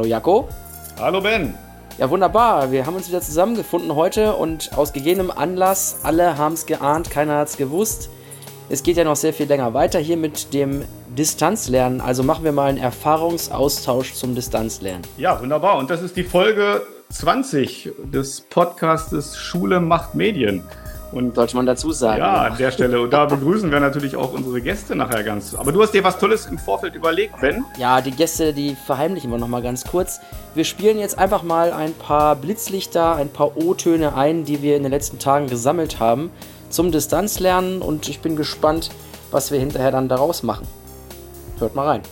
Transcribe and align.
Hallo 0.00 0.08
Jaco. 0.08 0.48
Hallo 0.98 1.20
Ben. 1.20 1.54
Ja, 1.98 2.08
wunderbar. 2.08 2.72
Wir 2.72 2.86
haben 2.86 2.96
uns 2.96 3.08
wieder 3.08 3.20
zusammengefunden 3.20 3.94
heute 3.94 4.34
und 4.34 4.70
aus 4.78 4.94
gegebenem 4.94 5.30
Anlass, 5.30 5.98
alle 6.04 6.38
haben 6.38 6.54
es 6.54 6.64
geahnt, 6.64 7.10
keiner 7.10 7.36
hat 7.36 7.48
es 7.48 7.58
gewusst. 7.58 8.08
Es 8.70 8.82
geht 8.82 8.96
ja 8.96 9.04
noch 9.04 9.16
sehr 9.16 9.34
viel 9.34 9.44
länger 9.44 9.74
weiter 9.74 9.98
hier 9.98 10.16
mit 10.16 10.54
dem 10.54 10.86
Distanzlernen. 11.08 12.00
Also 12.00 12.22
machen 12.22 12.44
wir 12.44 12.52
mal 12.52 12.70
einen 12.70 12.78
Erfahrungsaustausch 12.78 14.14
zum 14.14 14.34
Distanzlernen. 14.34 15.02
Ja, 15.18 15.38
wunderbar. 15.38 15.76
Und 15.76 15.90
das 15.90 16.00
ist 16.00 16.16
die 16.16 16.24
Folge 16.24 16.80
20 17.10 17.90
des 18.02 18.40
Podcastes 18.40 19.36
Schule 19.36 19.80
macht 19.80 20.14
Medien. 20.14 20.64
Und 21.12 21.34
sollte 21.34 21.56
man 21.56 21.66
dazu 21.66 21.90
sagen. 21.90 22.20
Ja, 22.20 22.42
an 22.42 22.56
der 22.56 22.70
Stelle. 22.70 23.00
Und 23.00 23.10
da 23.10 23.26
begrüßen 23.26 23.70
wir 23.70 23.80
natürlich 23.80 24.14
auch 24.14 24.32
unsere 24.32 24.60
Gäste 24.60 24.94
nachher 24.94 25.24
ganz. 25.24 25.54
Aber 25.54 25.72
du 25.72 25.82
hast 25.82 25.92
dir 25.92 26.04
was 26.04 26.18
Tolles 26.18 26.46
im 26.46 26.58
Vorfeld 26.58 26.94
überlegt, 26.94 27.40
Ben? 27.40 27.64
Ja, 27.78 28.00
die 28.00 28.12
Gäste, 28.12 28.52
die 28.52 28.76
verheimlichen 28.86 29.30
wir 29.30 29.38
nochmal 29.38 29.62
ganz 29.62 29.84
kurz. 29.84 30.20
Wir 30.54 30.64
spielen 30.64 30.98
jetzt 30.98 31.18
einfach 31.18 31.42
mal 31.42 31.72
ein 31.72 31.94
paar 31.94 32.36
Blitzlichter, 32.36 33.16
ein 33.16 33.28
paar 33.28 33.56
O-Töne 33.56 34.14
ein, 34.14 34.44
die 34.44 34.62
wir 34.62 34.76
in 34.76 34.84
den 34.84 34.92
letzten 34.92 35.18
Tagen 35.18 35.48
gesammelt 35.48 35.98
haben 35.98 36.30
zum 36.68 36.92
Distanzlernen. 36.92 37.82
Und 37.82 38.08
ich 38.08 38.20
bin 38.20 38.36
gespannt, 38.36 38.90
was 39.32 39.50
wir 39.50 39.58
hinterher 39.58 39.90
dann 39.90 40.08
daraus 40.08 40.44
machen. 40.44 40.66
Hört 41.58 41.74
mal 41.74 41.86
rein. 41.86 42.02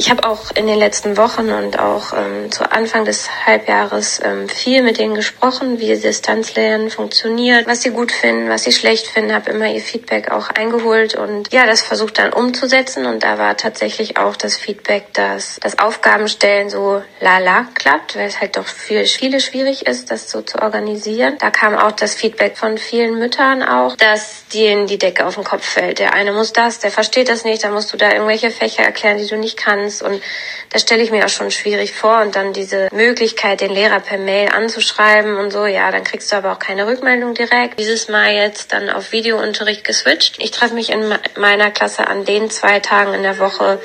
Ich 0.00 0.10
habe 0.10 0.28
auch 0.28 0.52
in 0.54 0.68
den 0.68 0.78
letzten 0.78 1.16
Wochen 1.16 1.50
und 1.50 1.80
auch 1.80 2.12
ähm, 2.12 2.52
zu 2.52 2.70
Anfang 2.70 3.04
des 3.04 3.28
Halbjahres 3.46 4.20
ähm, 4.22 4.48
viel 4.48 4.82
mit 4.82 5.00
denen 5.00 5.16
gesprochen, 5.16 5.80
wie 5.80 5.88
Distanzlernen 5.96 6.88
funktioniert, 6.88 7.66
was 7.66 7.82
sie 7.82 7.90
gut 7.90 8.12
finden, 8.12 8.48
was 8.48 8.62
sie 8.62 8.70
schlecht 8.70 9.08
finden, 9.08 9.34
habe 9.34 9.50
immer 9.50 9.66
ihr 9.66 9.80
Feedback 9.80 10.30
auch 10.30 10.50
eingeholt 10.50 11.16
und 11.16 11.52
ja, 11.52 11.66
das 11.66 11.82
versucht 11.82 12.20
dann 12.20 12.32
umzusetzen 12.32 13.06
und 13.06 13.24
da 13.24 13.38
war 13.38 13.56
tatsächlich 13.56 14.18
auch 14.18 14.36
das 14.36 14.56
Feedback, 14.56 15.12
dass 15.14 15.58
das 15.60 15.80
Aufgabenstellen 15.80 16.70
so 16.70 17.02
lala 17.18 17.66
klappt, 17.74 18.14
weil 18.14 18.28
es 18.28 18.40
halt 18.40 18.56
doch 18.56 18.68
für 18.68 19.04
viele 19.04 19.40
schwierig 19.40 19.88
ist, 19.88 20.12
das 20.12 20.30
so 20.30 20.42
zu 20.42 20.62
organisieren. 20.62 21.38
Da 21.40 21.50
kam 21.50 21.76
auch 21.76 21.90
das 21.90 22.14
Feedback 22.14 22.56
von 22.56 22.78
vielen 22.78 23.18
Müttern 23.18 23.64
auch, 23.64 23.96
dass 23.96 24.46
denen 24.54 24.86
die 24.86 24.98
Decke 24.98 25.26
auf 25.26 25.34
den 25.34 25.42
Kopf 25.42 25.64
fällt. 25.64 25.98
Der 25.98 26.14
eine 26.14 26.30
muss 26.30 26.52
das, 26.52 26.78
der 26.78 26.92
versteht 26.92 27.28
das 27.28 27.42
nicht, 27.42 27.64
dann 27.64 27.72
musst 27.72 27.92
du 27.92 27.96
da 27.96 28.12
irgendwelche 28.12 28.52
Fächer 28.52 28.84
erklären, 28.84 29.18
die 29.18 29.26
du 29.26 29.36
nicht 29.36 29.56
kannst 29.56 29.87
kannst. 29.88 30.02
Und 30.02 30.22
das 30.70 30.82
stelle 30.82 31.02
ich 31.02 31.10
mir 31.10 31.24
auch 31.24 31.30
schon 31.30 31.50
schwierig 31.50 31.92
vor. 31.92 32.20
Und 32.20 32.36
dann 32.36 32.52
diese 32.52 32.88
Möglichkeit, 32.92 33.60
den 33.60 33.72
Lehrer 33.72 34.00
per 34.00 34.18
Mail 34.18 34.48
anzuschreiben 34.48 35.36
und 35.36 35.52
so, 35.52 35.66
ja, 35.66 35.90
dann 35.90 36.04
kriegst 36.04 36.30
du 36.32 36.36
aber 36.36 36.52
auch 36.52 36.58
keine 36.58 36.86
Rückmeldung 36.86 37.34
direkt. 37.34 37.78
Dieses 37.78 38.08
Mal 38.08 38.34
jetzt 38.34 38.72
dann 38.72 38.90
auf 38.90 39.12
Videounterricht 39.12 39.84
geswitcht. 39.84 40.36
Ich 40.38 40.50
treffe 40.50 40.74
mich 40.74 40.90
in 40.90 41.14
meiner 41.36 41.70
Klasse 41.70 42.06
an 42.06 42.24
den 42.24 42.50
zwei 42.50 42.80
Tagen 42.80 43.14
in 43.14 43.22
der 43.22 43.38
Woche, 43.38 43.80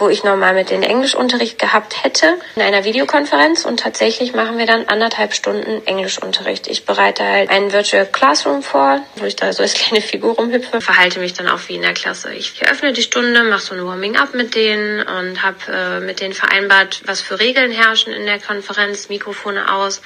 wo 0.00 0.08
ich 0.08 0.24
normal 0.24 0.54
mit 0.54 0.70
den 0.70 0.82
Englischunterricht 0.82 1.58
gehabt 1.58 2.02
hätte, 2.02 2.38
in 2.56 2.62
einer 2.62 2.84
Videokonferenz 2.84 3.64
und 3.64 3.80
tatsächlich 3.80 4.32
machen 4.32 4.58
wir 4.58 4.66
dann 4.66 4.88
anderthalb 4.88 5.34
Stunden 5.34 5.86
Englischunterricht. 5.86 6.66
Ich 6.66 6.86
bereite 6.86 7.22
halt 7.22 7.50
einen 7.50 7.72
Virtual 7.72 8.06
Classroom 8.06 8.62
vor, 8.62 9.00
wo 9.16 9.26
ich 9.26 9.36
da 9.36 9.52
so 9.52 9.62
als 9.62 9.74
kleine 9.80 10.02
Figur 10.02 10.34
rumhüpfe, 10.34 10.80
verhalte 10.80 11.20
mich 11.20 11.34
dann 11.34 11.48
auch 11.48 11.60
wie 11.68 11.76
in 11.76 11.82
der 11.82 11.94
Klasse. 11.94 12.32
Ich 12.32 12.60
eröffne 12.60 12.92
die 12.92 13.02
Stunde, 13.02 13.44
mache 13.44 13.60
so 13.60 13.74
ein 13.74 13.84
Warming-up 13.84 14.34
mit 14.34 14.54
denen 14.54 15.06
und 15.06 15.42
habe 15.42 15.56
äh, 15.70 16.00
mit 16.00 16.20
denen 16.20 16.34
vereinbart, 16.34 17.02
was 17.04 17.20
für 17.20 17.38
Regeln 17.38 17.70
herrschen 17.70 18.12
in 18.12 18.26
der 18.26 18.40
Konferenz, 18.40 19.08
Mikrofone 19.08 19.72
aus, 19.72 20.00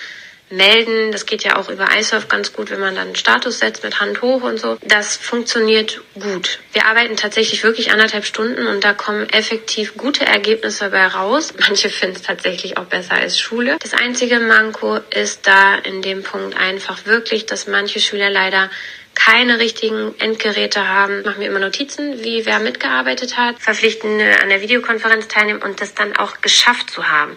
melden. 0.50 1.12
Das 1.12 1.26
geht 1.26 1.44
ja 1.44 1.56
auch 1.56 1.68
über 1.68 1.88
iSurf 1.98 2.28
ganz 2.28 2.52
gut, 2.52 2.70
wenn 2.70 2.80
man 2.80 2.94
dann 2.94 3.06
einen 3.06 3.16
Status 3.16 3.58
setzt 3.58 3.82
mit 3.82 4.00
Hand 4.00 4.22
hoch 4.22 4.42
und 4.42 4.58
so. 4.58 4.78
Das 4.82 5.16
funktioniert 5.16 6.00
gut. 6.14 6.60
Wir 6.72 6.86
arbeiten 6.86 7.16
tatsächlich 7.16 7.62
wirklich 7.62 7.90
anderthalb 7.90 8.24
Stunden 8.24 8.66
und 8.66 8.84
da 8.84 8.92
kommen 8.92 9.28
effektiv 9.30 9.96
gute 9.96 10.24
Ergebnisse 10.24 10.90
dabei 10.90 11.06
raus. 11.06 11.54
Manche 11.60 11.88
finden 11.88 12.16
es 12.16 12.22
tatsächlich 12.22 12.77
auch 12.77 12.84
besser 12.84 13.14
als 13.14 13.38
Schule. 13.38 13.77
Das 13.80 13.94
einzige 13.94 14.40
Manko 14.40 15.00
ist 15.10 15.46
da 15.46 15.77
in 15.77 16.02
dem 16.02 16.22
Punkt 16.22 16.56
einfach 16.56 17.06
wirklich, 17.06 17.46
dass 17.46 17.66
manche 17.66 18.00
Schüler 18.00 18.30
leider 18.30 18.70
keine 19.14 19.58
richtigen 19.58 20.14
Endgeräte 20.18 20.88
haben, 20.88 21.22
machen 21.22 21.40
wir 21.40 21.46
immer 21.46 21.60
Notizen, 21.60 22.22
wie 22.22 22.44
wer 22.46 22.58
mitgearbeitet 22.58 23.36
hat, 23.36 23.60
verpflichten 23.60 24.20
an 24.42 24.48
der 24.48 24.60
Videokonferenz 24.60 25.28
teilnehmen 25.28 25.62
und 25.62 25.80
das 25.80 25.94
dann 25.94 26.16
auch 26.16 26.40
geschafft 26.40 26.90
zu 26.90 27.08
haben. 27.08 27.36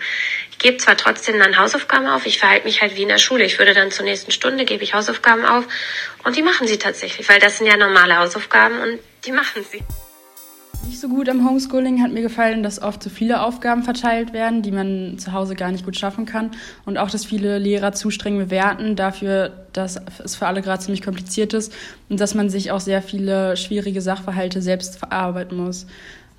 Gebe 0.59 0.77
zwar 0.77 0.97
trotzdem 0.97 1.39
dann 1.39 1.57
Hausaufgaben 1.57 2.07
auf, 2.07 2.25
ich 2.25 2.39
verhalte 2.39 2.65
mich 2.65 2.81
halt 2.81 2.95
wie 2.95 3.03
in 3.03 3.09
der 3.09 3.19
Schule. 3.19 3.43
Ich 3.43 3.59
würde 3.59 3.73
dann 3.73 3.91
zur 3.91 4.05
nächsten 4.05 4.31
Stunde, 4.31 4.65
gebe 4.65 4.83
ich 4.83 4.93
Hausaufgaben 4.93 5.45
auf 5.45 5.67
und 6.23 6.35
die 6.35 6.41
machen 6.41 6.67
sie 6.67 6.77
tatsächlich, 6.77 7.29
weil 7.29 7.39
das 7.39 7.57
sind 7.57 7.67
ja 7.67 7.77
normale 7.77 8.17
Hausaufgaben 8.17 8.79
und 8.79 8.99
die 9.25 9.31
machen 9.31 9.63
sie. 9.69 9.83
Nicht 10.87 11.01
so 11.01 11.09
gut 11.09 11.27
am 11.27 11.45
Homeschooling 11.45 12.01
hat 12.01 12.13
mir 12.13 12.21
gefallen, 12.21 12.63
dass 12.63 12.81
oft 12.81 13.03
zu 13.03 13.09
viele 13.09 13.41
Aufgaben 13.41 13.83
verteilt 13.83 14.31
werden, 14.31 14.61
die 14.61 14.71
man 14.71 15.19
zu 15.19 15.33
Hause 15.33 15.53
gar 15.53 15.69
nicht 15.69 15.83
gut 15.83 15.97
schaffen 15.97 16.25
kann. 16.25 16.51
Und 16.85 16.97
auch, 16.97 17.09
dass 17.09 17.25
viele 17.25 17.57
Lehrer 17.57 17.91
zu 17.91 18.09
streng 18.09 18.37
bewerten 18.37 18.95
dafür, 18.95 19.67
dass 19.73 19.99
es 20.23 20.37
für 20.37 20.47
alle 20.47 20.61
gerade 20.61 20.81
ziemlich 20.81 21.01
kompliziert 21.01 21.53
ist 21.53 21.73
und 22.07 22.21
dass 22.21 22.35
man 22.35 22.49
sich 22.49 22.71
auch 22.71 22.79
sehr 22.79 23.01
viele 23.01 23.57
schwierige 23.57 23.99
Sachverhalte 23.99 24.61
selbst 24.61 24.97
verarbeiten 24.97 25.57
muss. 25.57 25.87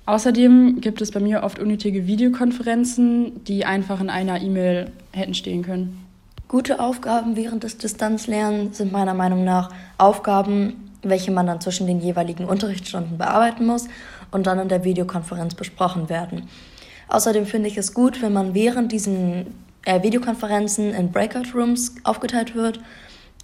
Außerdem 0.09 0.81
gibt 0.81 1.01
es 1.01 1.11
bei 1.11 1.19
mir 1.19 1.43
oft 1.43 1.59
unnötige 1.59 2.07
Videokonferenzen, 2.07 3.43
die 3.43 3.63
einfach 3.63 4.01
in 4.01 4.09
einer 4.09 4.41
E-Mail 4.41 4.89
hätten 5.11 5.35
stehen 5.35 5.61
können. 5.61 6.03
Gute 6.47 6.79
Aufgaben 6.79 7.35
während 7.35 7.63
des 7.63 7.77
Distanzlernens 7.77 8.79
sind 8.79 8.91
meiner 8.91 9.13
Meinung 9.13 9.43
nach 9.43 9.69
Aufgaben, 9.99 10.89
welche 11.03 11.29
man 11.29 11.45
dann 11.45 11.61
zwischen 11.61 11.85
den 11.85 12.01
jeweiligen 12.01 12.45
Unterrichtsstunden 12.45 13.19
bearbeiten 13.19 13.67
muss 13.67 13.87
und 14.31 14.47
dann 14.47 14.57
in 14.57 14.67
der 14.67 14.83
Videokonferenz 14.83 15.53
besprochen 15.53 16.09
werden. 16.09 16.49
Außerdem 17.07 17.45
finde 17.45 17.67
ich 17.67 17.77
es 17.77 17.93
gut, 17.93 18.23
wenn 18.23 18.33
man 18.33 18.55
während 18.55 18.91
diesen 18.91 19.53
äh, 19.85 20.01
Videokonferenzen 20.01 20.91
in 20.91 21.11
Breakout 21.11 21.53
Rooms 21.53 21.93
aufgeteilt 22.03 22.55
wird, 22.55 22.79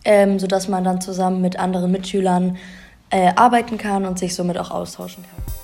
ähm, 0.04 0.40
sodass 0.40 0.68
man 0.68 0.84
dann 0.84 1.00
zusammen 1.00 1.42
mit 1.42 1.60
anderen 1.60 1.92
Mitschülern 1.92 2.58
äh, 3.12 3.34
arbeiten 3.36 3.78
kann 3.78 4.08
und 4.08 4.18
sich 4.18 4.34
somit 4.34 4.58
auch 4.58 4.72
austauschen 4.72 5.24
kann. 5.24 5.55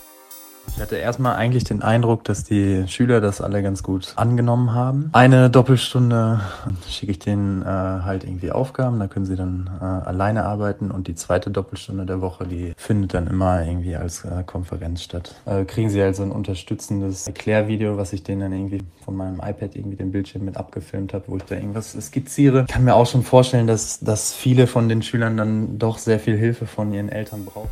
Ich 0.76 0.82
hatte 0.82 0.96
erstmal 0.96 1.36
eigentlich 1.36 1.64
den 1.64 1.82
Eindruck, 1.82 2.24
dass 2.24 2.44
die 2.44 2.88
Schüler 2.88 3.22
das 3.22 3.42
alle 3.42 3.62
ganz 3.62 3.84
gut 3.84 4.14
angenommen 4.16 4.74
haben. 4.74 5.10
Eine 5.12 5.50
Doppelstunde 5.50 6.42
schicke 6.90 7.12
ich 7.12 7.20
denen 7.20 7.62
äh, 7.62 7.66
halt 7.66 8.24
irgendwie 8.24 8.52
Aufgaben, 8.52 9.00
da 9.00 9.08
können 9.08 9.26
sie 9.26 9.36
dann 9.36 9.70
äh, 9.80 9.84
alleine 9.84 10.46
arbeiten 10.46 10.90
und 10.90 11.08
die 11.08 11.16
zweite 11.16 11.52
Doppelstunde 11.52 12.06
der 12.06 12.22
Woche, 12.22 12.48
die 12.48 12.74
findet 12.78 13.14
dann 13.14 13.28
immer 13.28 13.64
irgendwie 13.64 13.96
als 13.96 14.26
äh, 14.26 14.44
Konferenz 14.46 15.04
statt. 15.04 15.36
Äh, 15.46 15.66
kriegen 15.66 15.90
sie 15.90 16.02
halt 16.02 16.16
so 16.16 16.24
ein 16.24 16.32
unterstützendes 16.32 17.28
Erklärvideo, 17.28 17.98
was 17.98 18.14
ich 18.14 18.24
denen 18.24 18.42
dann 18.42 18.54
irgendwie 18.54 18.80
von 19.04 19.16
meinem 19.16 19.36
iPad 19.36 19.76
irgendwie 19.76 19.98
den 19.98 20.12
Bildschirm 20.12 20.46
mit 20.46 20.58
abgefilmt 20.58 21.14
habe, 21.14 21.26
wo 21.28 21.38
ich 21.38 21.44
da 21.44 21.56
irgendwas 21.56 21.92
skizziere. 22.00 22.66
Ich 22.68 22.74
kann 22.74 22.84
mir 22.84 22.96
auch 22.96 23.08
schon 23.08 23.24
vorstellen, 23.24 23.68
dass, 23.68 24.00
dass 24.00 24.34
viele 24.34 24.68
von 24.68 24.90
den 24.90 25.02
Schülern 25.02 25.38
dann 25.38 25.78
doch 25.78 25.98
sehr 25.98 26.20
viel 26.20 26.38
Hilfe 26.38 26.66
von 26.66 26.94
ihren 26.94 27.10
Eltern 27.10 27.46
brauchen 27.46 27.70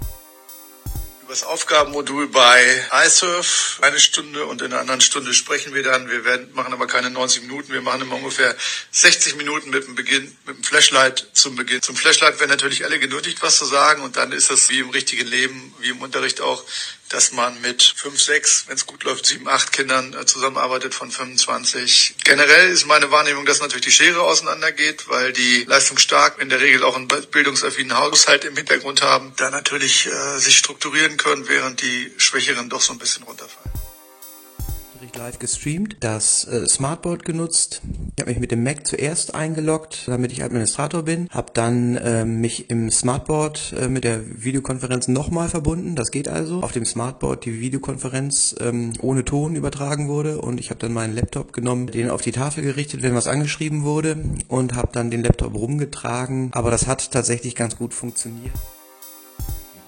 das 1.30 1.44
Aufgabenmodul 1.44 2.28
bei 2.30 2.84
iSurf 3.06 3.78
eine 3.84 4.00
Stunde 4.00 4.48
und 4.48 4.64
in 4.64 4.74
einer 4.74 4.82
anderen 4.82 5.00
Stunde 5.00 5.36
sprechen 5.36 5.76
wir 5.76 5.84
dann. 5.84 6.10
Wir 6.10 6.26
werden, 6.26 6.52
machen 6.56 6.74
aber 6.74 6.88
keine 6.88 7.12
90 7.12 7.44
Minuten, 7.44 7.72
wir 7.72 7.84
machen 7.84 8.02
immer 8.02 8.16
ungefähr 8.16 8.56
60 8.90 9.36
Minuten 9.36 9.70
mit 9.70 9.86
dem 9.86 9.94
Beginn, 9.94 10.36
mit 10.48 10.58
dem 10.58 10.64
Flashlight 10.64 11.28
zum 11.34 11.56
Beginn. 11.56 11.84
Zum 11.84 11.96
Flashlight 11.96 12.40
werden 12.40 12.50
natürlich 12.50 12.84
alle 12.84 12.98
genötigt, 12.98 13.44
was 13.44 13.60
zu 13.60 13.66
sagen 13.66 14.02
und 14.02 14.18
dann 14.18 14.32
ist 14.32 14.50
es 14.50 14.70
wie 14.70 14.80
im 14.80 14.90
richtigen 14.90 15.28
Leben, 15.28 15.76
wie 15.78 15.90
im 15.90 16.02
Unterricht 16.02 16.42
auch, 16.42 16.64
dass 17.10 17.32
man 17.32 17.60
mit 17.62 17.82
fünf, 17.82 18.22
sechs, 18.22 18.66
wenn 18.68 18.76
es 18.76 18.86
gut 18.86 19.04
läuft, 19.04 19.26
sieben, 19.26 19.48
acht 19.48 19.72
Kindern 19.72 20.14
äh, 20.14 20.26
zusammenarbeitet 20.26 20.94
von 20.94 21.12
25. 21.12 22.16
Generell 22.24 22.70
ist 22.70 22.86
meine 22.86 23.12
Wahrnehmung, 23.12 23.46
dass 23.46 23.62
natürlich 23.62 23.86
die 23.86 23.92
Schere 23.92 24.22
auseinandergeht, 24.22 25.10
weil 25.10 25.34
die 25.34 25.64
leistungsstark 25.66 26.40
in 26.40 26.50
der 26.50 26.62
Regel 26.62 26.84
auch 26.84 26.96
einen 26.96 27.08
bildungsaffinen 27.08 27.98
Haushalt 27.98 28.46
im 28.46 28.56
Hintergrund 28.56 29.02
haben, 29.02 29.34
da 29.38 29.50
natürlich 29.50 30.06
äh, 30.06 30.38
sich 30.38 30.58
strukturieren 30.58 31.18
können, 31.18 31.48
während 31.48 31.82
die 31.82 32.14
Schwächeren 32.18 32.70
doch 32.70 32.82
so 32.82 32.94
ein 32.94 33.00
bisschen 33.00 33.24
runterfallen 33.24 33.89
live 35.18 35.40
gestreamt, 35.40 35.98
das 36.00 36.46
äh, 36.46 36.68
Smartboard 36.68 37.24
genutzt. 37.24 37.82
Ich 38.16 38.22
habe 38.22 38.32
mich 38.32 38.40
mit 38.40 38.52
dem 38.52 38.64
Mac 38.64 38.86
zuerst 38.86 39.36
eingeloggt, 39.36 40.04
damit 40.08 40.32
ich 40.32 40.44
Administrator 40.44 41.04
bin, 41.04 41.28
habe 41.30 41.52
dann 41.54 41.96
äh, 41.98 42.26
mich 42.26 42.70
im 42.70 42.92
Smartboard 42.92 43.74
äh, 43.80 43.88
mit 43.88 44.04
der 44.04 44.22
Videokonferenz 44.44 45.08
nochmal 45.08 45.50
verbunden, 45.50 45.96
das 45.96 46.12
geht 46.12 46.28
also. 46.28 46.62
Auf 46.62 46.72
dem 46.72 46.86
Smartboard 46.86 47.46
die 47.46 47.60
Videokonferenz 47.60 48.56
ähm, 48.60 48.94
ohne 49.02 49.26
Ton 49.26 49.56
übertragen 49.56 50.08
wurde 50.08 50.40
und 50.40 50.60
ich 50.60 50.70
habe 50.70 50.80
dann 50.80 50.94
meinen 50.94 51.16
Laptop 51.16 51.54
genommen, 51.54 51.88
den 51.88 52.10
auf 52.10 52.22
die 52.22 52.32
Tafel 52.32 52.64
gerichtet, 52.64 53.02
wenn 53.02 53.16
was 53.16 53.28
angeschrieben 53.28 53.84
wurde 53.84 54.18
und 54.48 54.76
habe 54.76 54.90
dann 54.92 55.12
den 55.12 55.24
Laptop 55.24 55.54
rumgetragen, 55.54 56.50
aber 56.54 56.72
das 56.72 56.88
hat 56.88 57.12
tatsächlich 57.12 57.56
ganz 57.56 57.78
gut 57.78 57.94
funktioniert. 57.94 58.54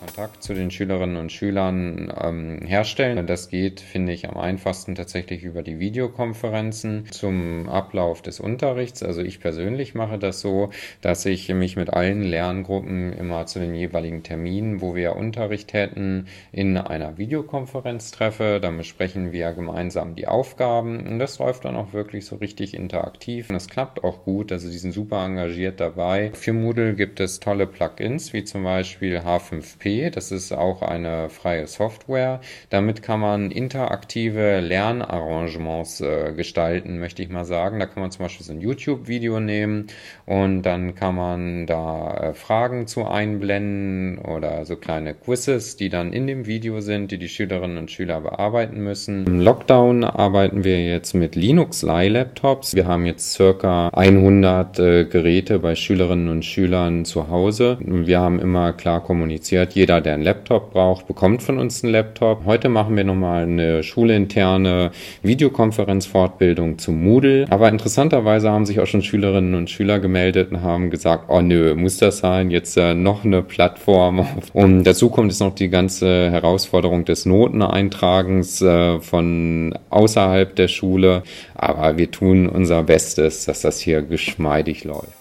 Kontakt 0.01 0.41
zu 0.41 0.55
den 0.55 0.71
Schülerinnen 0.71 1.15
und 1.15 1.31
Schülern 1.31 2.11
ähm, 2.19 2.61
herstellen. 2.65 3.27
Das 3.27 3.49
geht, 3.49 3.79
finde 3.81 4.13
ich, 4.13 4.27
am 4.27 4.35
einfachsten 4.35 4.95
tatsächlich 4.95 5.43
über 5.43 5.61
die 5.61 5.77
Videokonferenzen 5.77 7.05
zum 7.11 7.69
Ablauf 7.69 8.23
des 8.23 8.39
Unterrichts. 8.39 9.03
Also 9.03 9.21
ich 9.21 9.39
persönlich 9.39 9.93
mache 9.93 10.17
das 10.17 10.41
so, 10.41 10.71
dass 11.01 11.27
ich 11.27 11.49
mich 11.49 11.75
mit 11.75 11.91
allen 11.91 12.23
Lerngruppen 12.23 13.13
immer 13.13 13.45
zu 13.45 13.59
den 13.59 13.75
jeweiligen 13.75 14.23
Terminen, 14.23 14.81
wo 14.81 14.95
wir 14.95 15.15
Unterricht 15.15 15.73
hätten, 15.73 16.25
in 16.51 16.77
einer 16.77 17.19
Videokonferenz 17.19 18.09
treffe. 18.09 18.59
Dann 18.59 18.77
besprechen 18.77 19.31
wir 19.31 19.51
gemeinsam 19.53 20.15
die 20.15 20.27
Aufgaben 20.27 21.05
und 21.05 21.19
das 21.19 21.37
läuft 21.37 21.65
dann 21.65 21.75
auch 21.75 21.93
wirklich 21.93 22.25
so 22.25 22.37
richtig 22.37 22.73
interaktiv. 22.73 23.49
Und 23.49 23.53
das 23.53 23.69
klappt 23.69 24.03
auch 24.03 24.23
gut. 24.23 24.51
Also 24.51 24.67
die 24.67 24.79
sind 24.79 24.93
super 24.93 25.23
engagiert 25.23 25.79
dabei. 25.79 26.31
Für 26.33 26.53
Moodle 26.53 26.95
gibt 26.95 27.19
es 27.19 27.39
tolle 27.39 27.67
Plugins, 27.67 28.33
wie 28.33 28.43
zum 28.43 28.63
Beispiel 28.63 29.19
H5P. 29.19 29.91
Das 30.09 30.31
ist 30.31 30.51
auch 30.51 30.81
eine 30.81 31.29
freie 31.29 31.67
Software. 31.67 32.41
Damit 32.69 33.03
kann 33.03 33.19
man 33.19 33.51
interaktive 33.51 34.59
Lernarrangements 34.61 36.01
äh, 36.01 36.33
gestalten, 36.35 36.99
möchte 36.99 37.21
ich 37.21 37.29
mal 37.29 37.45
sagen. 37.45 37.79
Da 37.79 37.85
kann 37.85 38.01
man 38.01 38.11
zum 38.11 38.25
Beispiel 38.25 38.45
so 38.45 38.53
ein 38.53 38.61
YouTube-Video 38.61 39.39
nehmen 39.39 39.87
und 40.25 40.63
dann 40.63 40.95
kann 40.95 41.15
man 41.15 41.67
da 41.67 42.13
äh, 42.15 42.33
Fragen 42.33 42.87
zu 42.87 43.05
einblenden 43.05 44.17
oder 44.17 44.65
so 44.65 44.75
kleine 44.75 45.13
Quizzes, 45.13 45.77
die 45.77 45.89
dann 45.89 46.13
in 46.13 46.25
dem 46.25 46.45
Video 46.45 46.81
sind, 46.81 47.11
die 47.11 47.17
die 47.17 47.29
Schülerinnen 47.29 47.77
und 47.77 47.91
Schüler 47.91 48.21
bearbeiten 48.21 48.83
müssen. 48.83 49.25
Im 49.27 49.39
Lockdown 49.39 50.03
arbeiten 50.03 50.63
wir 50.63 50.83
jetzt 50.83 51.13
mit 51.13 51.35
Linux 51.35 51.81
Laptops. 51.83 52.75
Wir 52.75 52.87
haben 52.87 53.05
jetzt 53.05 53.33
circa 53.33 53.89
100 53.89 54.79
äh, 54.79 55.05
Geräte 55.05 55.59
bei 55.59 55.75
Schülerinnen 55.75 56.29
und 56.29 56.45
Schülern 56.45 57.05
zu 57.05 57.29
Hause. 57.29 57.77
Wir 57.81 58.19
haben 58.19 58.39
immer 58.39 58.73
klar 58.73 59.03
kommuniziert, 59.03 59.75
jeder, 59.81 59.99
der 59.99 60.13
einen 60.13 60.21
Laptop 60.21 60.73
braucht, 60.73 61.07
bekommt 61.07 61.41
von 61.41 61.57
uns 61.57 61.83
einen 61.83 61.91
Laptop. 61.91 62.45
Heute 62.45 62.69
machen 62.69 62.95
wir 62.95 63.03
nochmal 63.03 63.41
eine 63.41 63.81
schulinterne 63.81 64.91
Videokonferenzfortbildung 65.23 66.77
zu 66.77 66.91
Moodle. 66.91 67.47
Aber 67.49 67.67
interessanterweise 67.67 68.51
haben 68.51 68.67
sich 68.67 68.79
auch 68.79 68.85
schon 68.85 69.01
Schülerinnen 69.01 69.55
und 69.55 69.71
Schüler 69.71 69.99
gemeldet 69.99 70.51
und 70.51 70.61
haben 70.61 70.91
gesagt, 70.91 71.29
oh 71.29 71.41
nö, 71.41 71.73
muss 71.73 71.97
das 71.97 72.19
sein? 72.19 72.51
Jetzt 72.51 72.77
äh, 72.77 72.93
noch 72.93 73.25
eine 73.25 73.41
Plattform. 73.41 74.27
Und 74.53 74.83
dazu 74.85 75.09
kommt 75.09 75.31
jetzt 75.31 75.41
noch 75.41 75.55
die 75.55 75.69
ganze 75.69 76.29
Herausforderung 76.29 77.03
des 77.03 77.25
Noteneintragens 77.25 78.61
äh, 78.61 78.99
von 78.99 79.73
außerhalb 79.89 80.55
der 80.55 80.67
Schule. 80.67 81.23
Aber 81.55 81.97
wir 81.97 82.11
tun 82.11 82.47
unser 82.47 82.83
Bestes, 82.83 83.45
dass 83.45 83.61
das 83.61 83.79
hier 83.79 84.03
geschmeidig 84.03 84.83
läuft 84.83 85.20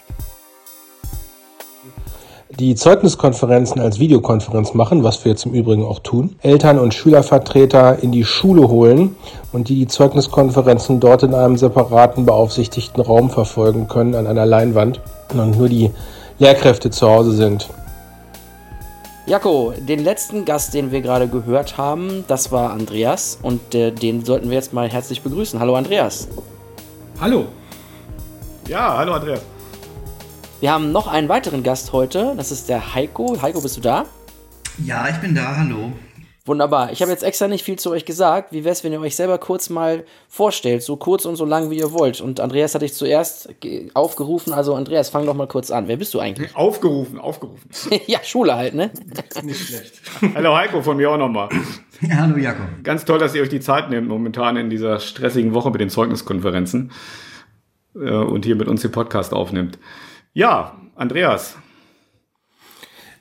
die 2.61 2.75
Zeugniskonferenzen 2.75 3.81
als 3.81 3.99
Videokonferenz 3.99 4.75
machen, 4.75 5.03
was 5.03 5.25
wir 5.25 5.33
jetzt 5.33 5.47
im 5.47 5.55
Übrigen 5.55 5.83
auch 5.83 6.01
tun, 6.01 6.37
Eltern 6.43 6.79
und 6.79 6.93
Schülervertreter 6.93 8.03
in 8.03 8.13
die 8.13 8.25
Schule 8.25 8.69
holen 8.69 9.17
und 9.51 9.71
die 9.71 9.77
die 9.77 9.87
Zeugniskonferenzen 9.87 11.01
dort 11.01 11.23
in 11.23 11.35
einem 11.35 11.57
separaten 11.57 12.27
beaufsichtigten 12.27 13.03
Raum 13.03 13.31
verfolgen 13.31 13.89
können 13.89 14.15
an 14.15 14.27
einer 14.27 14.45
Leinwand 14.45 15.01
und 15.33 15.57
nur 15.57 15.71
die 15.71 15.91
Lehrkräfte 16.39 16.91
zu 16.91 17.09
Hause 17.09 17.33
sind. 17.33 17.71
Jako, 19.27 19.73
den 19.79 20.05
letzten 20.05 20.45
Gast, 20.45 20.75
den 20.75 20.93
wir 20.93 21.01
gerade 21.01 21.29
gehört 21.29 21.79
haben, 21.79 22.25
das 22.29 22.53
war 22.53 22.73
Andreas 22.73 23.39
und 23.41 23.75
äh, 23.75 23.91
den 23.91 24.25
sollten 24.25 24.51
wir 24.51 24.57
jetzt 24.57 24.75
mal 24.75 24.91
herzlich 24.91 25.23
begrüßen. 25.23 25.61
Hallo 25.61 25.77
Andreas. 25.77 26.29
Hallo. 27.21 27.47
Ja, 28.69 28.99
hallo 28.99 29.15
Andreas. 29.15 29.41
Wir 30.61 30.73
haben 30.73 30.93
noch 30.93 31.07
einen 31.07 31.31
weiteren 31.31 31.63
Gast 31.63 31.95
heute. 31.95 32.35
Das 32.37 32.53
ist 32.53 32.69
der 32.69 32.95
Heiko. 32.95 33.41
Heiko, 33.41 33.63
bist 33.63 33.79
du 33.79 33.81
da? 33.81 34.05
Ja, 34.85 35.09
ich 35.09 35.17
bin 35.17 35.35
da. 35.35 35.57
Hallo. 35.57 35.93
Wunderbar. 36.45 36.93
Ich 36.93 37.01
habe 37.01 37.11
jetzt 37.11 37.23
extra 37.23 37.49
nicht 37.49 37.65
viel 37.65 37.79
zu 37.79 37.91
euch 37.91 38.05
gesagt. 38.05 38.53
Wie 38.53 38.63
wäre 38.63 38.73
es, 38.73 38.85
wenn 38.85 38.93
ihr 38.93 39.01
euch 39.01 39.17
selber 39.17 39.39
kurz 39.39 39.71
mal 39.71 40.05
vorstellt? 40.29 40.83
So 40.83 40.97
kurz 40.97 41.25
und 41.25 41.37
so 41.37 41.47
lang, 41.47 41.71
wie 41.71 41.79
ihr 41.79 41.93
wollt. 41.93 42.21
Und 42.21 42.41
Andreas 42.41 42.75
hatte 42.75 42.85
ich 42.85 42.93
zuerst 42.93 43.55
aufgerufen. 43.95 44.53
Also, 44.53 44.75
Andreas, 44.75 45.09
fang 45.09 45.25
doch 45.25 45.33
mal 45.33 45.47
kurz 45.49 45.71
an. 45.71 45.89
Wer 45.89 45.97
bist 45.97 46.13
du 46.13 46.21
eigentlich? 46.21 46.55
Aufgerufen, 46.55 47.19
aufgerufen. 47.19 47.71
ja, 48.07 48.19
Schule 48.23 48.55
halt, 48.55 48.75
ne? 48.75 48.91
nicht 49.43 49.67
schlecht. 49.67 49.95
Hallo 50.35 50.55
Heiko, 50.55 50.83
von 50.83 50.99
mir 50.99 51.11
auch 51.11 51.17
nochmal. 51.17 51.49
Ja, 52.03 52.17
hallo 52.17 52.37
Jakob. 52.37 52.67
Ganz 52.83 53.07
toll, 53.07 53.19
dass 53.19 53.35
ihr 53.35 53.41
euch 53.41 53.49
die 53.49 53.61
Zeit 53.61 53.89
nehmt, 53.89 54.09
momentan 54.09 54.59
in 54.59 54.69
dieser 54.69 55.01
stressigen 55.01 55.55
Woche 55.55 55.71
mit 55.71 55.81
den 55.81 55.89
Zeugniskonferenzen 55.89 56.91
äh, 57.95 58.11
und 58.11 58.45
hier 58.45 58.57
mit 58.57 58.69
uns 58.69 58.83
den 58.83 58.93
Podcast 58.93 59.33
aufnimmt. 59.33 59.79
Ja, 60.33 60.79
Andreas. 60.95 61.57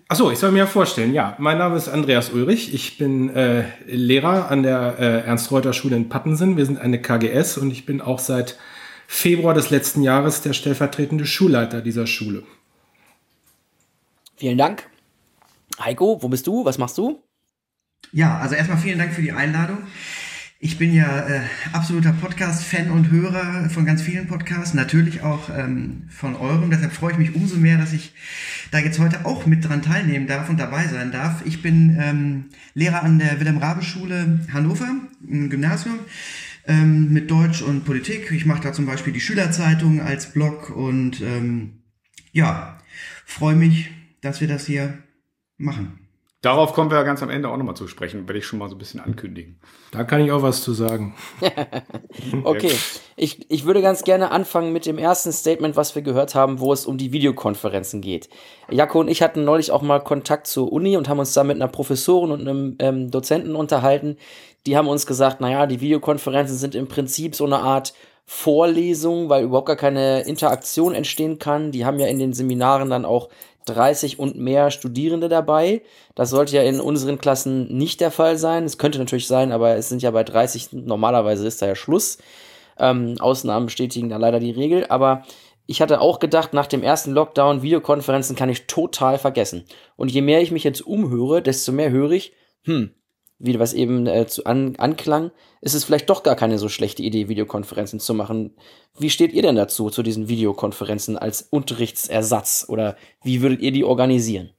Achso, 0.07 0.31
ich 0.31 0.39
soll 0.39 0.51
mir 0.51 0.59
ja 0.59 0.65
vorstellen. 0.67 1.13
Ja, 1.13 1.35
mein 1.37 1.57
Name 1.57 1.75
ist 1.75 1.87
Andreas 1.87 2.31
Ulrich. 2.31 2.73
Ich 2.73 2.97
bin 2.97 3.29
äh, 3.29 3.65
Lehrer 3.85 4.49
an 4.49 4.63
der 4.63 4.95
äh, 4.99 5.19
Ernst-Reuter-Schule 5.27 5.95
in 5.95 6.09
Pattensen. 6.09 6.57
Wir 6.57 6.65
sind 6.65 6.79
eine 6.79 7.01
KGS 7.01 7.57
und 7.57 7.71
ich 7.71 7.85
bin 7.85 8.01
auch 8.01 8.19
seit 8.19 8.57
Februar 9.07 9.53
des 9.53 9.69
letzten 9.69 10.01
Jahres 10.01 10.41
der 10.41 10.53
stellvertretende 10.53 11.25
Schulleiter 11.25 11.81
dieser 11.81 12.07
Schule. 12.07 12.43
Vielen 14.35 14.57
Dank. 14.57 14.89
Heiko, 15.79 16.21
wo 16.21 16.27
bist 16.27 16.47
du? 16.47 16.65
Was 16.65 16.77
machst 16.77 16.97
du? 16.97 17.21
Ja, 18.11 18.39
also 18.39 18.55
erstmal 18.55 18.77
vielen 18.77 18.97
Dank 18.97 19.13
für 19.13 19.21
die 19.21 19.31
Einladung. 19.31 19.79
Ich 20.61 20.77
bin 20.77 20.93
ja 20.93 21.25
äh, 21.25 21.39
absoluter 21.71 22.11
Podcast-Fan 22.11 22.91
und 22.91 23.09
Hörer 23.09 23.69
von 23.69 23.85
ganz 23.85 24.01
vielen 24.01 24.27
Podcasts, 24.27 24.73
natürlich 24.73 25.21
auch 25.21 25.49
ähm, 25.49 26.03
von 26.09 26.35
eurem. 26.35 26.69
Deshalb 26.69 26.91
freue 26.91 27.13
ich 27.13 27.17
mich 27.17 27.33
umso 27.33 27.55
mehr, 27.55 27.77
dass 27.77 27.93
ich 27.93 28.13
da 28.69 28.79
jetzt 28.79 28.99
heute 28.99 29.25
auch 29.25 29.45
mit 29.45 29.63
dran 29.63 29.81
teilnehmen 29.81 30.27
darf 30.27 30.49
und 30.49 30.59
dabei 30.59 30.85
sein 30.87 31.13
darf. 31.13 31.45
Ich 31.45 31.61
bin 31.61 31.95
ähm, 31.97 32.45
Lehrer 32.73 33.03
an 33.03 33.19
der 33.19 33.39
Wilhelm-Rabe-Schule 33.39 34.41
Hannover, 34.51 34.97
im 35.25 35.49
Gymnasium, 35.49 35.97
ähm, 36.67 37.13
mit 37.13 37.31
Deutsch 37.31 37.61
und 37.61 37.85
Politik. 37.85 38.29
Ich 38.31 38.45
mache 38.45 38.61
da 38.61 38.73
zum 38.73 38.85
Beispiel 38.85 39.13
die 39.13 39.21
Schülerzeitung 39.21 40.01
als 40.01 40.33
Blog 40.33 40.71
und 40.71 41.21
ähm, 41.21 41.83
ja, 42.33 42.77
freue 43.25 43.55
mich, 43.55 43.91
dass 44.19 44.41
wir 44.41 44.49
das 44.49 44.65
hier 44.65 44.97
machen. 45.57 45.98
Darauf 46.41 46.71
kommen 46.71 46.89
wir 46.89 47.03
ganz 47.03 47.21
am 47.21 47.29
Ende 47.29 47.49
auch 47.49 47.57
nochmal 47.57 47.75
zu 47.75 47.89
sprechen, 47.89 48.25
werde 48.25 48.39
ich 48.39 48.45
schon 48.45 48.59
mal 48.59 48.69
so 48.69 48.75
ein 48.75 48.77
bisschen 48.77 49.01
ankündigen. 49.01 49.59
Da 49.91 50.05
kann 50.05 50.21
ich 50.21 50.31
auch 50.31 50.41
was 50.41 50.63
zu 50.63 50.71
sagen. 50.71 51.13
okay, 52.45 52.71
ich, 53.17 53.51
ich 53.51 53.65
würde 53.65 53.81
ganz 53.81 54.03
gerne 54.03 54.31
anfangen 54.31 54.71
mit 54.71 54.85
dem 54.85 54.97
ersten 54.97 55.33
Statement, 55.33 55.75
was 55.75 55.95
wir 55.95 56.01
gehört 56.01 56.35
haben, 56.35 56.61
wo 56.61 56.71
es 56.71 56.85
um 56.85 56.97
die 56.97 57.11
Videokonferenzen 57.11 57.99
geht. 57.99 58.29
Jako 58.69 59.01
und 59.01 59.09
ich 59.09 59.21
hatten 59.21 59.43
neulich 59.43 59.71
auch 59.71 59.81
mal 59.81 59.99
Kontakt 59.99 60.47
zur 60.47 60.71
Uni 60.71 60.95
und 60.95 61.09
haben 61.09 61.19
uns 61.19 61.33
da 61.33 61.43
mit 61.43 61.57
einer 61.57 61.67
Professorin 61.67 62.31
und 62.31 62.47
einem 62.47 62.77
ähm, 62.79 63.11
Dozenten 63.11 63.55
unterhalten. 63.55 64.15
Die 64.65 64.77
haben 64.77 64.87
uns 64.87 65.05
gesagt, 65.05 65.41
naja, 65.41 65.65
die 65.65 65.81
Videokonferenzen 65.81 66.55
sind 66.55 66.73
im 66.73 66.87
Prinzip 66.87 67.35
so 67.35 67.45
eine 67.45 67.59
Art 67.59 67.93
Vorlesung, 68.31 69.27
weil 69.27 69.43
überhaupt 69.43 69.67
gar 69.67 69.75
keine 69.75 70.21
Interaktion 70.21 70.93
entstehen 70.93 71.39
kann. 71.39 71.71
Die 71.71 71.83
haben 71.83 71.99
ja 71.99 72.05
in 72.05 72.19
den 72.19 72.31
Seminaren 72.31 72.91
dann 72.91 73.03
auch 73.03 73.29
30 73.73 74.19
und 74.19 74.37
mehr 74.37 74.71
Studierende 74.71 75.29
dabei. 75.29 75.81
Das 76.15 76.29
sollte 76.29 76.55
ja 76.55 76.63
in 76.63 76.79
unseren 76.79 77.17
Klassen 77.17 77.75
nicht 77.75 78.01
der 78.01 78.11
Fall 78.11 78.37
sein. 78.37 78.65
Es 78.65 78.77
könnte 78.77 78.99
natürlich 78.99 79.27
sein, 79.27 79.51
aber 79.51 79.75
es 79.75 79.89
sind 79.89 80.01
ja 80.01 80.11
bei 80.11 80.23
30, 80.23 80.73
normalerweise 80.73 81.47
ist 81.47 81.61
da 81.61 81.67
ja 81.67 81.75
Schluss. 81.75 82.17
Ähm, 82.77 83.15
Ausnahmen 83.19 83.65
bestätigen 83.65 84.09
da 84.09 84.17
leider 84.17 84.39
die 84.39 84.51
Regel, 84.51 84.85
aber 84.87 85.23
ich 85.65 85.81
hatte 85.81 86.01
auch 86.01 86.19
gedacht, 86.19 86.53
nach 86.53 86.65
dem 86.65 86.81
ersten 86.81 87.11
Lockdown, 87.11 87.61
Videokonferenzen 87.61 88.35
kann 88.35 88.49
ich 88.49 88.65
total 88.65 89.19
vergessen. 89.19 89.65
Und 89.95 90.11
je 90.11 90.21
mehr 90.21 90.41
ich 90.41 90.51
mich 90.51 90.63
jetzt 90.63 90.81
umhöre, 90.81 91.43
desto 91.43 91.71
mehr 91.71 91.91
höre 91.91 92.11
ich, 92.11 92.33
hm, 92.63 92.91
wie 93.39 93.57
was 93.57 93.73
eben 93.73 94.05
äh, 94.05 94.27
zu 94.27 94.45
an, 94.45 94.75
anklang, 94.77 95.31
ist 95.61 95.73
es 95.73 95.85
vielleicht 95.85 96.09
doch 96.09 96.23
gar 96.23 96.35
keine 96.35 96.57
so 96.57 96.69
schlechte 96.69 97.01
Idee, 97.01 97.29
Videokonferenzen 97.29 97.99
zu 97.99 98.13
machen. 98.13 98.53
Wie 98.97 99.09
steht 99.09 99.33
ihr 99.33 99.41
denn 99.41 99.55
dazu, 99.55 99.89
zu 99.89 100.03
diesen 100.03 100.27
Videokonferenzen 100.27 101.17
als 101.17 101.41
Unterrichtsersatz 101.41 102.65
oder 102.67 102.97
wie 103.23 103.41
würdet 103.41 103.61
ihr 103.61 103.71
die 103.71 103.85
organisieren? 103.85 104.51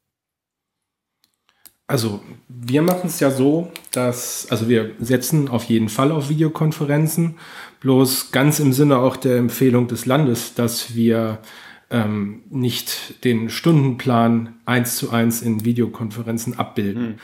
Also 1.86 2.20
wir 2.48 2.82
machen 2.82 3.08
es 3.08 3.18
ja 3.18 3.30
so, 3.30 3.70
dass, 3.90 4.46
also 4.48 4.68
wir 4.68 4.92
setzen 5.00 5.48
auf 5.48 5.64
jeden 5.64 5.88
Fall 5.88 6.12
auf 6.12 6.28
Videokonferenzen, 6.28 7.36
bloß 7.80 8.30
ganz 8.30 8.60
im 8.60 8.72
Sinne 8.72 8.98
auch 8.98 9.16
der 9.16 9.38
Empfehlung 9.38 9.88
des 9.88 10.06
Landes, 10.06 10.54
dass 10.54 10.94
wir 10.94 11.40
ähm, 11.90 12.44
nicht 12.48 13.24
den 13.24 13.50
Stundenplan 13.50 14.60
eins 14.64 14.96
zu 14.96 15.10
eins 15.10 15.42
in 15.42 15.64
Videokonferenzen 15.64 16.56
abbilden. 16.58 17.02
Hm. 17.02 17.14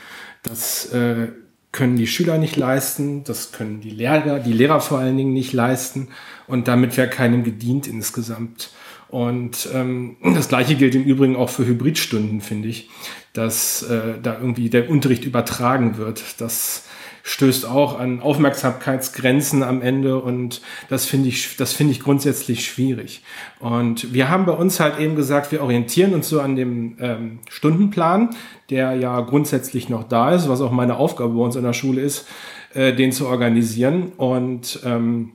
Das 0.43 0.91
äh, 0.91 1.29
können 1.77 1.95
die 1.95 2.07
Schüler 2.07 2.39
nicht 2.39 2.55
leisten, 2.55 3.23
das 3.23 3.51
können 3.51 3.81
die 3.81 3.91
Lehrer, 3.91 4.39
die 4.39 4.51
Lehrer 4.51 4.81
vor 4.81 4.97
allen 4.97 5.15
Dingen 5.15 5.33
nicht 5.33 5.53
leisten 5.53 6.07
und 6.47 6.67
damit 6.67 6.97
wäre 6.97 7.07
keinem 7.07 7.43
gedient 7.43 7.85
insgesamt. 7.85 8.71
Und 9.09 9.69
ähm, 9.73 10.17
das 10.33 10.49
gleiche 10.49 10.75
gilt 10.75 10.95
im 10.95 11.03
Übrigen 11.03 11.35
auch 11.35 11.51
für 11.51 11.67
Hybridstunden, 11.67 12.41
finde 12.41 12.69
ich, 12.69 12.89
dass 13.33 13.83
äh, 13.83 14.19
da 14.21 14.39
irgendwie 14.39 14.71
der 14.71 14.89
Unterricht 14.89 15.23
übertragen 15.23 15.97
wird. 15.97 16.41
Das 16.41 16.85
stößt 17.27 17.65
auch 17.65 17.99
an 17.99 18.21
Aufmerksamkeitsgrenzen 18.21 19.61
am 19.61 19.81
Ende 19.81 20.17
und 20.17 20.61
das 20.87 21.05
finde 21.05 21.27
ich, 21.27 21.57
das 21.57 21.73
finde 21.73 21.91
ich 21.91 21.99
grundsätzlich 21.99 22.65
schwierig. 22.65 23.21
Und 23.59 24.13
wir 24.13 24.29
haben 24.29 24.45
bei 24.45 24.53
uns 24.53 24.79
halt 24.79 24.97
eben 24.97 25.17
gesagt, 25.17 25.51
wir 25.51 25.61
orientieren 25.61 26.13
uns 26.13 26.29
so 26.29 26.39
an 26.39 26.55
dem 26.55 26.95
ähm, 27.01 27.39
Stundenplan, 27.49 28.29
der 28.69 28.93
ja 28.93 29.19
grundsätzlich 29.19 29.89
noch 29.89 30.05
da 30.05 30.31
ist, 30.31 30.47
was 30.47 30.61
auch 30.61 30.71
meine 30.71 30.95
Aufgabe 30.95 31.33
bei 31.33 31.41
uns 31.41 31.57
in 31.57 31.63
der 31.63 31.73
Schule 31.73 32.01
ist, 32.01 32.29
äh, 32.73 32.93
den 32.93 33.11
zu 33.11 33.27
organisieren 33.27 34.13
und 34.15 34.79
ähm, 34.85 35.33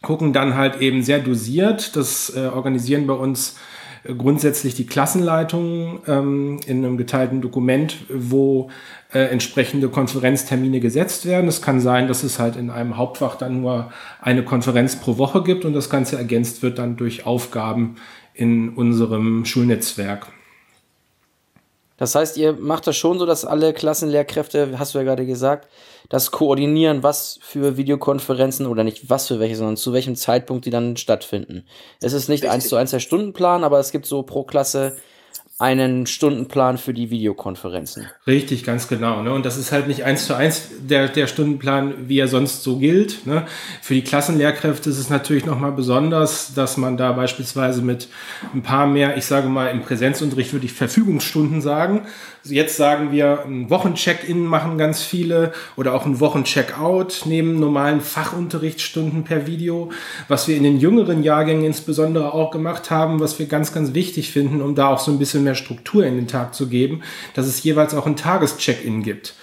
gucken 0.00 0.32
dann 0.32 0.54
halt 0.54 0.80
eben 0.80 1.02
sehr 1.02 1.18
dosiert. 1.18 1.94
Das 1.94 2.34
äh, 2.34 2.46
organisieren 2.46 3.06
bei 3.06 3.12
uns 3.12 3.58
grundsätzlich 4.16 4.74
die 4.74 4.86
Klassenleitung 4.86 6.00
ähm, 6.06 6.60
in 6.66 6.84
einem 6.84 6.96
geteilten 6.96 7.40
Dokument, 7.40 7.96
wo 8.08 8.70
äh, 9.12 9.20
entsprechende 9.20 9.88
Konferenztermine 9.88 10.80
gesetzt 10.80 11.26
werden. 11.26 11.48
Es 11.48 11.60
kann 11.60 11.80
sein, 11.80 12.08
dass 12.08 12.22
es 12.22 12.38
halt 12.38 12.56
in 12.56 12.70
einem 12.70 12.96
Hauptfach 12.96 13.36
dann 13.36 13.60
nur 13.60 13.92
eine 14.20 14.44
Konferenz 14.44 14.96
pro 14.96 15.18
Woche 15.18 15.42
gibt 15.42 15.64
und 15.64 15.74
das 15.74 15.90
Ganze 15.90 16.16
ergänzt 16.16 16.62
wird 16.62 16.78
dann 16.78 16.96
durch 16.96 17.26
Aufgaben 17.26 17.96
in 18.34 18.70
unserem 18.70 19.44
Schulnetzwerk. 19.44 20.28
Das 21.98 22.14
heißt, 22.14 22.36
ihr 22.36 22.54
macht 22.54 22.86
das 22.86 22.96
schon 22.96 23.18
so, 23.18 23.26
dass 23.26 23.44
alle 23.44 23.74
Klassenlehrkräfte, 23.74 24.78
hast 24.78 24.94
du 24.94 24.98
ja 24.98 25.04
gerade 25.04 25.26
gesagt, 25.26 25.68
das 26.08 26.30
koordinieren, 26.30 27.02
was 27.02 27.38
für 27.42 27.76
Videokonferenzen 27.76 28.66
oder 28.66 28.84
nicht 28.84 29.10
was 29.10 29.26
für 29.26 29.40
welche, 29.40 29.56
sondern 29.56 29.76
zu 29.76 29.92
welchem 29.92 30.16
Zeitpunkt 30.16 30.64
die 30.64 30.70
dann 30.70 30.96
stattfinden. 30.96 31.66
Es 32.00 32.14
ist 32.14 32.28
nicht 32.28 32.46
eins 32.46 32.68
zu 32.68 32.76
eins 32.76 32.92
der 32.92 33.00
Stundenplan, 33.00 33.64
aber 33.64 33.78
es 33.78 33.90
gibt 33.90 34.06
so 34.06 34.22
pro 34.22 34.44
Klasse 34.44 34.96
einen 35.60 36.06
Stundenplan 36.06 36.78
für 36.78 36.94
die 36.94 37.10
Videokonferenzen. 37.10 38.06
Richtig, 38.28 38.62
ganz 38.62 38.86
genau. 38.86 39.22
Ne? 39.22 39.32
Und 39.32 39.44
das 39.44 39.56
ist 39.56 39.72
halt 39.72 39.88
nicht 39.88 40.04
eins 40.04 40.26
zu 40.26 40.34
eins 40.36 40.68
der, 40.78 41.08
der 41.08 41.26
Stundenplan, 41.26 42.08
wie 42.08 42.20
er 42.20 42.28
sonst 42.28 42.62
so 42.62 42.78
gilt. 42.78 43.26
Ne? 43.26 43.44
Für 43.82 43.94
die 43.94 44.04
Klassenlehrkräfte 44.04 44.88
ist 44.88 44.98
es 44.98 45.10
natürlich 45.10 45.46
nochmal 45.46 45.72
besonders, 45.72 46.54
dass 46.54 46.76
man 46.76 46.96
da 46.96 47.10
beispielsweise 47.10 47.82
mit 47.82 48.08
ein 48.54 48.62
paar 48.62 48.86
mehr, 48.86 49.16
ich 49.16 49.26
sage 49.26 49.48
mal, 49.48 49.66
im 49.66 49.82
Präsenzunterricht 49.82 50.52
würde 50.52 50.66
ich 50.66 50.72
Verfügungsstunden 50.72 51.60
sagen, 51.60 52.06
Jetzt 52.44 52.76
sagen 52.76 53.12
wir, 53.12 53.44
ein 53.44 53.68
Wochencheck-In 53.68 54.44
machen 54.44 54.78
ganz 54.78 55.02
viele 55.02 55.52
oder 55.76 55.94
auch 55.94 56.06
ein 56.06 56.20
Wochencheck-out 56.20 57.22
neben 57.26 57.58
normalen 57.58 58.00
Fachunterrichtsstunden 58.00 59.24
per 59.24 59.46
Video. 59.46 59.90
Was 60.28 60.48
wir 60.48 60.56
in 60.56 60.62
den 60.62 60.78
jüngeren 60.78 61.22
Jahrgängen 61.22 61.64
insbesondere 61.64 62.32
auch 62.32 62.50
gemacht 62.50 62.90
haben, 62.90 63.20
was 63.20 63.38
wir 63.38 63.46
ganz, 63.46 63.72
ganz 63.74 63.92
wichtig 63.94 64.30
finden, 64.30 64.62
um 64.62 64.74
da 64.74 64.88
auch 64.88 65.00
so 65.00 65.10
ein 65.10 65.18
bisschen 65.18 65.44
mehr 65.44 65.54
Struktur 65.54 66.06
in 66.06 66.16
den 66.16 66.28
Tag 66.28 66.54
zu 66.54 66.68
geben, 66.68 67.02
dass 67.34 67.46
es 67.46 67.62
jeweils 67.62 67.94
auch 67.94 68.06
ein 68.06 68.16
Tagescheck-In 68.16 69.02
gibt 69.02 69.34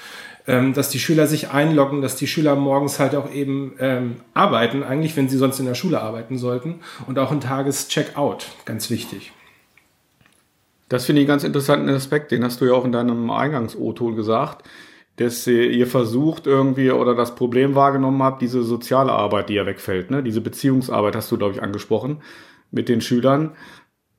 ähm, 0.48 0.74
dass 0.74 0.90
die 0.90 1.00
Schüler 1.00 1.28
sich 1.28 1.50
einloggen, 1.50 2.02
dass 2.02 2.16
die 2.16 2.28
Schüler 2.28 2.56
morgens 2.56 3.00
halt 3.00 3.16
auch 3.16 3.32
eben 3.32 3.74
ähm, 3.80 4.18
arbeiten, 4.34 4.84
eigentlich, 4.84 5.18
wenn 5.18 5.30
sie 5.30 5.38
sonst 5.38 5.60
in 5.60 5.66
der 5.66 5.76
Schule 5.76 6.02
arbeiten 6.02 6.38
sollten, 6.38 6.82
und 7.08 7.18
auch 7.18 7.32
ein 7.32 7.42
Tagescheck-out, 7.42 8.48
ganz 8.66 8.90
wichtig. 8.90 9.32
Das 10.90 11.06
finde 11.06 11.22
ich 11.22 11.28
einen 11.28 11.34
ganz 11.34 11.44
interessanten 11.44 11.90
Aspekt, 11.90 12.32
den 12.32 12.44
hast 12.44 12.62
du 12.62 12.66
ja 12.66 12.74
auch 12.74 12.86
in 12.86 12.92
deinem 12.92 13.32
Eingangs-O-Ton 13.32 14.16
gesagt, 14.16 14.68
dass 15.16 15.48
ihr 15.48 15.88
versucht 15.88 16.46
irgendwie 16.46 16.92
oder 16.92 17.16
das 17.16 17.36
Problem 17.36 17.74
wahrgenommen 17.74 18.22
habt, 18.22 18.42
diese 18.42 18.64
soziale 18.64 19.12
Arbeit, 19.12 19.50
die 19.50 19.54
ja 19.54 19.66
wegfällt, 19.66 20.12
ne? 20.12 20.22
diese 20.22 20.42
Beziehungsarbeit 20.42 21.16
hast 21.16 21.32
du, 21.32 21.38
glaube 21.38 21.54
ich, 21.54 21.64
angesprochen 21.64 22.22
mit 22.72 22.90
den 22.90 23.02
Schülern. 23.02 23.54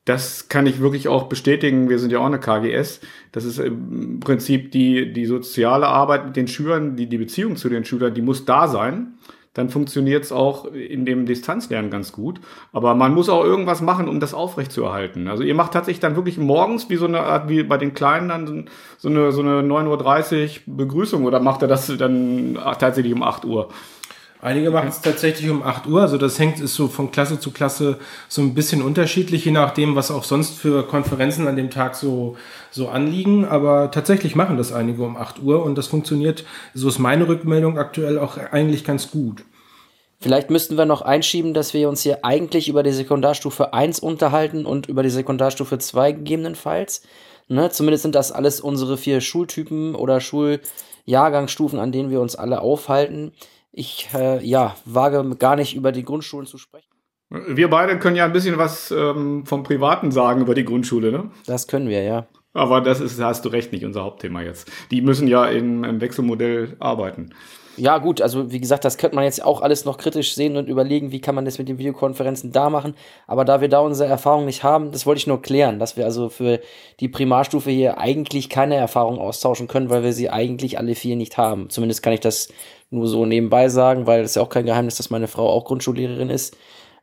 Das 0.07 0.49
kann 0.49 0.67
ich 0.67 0.81
wirklich 0.81 1.09
auch 1.09 1.25
bestätigen. 1.25 1.89
Wir 1.89 1.99
sind 1.99 2.13
ja 2.13 2.21
auch 2.21 2.27
eine 2.27 2.39
KGS. 2.39 3.01
Das 3.33 3.45
ist 3.45 3.59
im 3.59 4.21
Prinzip 4.21 4.71
die, 4.71 5.13
die 5.13 5.27
soziale 5.27 5.89
Arbeit 5.89 6.27
mit 6.27 6.37
den 6.37 6.47
Schülern, 6.47 6.97
die, 6.97 7.09
die 7.09 7.19
Beziehung 7.19 7.57
zu 7.57 7.69
den 7.69 7.85
Schülern, 7.85 8.15
die 8.15 8.23
muss 8.23 8.45
da 8.45 8.69
sein 8.69 9.19
dann 9.57 9.71
funktioniert 9.71 10.23
es 10.23 10.33
auch 10.33 10.67
in 10.67 11.07
dem 11.07 11.25
Distanzlernen 11.25 11.91
ganz 11.91 12.13
gut. 12.13 12.41
Aber 12.75 12.95
man 12.95 13.15
muss 13.15 13.31
auch 13.31 13.43
irgendwas 13.43 13.81
machen, 13.81 14.07
um 14.07 14.21
das 14.21 14.35
aufrechtzuerhalten. 14.35 15.29
Also 15.29 15.45
ihr 15.45 15.55
macht 15.55 15.73
tatsächlich 15.73 16.01
dann 16.01 16.15
wirklich 16.15 16.37
morgens 16.37 16.91
wie 16.91 16.97
so 16.97 17.07
eine 17.07 17.21
Art, 17.21 17.49
wie 17.49 17.63
bei 17.63 17.79
den 17.79 17.95
Kleinen 17.95 18.29
dann 18.29 18.69
so 18.99 19.09
eine, 19.09 19.33
so 19.33 19.41
eine 19.41 19.63
9.30 19.63 20.61
Uhr 20.67 20.77
Begrüßung 20.77 21.25
oder 21.25 21.41
macht 21.41 21.63
er 21.63 21.69
das 21.69 21.87
dann 21.97 22.59
tatsächlich 22.79 23.15
um 23.15 23.23
8 23.23 23.47
Uhr? 23.47 23.71
Einige 24.41 24.71
machen 24.71 24.89
es 24.89 25.01
tatsächlich 25.01 25.51
um 25.51 25.63
8 25.63 25.87
Uhr. 25.87 26.03
Also 26.03 26.19
das 26.19 26.39
hängt, 26.39 26.61
ist 26.61 26.75
so 26.75 26.89
von 26.89 27.11
Klasse 27.11 27.41
zu 27.41 27.51
Klasse 27.51 27.99
so 28.29 28.43
ein 28.43 28.55
bisschen 28.55 28.83
unterschiedlich, 28.83 29.45
je 29.45 29.51
nachdem, 29.51 29.97
was 29.97 30.11
auch 30.11 30.25
sonst 30.25 30.59
für 30.59 30.87
Konferenzen 30.87 31.49
an 31.49 31.57
dem 31.57 31.71
Tag 31.71 31.95
so, 31.95 32.37
so 32.71 32.89
anliegen. 32.89 33.45
Aber 33.45 33.91
tatsächlich 33.91 34.37
machen 34.37 34.57
das 34.57 34.73
einige 34.73 35.03
um 35.03 35.17
8 35.17 35.43
Uhr 35.43 35.65
und 35.65 35.77
das 35.77 35.87
funktioniert, 35.87 36.45
so 36.75 36.89
ist 36.89 36.99
meine 36.99 37.29
Rückmeldung 37.29 37.79
aktuell 37.79 38.19
auch 38.19 38.37
eigentlich 38.37 38.85
ganz 38.85 39.11
gut. 39.11 39.45
Vielleicht 40.21 40.51
müssten 40.51 40.79
wir 40.79 40.87
noch 40.87 41.03
einschieben, 41.03 41.53
dass 41.53 41.75
wir 41.75 41.89
uns 41.89 42.03
hier 42.03 42.25
eigentlich 42.25 42.69
über 42.69 42.83
die 42.83 42.93
Sekundarstufe 42.93 43.75
1 43.75 44.01
unterhalten 44.01 44.65
und 44.65 44.87
über 44.89 45.03
die 45.03 45.11
Sekundarstufe 45.11 45.79
2 45.79 46.13
gegebenenfalls. 46.13 47.03
Ne? 47.49 47.71
Zumindest 47.71 48.03
sind 48.03 48.15
das 48.15 48.33
alles 48.33 48.61
unsere 48.61 48.97
vier 48.97 49.21
Schultypen 49.21 49.95
oder 49.95 50.21
Schuljahrgangsstufen, 50.21 51.79
an 51.79 51.93
denen 51.93 52.11
wir 52.11 52.21
uns 52.21 52.35
alle 52.35 52.61
aufhalten. 52.61 53.33
Ich 53.79 54.09
äh, 54.15 54.43
ja, 54.43 54.75
wage 54.87 55.37
gar 55.37 55.55
nicht 55.55 55.77
über 55.77 55.93
die 55.93 56.03
Grundschulen 56.03 56.47
zu 56.47 56.57
sprechen. 56.57 56.89
Wir 57.29 57.69
beide 57.69 57.99
können 57.99 58.17
ja 58.17 58.25
ein 58.25 58.33
bisschen 58.33 58.57
was 58.57 58.91
ähm, 58.91 59.45
vom 59.45 59.65
Privaten 59.65 60.11
sagen 60.11 60.41
über 60.41 60.55
die 60.55 60.65
Grundschule, 60.65 61.13
ne? 61.13 61.31
Das 61.45 61.67
können 61.67 61.91
wir, 61.91 62.03
ja. 62.03 62.27
Aber 62.55 62.81
das 62.81 63.01
ist, 63.01 63.21
da 63.21 63.27
hast 63.27 63.45
du 63.45 63.51
recht, 63.51 63.73
nicht 63.73 63.85
unser 63.85 64.03
Hauptthema 64.03 64.41
jetzt. 64.41 64.73
Die 64.91 65.03
müssen 65.03 65.29
ja 65.29 65.45
in, 65.45 65.85
im 65.85 66.01
Wechselmodell 66.01 66.77
arbeiten. 66.79 67.35
Ja, 67.77 67.99
gut, 67.99 68.23
also 68.23 68.51
wie 68.51 68.61
gesagt, 68.61 68.87
das 68.87 68.97
könnte 68.97 69.17
man 69.17 69.25
jetzt 69.25 69.45
auch 69.45 69.61
alles 69.61 69.85
noch 69.85 69.99
kritisch 69.99 70.35
sehen 70.35 70.57
und 70.57 70.71
überlegen, 70.71 71.13
wie 71.13 71.21
kann 71.21 71.35
man 71.35 71.45
das 71.45 71.59
mit 71.59 71.69
den 71.69 71.77
Videokonferenzen 71.77 72.51
da 72.51 72.71
machen. 72.71 72.95
Aber 73.27 73.45
da 73.45 73.61
wir 73.61 73.69
da 73.69 73.81
unsere 73.81 74.09
Erfahrung 74.09 74.47
nicht 74.47 74.63
haben, 74.63 74.93
das 74.93 75.05
wollte 75.05 75.19
ich 75.19 75.27
nur 75.27 75.43
klären, 75.43 75.79
dass 75.79 75.99
wir 75.99 76.07
also 76.07 76.31
für 76.31 76.61
die 77.01 77.09
Primarstufe 77.09 77.71
hier 77.71 77.99
eigentlich 77.99 78.49
keine 78.49 78.77
Erfahrung 78.77 79.19
austauschen 79.19 79.69
können, 79.69 79.91
weil 79.91 80.03
wir 80.03 80.15
sie 80.15 80.31
eigentlich 80.31 80.79
alle 80.79 80.95
vier 80.95 81.17
nicht 81.17 81.37
haben. 81.37 81.69
Zumindest 81.69 82.03
kann 82.03 82.15
ich 82.15 82.21
das 82.21 82.49
nur 82.91 83.07
so 83.07 83.27
nebenbei 83.27 83.69
sagen, 83.69 84.07
weil 84.07 84.23
es 84.23 84.35
ja 84.35 84.43
auch 84.43 84.49
kein 84.49 84.67
Geheimnis, 84.67 84.97
dass 84.97 85.11
meine 85.11 85.29
Frau 85.29 85.49
auch 85.49 85.65
Grundschullehrerin 85.65 86.31
ist. 86.31 86.57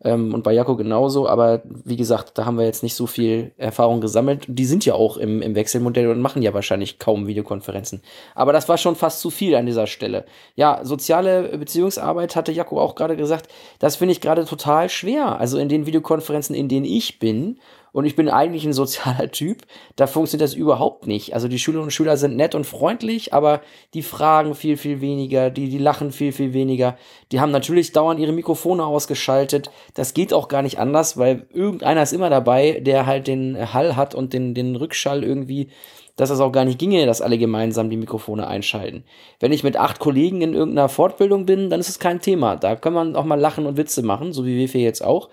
Ähm, 0.03 0.33
und 0.33 0.43
bei 0.43 0.53
Jaco 0.53 0.75
genauso, 0.75 1.27
aber 1.27 1.61
wie 1.65 1.95
gesagt, 1.95 2.37
da 2.37 2.45
haben 2.45 2.57
wir 2.57 2.65
jetzt 2.65 2.83
nicht 2.83 2.95
so 2.95 3.07
viel 3.07 3.53
Erfahrung 3.57 4.01
gesammelt. 4.01 4.45
Die 4.47 4.65
sind 4.65 4.85
ja 4.85 4.95
auch 4.95 5.17
im, 5.17 5.41
im 5.41 5.55
Wechselmodell 5.55 6.09
und 6.09 6.21
machen 6.21 6.41
ja 6.41 6.53
wahrscheinlich 6.53 6.99
kaum 6.99 7.27
Videokonferenzen. 7.27 8.01
Aber 8.35 8.53
das 8.53 8.67
war 8.67 8.77
schon 8.77 8.95
fast 8.95 9.21
zu 9.21 9.29
viel 9.29 9.55
an 9.55 9.65
dieser 9.65 9.87
Stelle. 9.87 10.25
Ja, 10.55 10.81
soziale 10.83 11.57
Beziehungsarbeit 11.57 12.35
hatte 12.35 12.51
Jaco 12.51 12.79
auch 12.79 12.95
gerade 12.95 13.15
gesagt, 13.15 13.47
das 13.79 13.95
finde 13.95 14.11
ich 14.11 14.21
gerade 14.21 14.45
total 14.45 14.89
schwer. 14.89 15.39
Also 15.39 15.57
in 15.57 15.69
den 15.69 15.85
Videokonferenzen, 15.85 16.55
in 16.55 16.67
denen 16.67 16.85
ich 16.85 17.19
bin, 17.19 17.59
und 17.93 18.05
ich 18.05 18.15
bin 18.15 18.27
eigentlich 18.27 18.65
ein 18.65 18.73
sozialer 18.73 19.31
Typ, 19.31 19.61
da 19.95 20.07
funktioniert 20.07 20.49
das 20.49 20.55
überhaupt 20.55 21.07
nicht. 21.07 21.33
Also 21.33 21.47
die 21.47 21.59
Schülerinnen 21.59 21.85
und 21.85 21.91
Schüler 21.91 22.17
sind 22.17 22.35
nett 22.35 22.55
und 22.55 22.65
freundlich, 22.65 23.33
aber 23.33 23.61
die 23.93 24.01
fragen 24.01 24.55
viel, 24.55 24.75
viel 24.75 24.99
weniger, 24.99 25.49
die, 25.49 25.69
die 25.69 25.77
lachen 25.77 26.11
viel, 26.11 26.33
viel 26.33 26.53
weniger. 26.53 26.97
Die 27.31 27.39
haben 27.39 27.51
natürlich 27.51 27.93
dauernd 27.93 28.19
ihre 28.19 28.33
Mikrofone 28.33 28.85
ausgeschaltet. 28.85 29.69
Das 29.93 30.13
geht 30.13 30.33
auch 30.33 30.47
gar 30.47 30.63
nicht 30.63 30.79
anders, 30.79 31.17
weil 31.17 31.45
irgendeiner 31.53 32.03
ist 32.03 32.13
immer 32.13 32.29
dabei, 32.29 32.81
der 32.81 33.05
halt 33.05 33.27
den 33.27 33.73
Hall 33.73 33.95
hat 33.95 34.15
und 34.15 34.33
den, 34.33 34.53
den 34.53 34.75
Rückschall 34.75 35.23
irgendwie 35.23 35.69
dass 36.15 36.29
es 36.29 36.39
auch 36.39 36.51
gar 36.51 36.63
nicht 36.63 36.77
ginge, 36.77 37.07
dass 37.07 37.21
alle 37.21 37.39
gemeinsam 37.39 37.89
die 37.89 37.97
Mikrofone 37.97 38.45
einschalten. 38.45 39.03
Wenn 39.39 39.51
ich 39.51 39.63
mit 39.63 39.77
acht 39.77 39.99
Kollegen 39.99 40.41
in 40.41 40.53
irgendeiner 40.53 40.89
Fortbildung 40.89 41.45
bin, 41.47 41.71
dann 41.71 41.79
ist 41.79 41.89
es 41.89 41.97
kein 41.97 42.21
Thema. 42.21 42.55
Da 42.55 42.75
kann 42.75 42.93
man 42.93 43.15
auch 43.15 43.25
mal 43.25 43.39
lachen 43.39 43.65
und 43.65 43.77
Witze 43.77 44.03
machen, 44.03 44.31
so 44.31 44.45
wie 44.45 44.71
wir 44.71 44.81
jetzt 44.81 45.03
auch. 45.03 45.29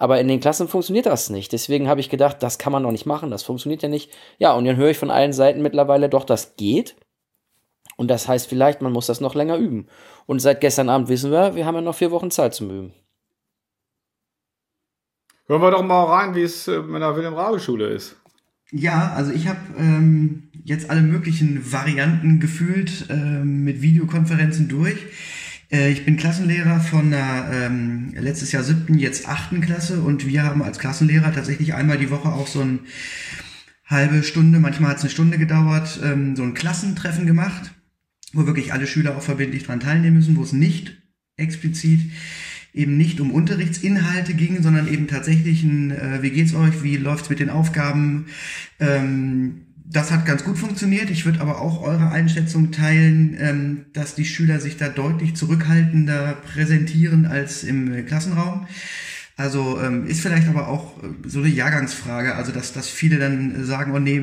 Aber 0.00 0.18
in 0.18 0.28
den 0.28 0.40
Klassen 0.40 0.66
funktioniert 0.66 1.04
das 1.04 1.28
nicht. 1.28 1.52
Deswegen 1.52 1.86
habe 1.86 2.00
ich 2.00 2.08
gedacht, 2.08 2.42
das 2.42 2.58
kann 2.58 2.72
man 2.72 2.82
doch 2.82 2.90
nicht 2.90 3.04
machen, 3.04 3.30
das 3.30 3.42
funktioniert 3.42 3.82
ja 3.82 3.88
nicht. 3.90 4.10
Ja, 4.38 4.54
und 4.54 4.64
dann 4.64 4.76
höre 4.76 4.88
ich 4.88 4.98
von 4.98 5.10
allen 5.10 5.34
Seiten 5.34 5.60
mittlerweile, 5.60 6.08
doch, 6.08 6.24
das 6.24 6.56
geht. 6.56 6.96
Und 7.98 8.08
das 8.08 8.26
heißt 8.26 8.48
vielleicht, 8.48 8.80
man 8.80 8.92
muss 8.92 9.06
das 9.06 9.20
noch 9.20 9.34
länger 9.34 9.58
üben. 9.58 9.88
Und 10.24 10.40
seit 10.40 10.62
gestern 10.62 10.88
Abend 10.88 11.10
wissen 11.10 11.30
wir, 11.30 11.54
wir 11.54 11.66
haben 11.66 11.74
ja 11.74 11.82
noch 11.82 11.94
vier 11.94 12.10
Wochen 12.10 12.30
Zeit 12.30 12.54
zum 12.54 12.70
Üben. 12.70 12.94
Hören 15.46 15.60
wir 15.60 15.70
doch 15.70 15.82
mal 15.82 16.04
rein, 16.04 16.34
wie 16.34 16.44
es 16.44 16.66
in 16.66 16.92
der 16.92 17.14
Wilhelm-Rabe-Schule 17.14 17.88
ist. 17.88 18.16
Ja, 18.70 19.12
also 19.14 19.32
ich 19.32 19.48
habe 19.48 19.60
ähm, 19.76 20.48
jetzt 20.64 20.88
alle 20.88 21.02
möglichen 21.02 21.70
Varianten 21.70 22.40
gefühlt 22.40 23.04
ähm, 23.10 23.64
mit 23.64 23.82
Videokonferenzen 23.82 24.66
durch. 24.68 24.96
Äh, 25.70 25.90
ich 25.90 26.04
bin 26.04 26.16
Klassenlehrer 26.16 26.80
von 26.80 27.10
der 27.10 27.50
ähm, 27.52 28.12
letztes 28.14 28.52
Jahr 28.52 28.62
siebten, 28.62 28.98
jetzt 28.98 29.28
achten 29.28 29.60
Klasse 29.60 30.00
und 30.00 30.26
wir 30.26 30.42
haben 30.42 30.62
als 30.62 30.78
Klassenlehrer 30.78 31.32
tatsächlich 31.32 31.74
einmal 31.74 31.98
die 31.98 32.10
Woche 32.10 32.28
auch 32.28 32.46
so 32.46 32.60
ein 32.60 32.80
halbe 33.86 34.22
Stunde, 34.22 34.60
manchmal 34.60 34.90
hat 34.90 34.98
es 34.98 35.04
eine 35.04 35.10
Stunde 35.10 35.38
gedauert, 35.38 36.00
ähm, 36.02 36.36
so 36.36 36.42
ein 36.42 36.54
Klassentreffen 36.54 37.26
gemacht, 37.26 37.72
wo 38.32 38.46
wirklich 38.46 38.72
alle 38.72 38.86
Schüler 38.86 39.16
auch 39.16 39.22
verbindlich 39.22 39.64
dran 39.64 39.80
teilnehmen 39.80 40.16
müssen, 40.16 40.36
wo 40.36 40.42
es 40.42 40.52
nicht 40.52 40.96
explizit 41.36 42.00
eben 42.72 42.96
nicht 42.96 43.20
um 43.20 43.32
Unterrichtsinhalte 43.32 44.34
ging, 44.34 44.62
sondern 44.62 44.86
eben 44.86 45.08
tatsächlich 45.08 45.64
ein, 45.64 45.90
äh, 45.90 46.22
wie 46.22 46.30
geht's 46.30 46.54
euch, 46.54 46.84
wie 46.84 46.96
läuft's 46.96 47.28
mit 47.28 47.40
den 47.40 47.50
Aufgaben. 47.50 48.26
Ähm, 48.78 49.62
das 49.92 50.12
hat 50.12 50.24
ganz 50.24 50.44
gut 50.44 50.56
funktioniert. 50.56 51.10
Ich 51.10 51.26
würde 51.26 51.40
aber 51.40 51.60
auch 51.60 51.82
eure 51.82 52.10
Einschätzung 52.10 52.70
teilen, 52.70 53.36
ähm, 53.40 53.84
dass 53.92 54.14
die 54.14 54.24
Schüler 54.24 54.60
sich 54.60 54.76
da 54.76 54.88
deutlich 54.88 55.34
zurückhaltender 55.34 56.36
präsentieren 56.52 57.26
als 57.26 57.64
im 57.64 58.06
Klassenraum. 58.06 58.66
Also 59.36 59.80
ähm, 59.82 60.06
ist 60.06 60.20
vielleicht 60.20 60.48
aber 60.48 60.68
auch 60.68 61.02
äh, 61.02 61.08
so 61.26 61.40
eine 61.40 61.48
Jahrgangsfrage, 61.48 62.36
also 62.36 62.52
dass, 62.52 62.72
dass 62.72 62.88
viele 62.88 63.18
dann 63.18 63.64
sagen, 63.64 63.92
oh 63.92 63.98
nee, 63.98 64.22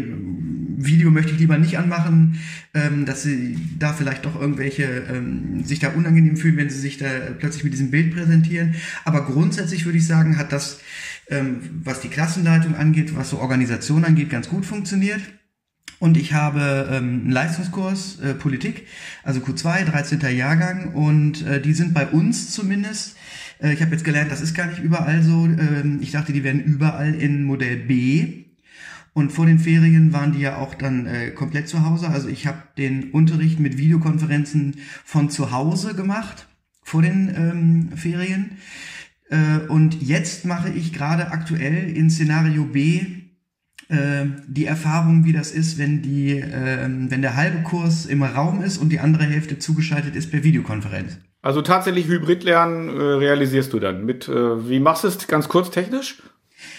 Video 0.77 1.11
möchte 1.11 1.33
ich 1.33 1.39
lieber 1.39 1.57
nicht 1.57 1.77
anmachen, 1.77 2.39
ähm, 2.73 3.05
dass 3.05 3.23
sie 3.23 3.57
da 3.77 3.91
vielleicht 3.91 4.23
doch 4.23 4.39
irgendwelche 4.39 5.03
sich 5.63 5.79
da 5.79 5.89
unangenehm 5.89 6.37
fühlen, 6.37 6.55
wenn 6.57 6.69
sie 6.69 6.79
sich 6.79 6.97
da 6.97 7.07
plötzlich 7.37 7.63
mit 7.65 7.73
diesem 7.73 7.91
Bild 7.91 8.13
präsentieren. 8.13 8.75
Aber 9.03 9.25
grundsätzlich 9.25 9.85
würde 9.85 9.97
ich 9.97 10.05
sagen, 10.05 10.37
hat 10.37 10.51
das, 10.51 10.79
was 11.83 11.99
die 11.99 12.07
Klassenleitung 12.07 12.75
angeht, 12.75 13.15
was 13.15 13.31
so 13.31 13.39
Organisation 13.39 14.05
angeht, 14.05 14.29
ganz 14.29 14.47
gut 14.47 14.65
funktioniert. 14.65 15.21
Und 15.99 16.17
ich 16.17 16.33
habe 16.33 16.89
ähm, 16.91 17.21
einen 17.23 17.31
Leistungskurs 17.31 18.19
äh, 18.19 18.33
Politik, 18.33 18.87
also 19.23 19.39
Q2, 19.39 19.85
13. 19.85 20.19
Jahrgang. 20.35 20.93
Und 20.93 21.45
äh, 21.45 21.61
die 21.61 21.73
sind 21.73 21.93
bei 21.93 22.07
uns 22.07 22.51
zumindest 22.51 23.15
äh, 23.61 23.73
ich 23.73 23.81
habe 23.81 23.91
jetzt 23.91 24.03
gelernt, 24.03 24.31
das 24.31 24.41
ist 24.41 24.53
gar 24.53 24.67
nicht 24.67 24.79
überall 24.79 25.23
so. 25.23 25.45
Ähm, 25.45 25.99
ich 26.01 26.11
dachte, 26.11 26.33
die 26.33 26.43
werden 26.43 26.63
überall 26.63 27.13
in 27.13 27.43
Modell 27.43 27.77
B. 27.77 28.45
Und 29.13 29.31
vor 29.31 29.47
den 29.47 29.57
Ferien 29.57 30.13
waren 30.13 30.33
die 30.33 30.41
ja 30.41 30.57
auch 30.57 30.75
dann 30.75 31.07
äh, 31.07 31.31
komplett 31.31 31.67
zu 31.67 31.83
Hause. 31.83 32.09
Also 32.09 32.27
ich 32.27 32.45
habe 32.45 32.61
den 32.77 33.11
Unterricht 33.11 33.59
mit 33.59 33.77
Videokonferenzen 33.77 34.75
von 35.03 35.29
zu 35.29 35.51
Hause 35.51 35.95
gemacht 35.95 36.47
vor 36.83 37.01
den 37.01 37.33
ähm, 37.35 37.97
Ferien. 37.97 38.57
Äh, 39.29 39.67
und 39.69 40.03
jetzt 40.03 40.45
mache 40.45 40.69
ich 40.69 40.93
gerade 40.93 41.31
aktuell 41.31 41.89
in 41.89 42.11
Szenario 42.11 42.65
B 42.65 43.16
äh, 43.89 44.25
die 44.47 44.65
Erfahrung, 44.65 45.25
wie 45.25 45.33
das 45.33 45.51
ist, 45.51 45.77
wenn 45.77 46.01
die, 46.01 46.39
äh, 46.39 46.89
wenn 46.89 47.21
der 47.21 47.35
halbe 47.35 47.63
Kurs 47.63 48.05
im 48.05 48.23
Raum 48.23 48.61
ist 48.61 48.77
und 48.77 48.89
die 48.89 48.99
andere 48.99 49.23
Hälfte 49.23 49.59
zugeschaltet 49.59 50.15
ist 50.15 50.31
per 50.31 50.43
Videokonferenz. 50.43 51.17
Also 51.41 51.61
tatsächlich 51.61 52.07
Hybridlernen 52.07 52.89
äh, 52.89 53.01
realisierst 53.01 53.71
du 53.71 53.79
dann 53.79 54.05
mit, 54.05 54.27
äh, 54.27 54.69
wie 54.69 54.79
machst 54.79 55.03
du 55.03 55.07
es 55.07 55.27
ganz 55.27 55.47
kurz 55.47 55.71
technisch? 55.71 56.17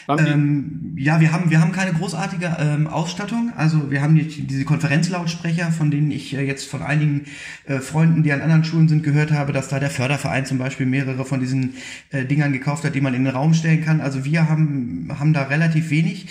Ähm, 0.09 0.95
ja, 0.97 1.21
wir 1.21 1.33
haben, 1.33 1.51
wir 1.51 1.61
haben 1.61 1.73
keine 1.73 1.93
großartige 1.93 2.57
ähm, 2.59 2.87
Ausstattung. 2.87 3.53
Also 3.57 3.91
wir 3.91 4.03
haben 4.03 4.15
die, 4.15 4.25
diese 4.25 4.65
Konferenzlautsprecher, 4.65 5.71
von 5.71 5.91
denen 5.91 6.11
ich 6.11 6.35
äh, 6.35 6.45
jetzt 6.45 6.69
von 6.69 6.83
einigen 6.83 7.27
äh, 7.67 7.79
Freunden, 7.79 8.23
die 8.23 8.33
an 8.33 8.41
anderen 8.41 8.65
Schulen 8.65 8.89
sind, 8.89 9.03
gehört 9.03 9.33
habe, 9.33 9.53
dass 9.53 9.69
da 9.69 9.79
der 9.79 9.91
Förderverein 9.91 10.47
zum 10.47 10.59
Beispiel 10.59 10.87
mehrere 10.87 11.25
von 11.25 11.41
diesen 11.41 11.75
äh, 12.11 12.25
Dingern 12.25 12.53
gekauft 12.53 12.85
hat, 12.85 12.95
die 12.95 13.01
man 13.01 13.15
in 13.15 13.25
den 13.25 13.35
Raum 13.35 13.55
stellen 13.55 13.85
kann. 13.85 14.01
Also 14.01 14.25
wir 14.25 14.49
haben, 14.49 15.09
haben 15.19 15.33
da 15.33 15.45
relativ 15.45 15.91
wenig. 15.91 16.27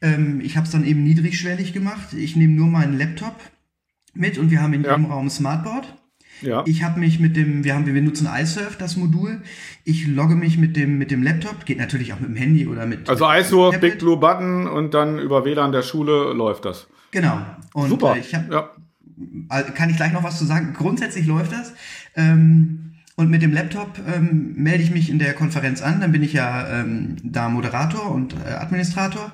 Ähm, 0.00 0.40
ich 0.40 0.56
habe 0.56 0.66
es 0.66 0.72
dann 0.72 0.84
eben 0.84 1.02
niedrigschwellig 1.02 1.72
gemacht. 1.72 2.12
Ich 2.12 2.36
nehme 2.36 2.54
nur 2.54 2.68
meinen 2.68 2.98
Laptop 2.98 3.36
mit 4.14 4.38
und 4.38 4.50
wir 4.50 4.62
haben 4.62 4.72
in 4.72 4.84
ja. 4.84 4.92
jedem 4.92 5.06
Raum 5.06 5.28
Smartboard. 5.30 5.94
Ja. 6.40 6.62
Ich 6.66 6.84
habe 6.84 7.00
mich 7.00 7.18
mit 7.18 7.36
dem, 7.36 7.64
wir 7.64 7.74
haben, 7.74 7.86
wir 7.86 7.92
benutzen 7.92 8.28
iSurf, 8.32 8.76
das 8.76 8.96
Modul. 8.96 9.42
Ich 9.84 10.06
logge 10.06 10.36
mich 10.36 10.56
mit 10.56 10.76
dem, 10.76 10.98
mit 10.98 11.10
dem 11.10 11.22
Laptop, 11.22 11.64
geht 11.64 11.78
natürlich 11.78 12.12
auch 12.12 12.20
mit 12.20 12.30
dem 12.30 12.36
Handy 12.36 12.66
oder 12.66 12.86
mit. 12.86 13.08
Also 13.08 13.28
iSurf, 13.28 13.80
Big 13.80 13.98
Blue 13.98 14.16
Button 14.16 14.66
und 14.68 14.94
dann 14.94 15.18
über 15.18 15.44
WLAN 15.44 15.72
der 15.72 15.82
Schule 15.82 16.32
läuft 16.32 16.64
das. 16.64 16.86
Genau. 17.10 17.40
Und 17.74 17.88
Super. 17.88 18.16
Äh, 18.16 18.20
ich 18.20 18.34
hab, 18.34 18.50
ja. 18.52 18.70
Kann 19.74 19.90
ich 19.90 19.96
gleich 19.96 20.12
noch 20.12 20.22
was 20.22 20.38
zu 20.38 20.44
sagen? 20.44 20.74
Grundsätzlich 20.76 21.26
läuft 21.26 21.52
das. 21.52 21.72
Ähm, 22.14 22.87
und 23.18 23.30
mit 23.30 23.42
dem 23.42 23.52
Laptop 23.52 24.00
ähm, 24.06 24.54
melde 24.54 24.84
ich 24.84 24.92
mich 24.92 25.10
in 25.10 25.18
der 25.18 25.34
Konferenz 25.34 25.82
an, 25.82 26.00
dann 26.00 26.12
bin 26.12 26.22
ich 26.22 26.34
ja 26.34 26.68
ähm, 26.68 27.16
da 27.24 27.48
Moderator 27.48 28.12
und 28.12 28.36
äh, 28.46 28.50
Administrator. 28.50 29.32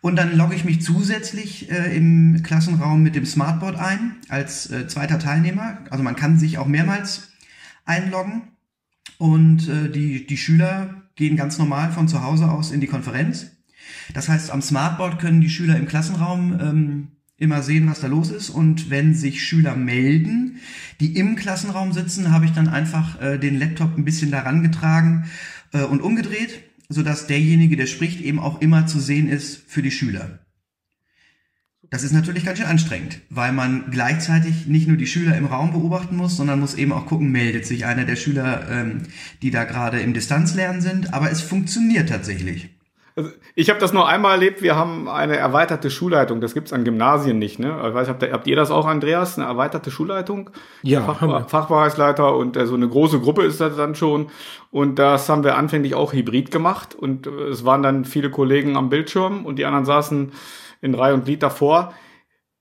Und 0.00 0.16
dann 0.16 0.34
logge 0.34 0.54
ich 0.54 0.64
mich 0.64 0.80
zusätzlich 0.80 1.70
äh, 1.70 1.94
im 1.94 2.42
Klassenraum 2.42 3.02
mit 3.02 3.14
dem 3.14 3.26
Smartboard 3.26 3.76
ein 3.76 4.16
als 4.30 4.70
äh, 4.70 4.88
zweiter 4.88 5.18
Teilnehmer. 5.18 5.80
Also 5.90 6.02
man 6.02 6.16
kann 6.16 6.38
sich 6.38 6.56
auch 6.56 6.66
mehrmals 6.66 7.28
einloggen. 7.84 8.52
Und 9.18 9.68
äh, 9.68 9.90
die, 9.90 10.26
die 10.26 10.38
Schüler 10.38 11.02
gehen 11.14 11.36
ganz 11.36 11.58
normal 11.58 11.92
von 11.92 12.08
zu 12.08 12.22
Hause 12.22 12.50
aus 12.50 12.70
in 12.70 12.80
die 12.80 12.86
Konferenz. 12.86 13.50
Das 14.14 14.30
heißt, 14.30 14.50
am 14.50 14.62
Smartboard 14.62 15.18
können 15.18 15.42
die 15.42 15.50
Schüler 15.50 15.76
im 15.76 15.86
Klassenraum 15.86 16.58
ähm, 16.58 17.08
immer 17.38 17.62
sehen, 17.62 17.88
was 17.88 18.00
da 18.00 18.06
los 18.06 18.30
ist. 18.30 18.50
Und 18.50 18.90
wenn 18.90 19.14
sich 19.14 19.42
Schüler 19.42 19.76
melden, 19.76 20.58
die 21.00 21.16
im 21.16 21.36
Klassenraum 21.36 21.92
sitzen, 21.92 22.30
habe 22.32 22.46
ich 22.46 22.52
dann 22.52 22.68
einfach 22.68 23.20
äh, 23.20 23.38
den 23.38 23.58
Laptop 23.58 23.96
ein 23.96 24.04
bisschen 24.04 24.30
daran 24.30 24.62
getragen 24.62 25.26
äh, 25.72 25.82
und 25.82 26.00
umgedreht, 26.00 26.62
sodass 26.88 27.26
derjenige, 27.26 27.76
der 27.76 27.86
spricht, 27.86 28.20
eben 28.20 28.38
auch 28.38 28.60
immer 28.60 28.86
zu 28.86 29.00
sehen 29.00 29.28
ist 29.28 29.62
für 29.66 29.82
die 29.82 29.90
Schüler. 29.90 30.40
Das 31.88 32.02
ist 32.02 32.12
natürlich 32.12 32.44
ganz 32.44 32.58
schön 32.58 32.66
anstrengend, 32.66 33.20
weil 33.30 33.52
man 33.52 33.90
gleichzeitig 33.92 34.66
nicht 34.66 34.88
nur 34.88 34.96
die 34.96 35.06
Schüler 35.06 35.36
im 35.36 35.46
Raum 35.46 35.70
beobachten 35.70 36.16
muss, 36.16 36.36
sondern 36.36 36.58
muss 36.58 36.74
eben 36.74 36.90
auch 36.90 37.06
gucken, 37.06 37.30
meldet 37.30 37.64
sich 37.64 37.86
einer 37.86 38.04
der 38.04 38.16
Schüler, 38.16 38.66
ähm, 38.68 39.02
die 39.42 39.52
da 39.52 39.64
gerade 39.64 40.00
im 40.00 40.12
Distanzlernen 40.12 40.80
sind. 40.80 41.14
Aber 41.14 41.30
es 41.30 41.42
funktioniert 41.42 42.08
tatsächlich. 42.08 42.75
Also 43.18 43.30
ich 43.54 43.70
habe 43.70 43.80
das 43.80 43.94
nur 43.94 44.06
einmal 44.06 44.32
erlebt, 44.32 44.60
wir 44.60 44.76
haben 44.76 45.08
eine 45.08 45.38
erweiterte 45.38 45.90
Schulleitung, 45.90 46.42
das 46.42 46.52
gibt's 46.52 46.74
an 46.74 46.84
Gymnasien 46.84 47.38
nicht. 47.38 47.58
Ne? 47.58 47.74
Ich 47.88 47.94
weiß, 47.94 48.08
habt, 48.08 48.22
ihr, 48.22 48.30
habt 48.30 48.46
ihr 48.46 48.56
das 48.56 48.70
auch, 48.70 48.84
Andreas, 48.84 49.38
eine 49.38 49.48
erweiterte 49.48 49.90
Schulleitung? 49.90 50.50
Ja. 50.82 51.00
Fach, 51.00 51.48
Fachbereichsleiter 51.48 52.36
und 52.36 52.58
äh, 52.58 52.66
so 52.66 52.74
eine 52.74 52.86
große 52.86 53.18
Gruppe 53.20 53.44
ist 53.44 53.58
das 53.58 53.74
dann 53.74 53.94
schon. 53.94 54.28
Und 54.70 54.98
das 54.98 55.30
haben 55.30 55.44
wir 55.44 55.56
anfänglich 55.56 55.94
auch 55.94 56.12
hybrid 56.12 56.50
gemacht 56.50 56.94
und 56.94 57.26
äh, 57.26 57.30
es 57.48 57.64
waren 57.64 57.82
dann 57.82 58.04
viele 58.04 58.30
Kollegen 58.30 58.76
am 58.76 58.90
Bildschirm 58.90 59.46
und 59.46 59.56
die 59.56 59.64
anderen 59.64 59.86
saßen 59.86 60.32
in 60.82 60.94
Reihe 60.94 61.14
und 61.14 61.24
Glied 61.24 61.42
davor. 61.42 61.94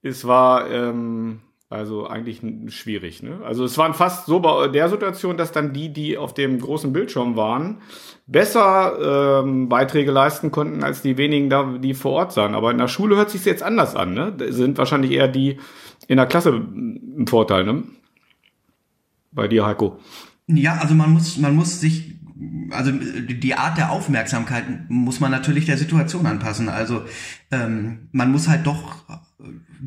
Es 0.02 0.26
war 0.26 0.72
ähm, 0.72 1.42
also 1.76 2.08
eigentlich 2.08 2.42
schwierig. 2.74 3.22
Ne? 3.22 3.40
Also 3.44 3.66
es 3.66 3.78
waren 3.78 3.94
fast 3.94 4.26
so 4.26 4.40
bei 4.40 4.68
der 4.70 4.90
Situation, 4.90 5.38
dass 5.38 5.52
dann 5.52 5.74
die, 5.74 5.92
die 5.92 6.18
auf 6.18 6.34
dem 6.34 6.60
großen 6.60 6.94
Bildschirm 6.94 7.36
waren, 7.36 7.82
besser 8.28 9.44
ähm, 9.44 9.70
Beiträge 9.70 10.12
leisten 10.12 10.52
konnten 10.52 10.84
als 10.84 11.02
die 11.02 11.18
wenigen 11.18 11.50
da, 11.50 11.78
die 11.78 11.94
vor 11.94 12.14
Ort 12.14 12.32
sahen. 12.32 12.56
Aber 12.56 12.72
in 12.72 12.78
der 12.78 12.88
Schule 12.88 13.16
hört 13.18 13.30
sich 13.30 13.44
jetzt 13.46 13.64
anders 13.64 13.96
an. 13.96 14.14
Ne? 14.14 14.34
Sind 14.50 14.78
wahrscheinlich 14.78 15.12
eher 15.12 15.28
die 15.28 15.58
in 16.08 16.18
der 16.18 16.26
Klasse 16.26 16.50
im 16.50 17.28
Vorteil. 17.28 17.66
Ne? 17.66 17.84
Bei 19.32 19.48
dir, 19.48 19.66
Heiko. 19.66 20.00
Ja, 20.48 20.78
also 20.78 20.96
man 20.96 21.12
muss, 21.12 21.38
man 21.38 21.56
muss 21.56 21.82
sich 21.82 22.16
also 22.72 22.92
die 22.92 23.56
Art 23.56 23.78
der 23.78 23.92
Aufmerksamkeit 23.92 24.66
muss 24.90 25.20
man 25.20 25.32
natürlich 25.32 25.66
der 25.66 25.78
Situation 25.78 26.26
anpassen. 26.26 26.68
Also 26.68 27.06
ähm, 27.52 28.10
man 28.12 28.32
muss 28.32 28.48
halt 28.48 28.68
doch 28.68 29.06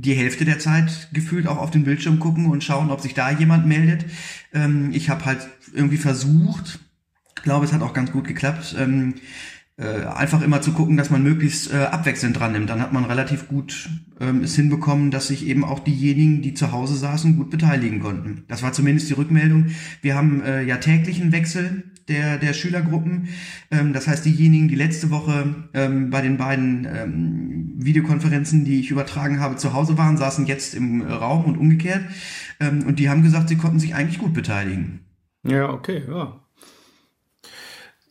die 0.01 0.15
Hälfte 0.15 0.45
der 0.45 0.59
Zeit 0.59 1.09
gefühlt 1.13 1.47
auch 1.47 1.59
auf 1.59 1.71
den 1.71 1.85
Bildschirm 1.85 2.19
gucken 2.19 2.47
und 2.47 2.65
schauen, 2.65 2.91
ob 2.91 3.01
sich 3.01 3.15
da 3.15 3.31
jemand 3.31 3.67
meldet. 3.67 4.05
Ähm, 4.53 4.91
ich 4.93 5.11
habe 5.11 5.25
halt 5.25 5.49
irgendwie 5.75 5.97
versucht, 5.97 6.81
glaube, 7.49 7.65
es 7.65 7.73
hat 7.73 7.83
auch 7.83 7.95
ganz 7.95 8.13
gut 8.13 8.27
geklappt. 8.27 8.77
Ähm, 8.79 9.15
äh, 9.79 10.05
einfach 10.05 10.43
immer 10.43 10.61
zu 10.61 10.73
gucken, 10.73 10.97
dass 10.97 11.09
man 11.09 11.23
möglichst 11.23 11.73
äh, 11.73 11.77
abwechselnd 11.77 12.39
dran 12.39 12.53
nimmt. 12.53 12.69
Dann 12.69 12.83
hat 12.83 12.93
man 12.93 13.05
relativ 13.05 13.49
gut 13.49 13.89
ähm, 14.21 14.43
es 14.43 14.55
hinbekommen, 14.57 15.11
dass 15.11 15.29
sich 15.29 15.47
eben 15.47 15.65
auch 15.65 15.79
diejenigen, 15.79 16.43
die 16.43 16.53
zu 16.53 16.73
Hause 16.73 16.97
saßen, 16.97 17.37
gut 17.37 17.51
beteiligen 17.51 18.01
konnten. 18.01 18.45
Das 18.49 18.63
war 18.63 18.73
zumindest 18.73 19.09
die 19.09 19.15
Rückmeldung. 19.15 19.67
Wir 20.03 20.15
haben 20.15 20.43
äh, 20.43 20.63
ja 20.63 20.77
täglichen 20.77 21.33
Wechsel 21.33 21.85
der, 22.09 22.38
der 22.38 22.53
Schülergruppen. 22.53 23.29
Ähm, 23.71 23.92
das 23.92 24.07
heißt, 24.07 24.25
diejenigen, 24.25 24.68
die 24.68 24.75
letzte 24.75 25.11
Woche 25.11 25.55
ähm, 25.75 26.11
bei 26.11 26.21
den 26.21 26.37
beiden 26.38 26.87
ähm, 26.87 27.73
Videokonferenzen, 27.77 28.64
die 28.64 28.81
ich 28.81 28.90
übertragen 28.90 29.40
habe, 29.40 29.57
zu 29.57 29.73
Hause 29.73 29.99
waren, 29.99 30.16
saßen 30.16 30.47
jetzt 30.47 30.75
im 30.75 31.03
Raum 31.03 31.44
und 31.44 31.57
umgekehrt. 31.57 32.03
Ähm, 32.61 32.85
und 32.87 32.99
die 32.99 33.09
haben 33.09 33.23
gesagt, 33.23 33.49
sie 33.49 33.57
konnten 33.57 33.79
sich 33.79 33.94
eigentlich 33.94 34.18
gut 34.18 34.35
beteiligen. 34.35 35.01
Ja, 35.44 35.71
okay, 35.71 36.03
ja. 36.09 36.40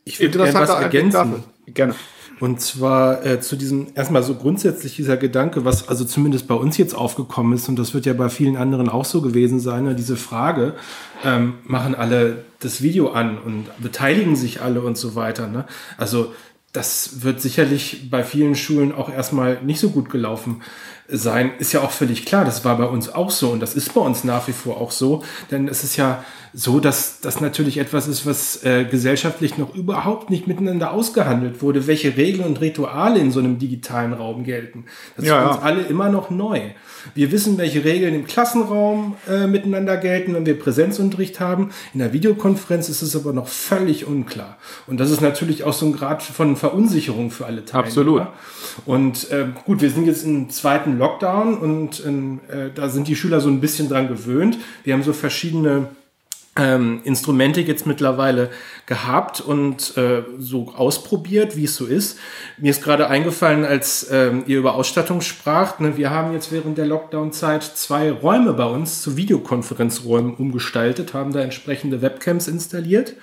Ich 0.04 0.20
würde 0.20 0.38
gerne 0.38 0.54
was 0.54 0.70
ergänzen. 0.70 1.44
Gerne. 1.66 1.94
Und 2.40 2.60
zwar 2.60 3.24
äh, 3.24 3.40
zu 3.40 3.56
diesem, 3.56 3.88
erstmal 3.94 4.22
so 4.22 4.34
grundsätzlich 4.34 4.96
dieser 4.96 5.16
Gedanke, 5.16 5.64
was 5.64 5.88
also 5.88 6.04
zumindest 6.04 6.46
bei 6.46 6.54
uns 6.54 6.76
jetzt 6.78 6.94
aufgekommen 6.94 7.52
ist, 7.52 7.68
und 7.68 7.78
das 7.78 7.94
wird 7.94 8.06
ja 8.06 8.12
bei 8.12 8.28
vielen 8.28 8.56
anderen 8.56 8.88
auch 8.88 9.04
so 9.04 9.20
gewesen 9.20 9.60
sein, 9.60 9.84
ne, 9.84 9.94
diese 9.94 10.16
Frage, 10.16 10.74
ähm, 11.24 11.54
machen 11.64 11.94
alle 11.94 12.44
das 12.60 12.82
Video 12.82 13.10
an 13.10 13.38
und 13.38 13.66
beteiligen 13.78 14.36
sich 14.36 14.60
alle 14.62 14.80
und 14.80 14.96
so 14.96 15.14
weiter. 15.14 15.48
Ne? 15.48 15.64
Also 15.96 16.32
das 16.72 17.22
wird 17.22 17.40
sicherlich 17.40 18.10
bei 18.10 18.22
vielen 18.22 18.54
Schulen 18.54 18.92
auch 18.92 19.10
erstmal 19.10 19.62
nicht 19.62 19.80
so 19.80 19.90
gut 19.90 20.10
gelaufen 20.10 20.62
sein, 21.08 21.52
ist 21.58 21.72
ja 21.72 21.80
auch 21.80 21.90
völlig 21.90 22.26
klar. 22.26 22.44
Das 22.44 22.64
war 22.64 22.76
bei 22.76 22.84
uns 22.84 23.08
auch 23.08 23.30
so 23.30 23.50
und 23.50 23.60
das 23.60 23.74
ist 23.74 23.94
bei 23.94 24.00
uns 24.00 24.24
nach 24.24 24.46
wie 24.48 24.52
vor 24.52 24.78
auch 24.80 24.90
so, 24.90 25.24
denn 25.50 25.66
es 25.66 25.82
ist 25.82 25.96
ja 25.96 26.22
so, 26.58 26.80
dass 26.80 27.20
das 27.20 27.40
natürlich 27.40 27.78
etwas 27.78 28.08
ist, 28.08 28.26
was 28.26 28.64
äh, 28.64 28.84
gesellschaftlich 28.84 29.58
noch 29.58 29.76
überhaupt 29.76 30.28
nicht 30.28 30.48
miteinander 30.48 30.90
ausgehandelt 30.90 31.62
wurde, 31.62 31.86
welche 31.86 32.16
Regeln 32.16 32.44
und 32.44 32.60
Rituale 32.60 33.20
in 33.20 33.30
so 33.30 33.38
einem 33.38 33.60
digitalen 33.60 34.12
Raum 34.12 34.42
gelten. 34.42 34.86
Das 35.16 35.24
Ja, 35.24 35.36
ist 35.36 35.38
für 35.38 35.44
ja. 35.44 35.54
uns 35.54 35.62
alle 35.62 35.82
immer 35.82 36.08
noch 36.08 36.30
neu. 36.30 36.62
Wir 37.14 37.30
wissen, 37.30 37.58
welche 37.58 37.84
Regeln 37.84 38.12
im 38.12 38.26
Klassenraum 38.26 39.14
äh, 39.30 39.46
miteinander 39.46 39.96
gelten, 39.98 40.34
wenn 40.34 40.46
wir 40.46 40.58
Präsenzunterricht 40.58 41.38
haben. 41.38 41.70
In 41.94 42.00
der 42.00 42.12
Videokonferenz 42.12 42.88
ist 42.88 43.02
es 43.02 43.14
aber 43.14 43.32
noch 43.32 43.46
völlig 43.46 44.04
unklar. 44.04 44.58
Und 44.88 44.98
das 44.98 45.12
ist 45.12 45.20
natürlich 45.20 45.62
auch 45.62 45.72
so 45.72 45.86
ein 45.86 45.92
Grad 45.92 46.24
von 46.24 46.56
Verunsicherung 46.56 47.30
für 47.30 47.46
alle 47.46 47.64
Teilnehmer. 47.64 47.86
Absolut. 47.86 48.22
Und 48.84 49.30
äh, 49.30 49.46
gut, 49.64 49.80
wir 49.80 49.90
sind 49.90 50.06
jetzt 50.06 50.24
im 50.24 50.50
zweiten 50.50 50.98
Lockdown 50.98 51.56
und 51.56 52.02
ähm, 52.04 52.40
äh, 52.48 52.70
da 52.74 52.88
sind 52.88 53.06
die 53.06 53.14
Schüler 53.14 53.40
so 53.40 53.48
ein 53.48 53.60
bisschen 53.60 53.88
dran 53.88 54.08
gewöhnt. 54.08 54.58
Wir 54.82 54.94
haben 54.94 55.04
so 55.04 55.12
verschiedene 55.12 55.86
ähm, 56.58 57.00
Instrumente 57.04 57.60
jetzt 57.60 57.86
mittlerweile 57.86 58.50
gehabt 58.86 59.40
und 59.40 59.96
äh, 59.96 60.22
so 60.38 60.72
ausprobiert, 60.76 61.56
wie 61.56 61.64
es 61.64 61.76
so 61.76 61.86
ist. 61.86 62.18
Mir 62.58 62.70
ist 62.70 62.82
gerade 62.82 63.08
eingefallen, 63.08 63.64
als 63.64 64.08
ähm, 64.10 64.42
ihr 64.46 64.58
über 64.58 64.74
Ausstattung 64.74 65.20
spracht, 65.20 65.80
ne, 65.80 65.96
wir 65.96 66.10
haben 66.10 66.32
jetzt 66.32 66.52
während 66.52 66.76
der 66.76 66.86
Lockdown-Zeit 66.86 67.62
zwei 67.62 68.10
Räume 68.10 68.52
bei 68.52 68.66
uns 68.66 69.00
zu 69.00 69.16
Videokonferenzräumen 69.16 70.34
umgestaltet, 70.34 71.14
haben 71.14 71.32
da 71.32 71.40
entsprechende 71.40 72.02
Webcams 72.02 72.48
installiert 72.48 73.14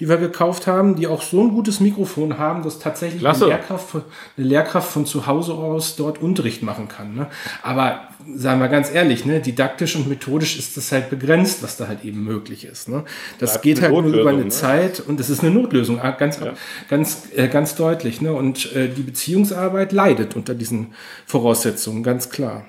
die 0.00 0.08
wir 0.08 0.16
gekauft 0.18 0.66
haben, 0.66 0.96
die 0.96 1.06
auch 1.06 1.22
so 1.22 1.42
ein 1.42 1.50
gutes 1.50 1.80
Mikrofon 1.80 2.38
haben, 2.38 2.62
dass 2.62 2.78
tatsächlich 2.78 3.22
eine. 3.26 3.46
Lehrkraft, 3.46 3.88
von- 3.88 4.04
eine 4.36 4.46
Lehrkraft 4.46 4.90
von 4.90 5.06
zu 5.06 5.26
Hause 5.26 5.54
aus 5.54 5.96
dort 5.96 6.20
Unterricht 6.20 6.62
machen 6.62 6.88
kann. 6.88 7.14
Ne? 7.14 7.26
Aber 7.62 8.08
sagen 8.34 8.60
wir 8.60 8.68
ganz 8.68 8.92
ehrlich, 8.92 9.24
ne, 9.24 9.40
didaktisch 9.40 9.96
und 9.96 10.08
methodisch 10.08 10.58
ist 10.58 10.76
das 10.76 10.92
halt 10.92 11.10
begrenzt, 11.10 11.62
was 11.62 11.76
da 11.76 11.88
halt 11.88 12.04
eben 12.04 12.24
möglich 12.24 12.64
ist. 12.64 12.88
Ne? 12.88 13.04
Das 13.38 13.52
Bleibt 13.52 13.62
geht 13.64 13.82
halt 13.82 13.92
nur 13.92 14.04
über 14.04 14.30
eine 14.30 14.44
ne? 14.44 14.48
Zeit 14.48 15.00
und 15.00 15.18
das 15.20 15.30
ist 15.30 15.40
eine 15.42 15.50
Notlösung, 15.50 16.00
ah, 16.00 16.10
ganz, 16.10 16.40
ganz, 16.88 17.28
äh, 17.34 17.48
ganz 17.48 17.74
deutlich. 17.76 18.20
Ne? 18.20 18.32
Und 18.32 18.74
äh, 18.74 18.88
die 18.88 19.02
Beziehungsarbeit 19.02 19.92
leidet 19.92 20.36
unter 20.36 20.54
diesen 20.54 20.88
Voraussetzungen, 21.26 22.02
ganz 22.02 22.30
klar. 22.30 22.64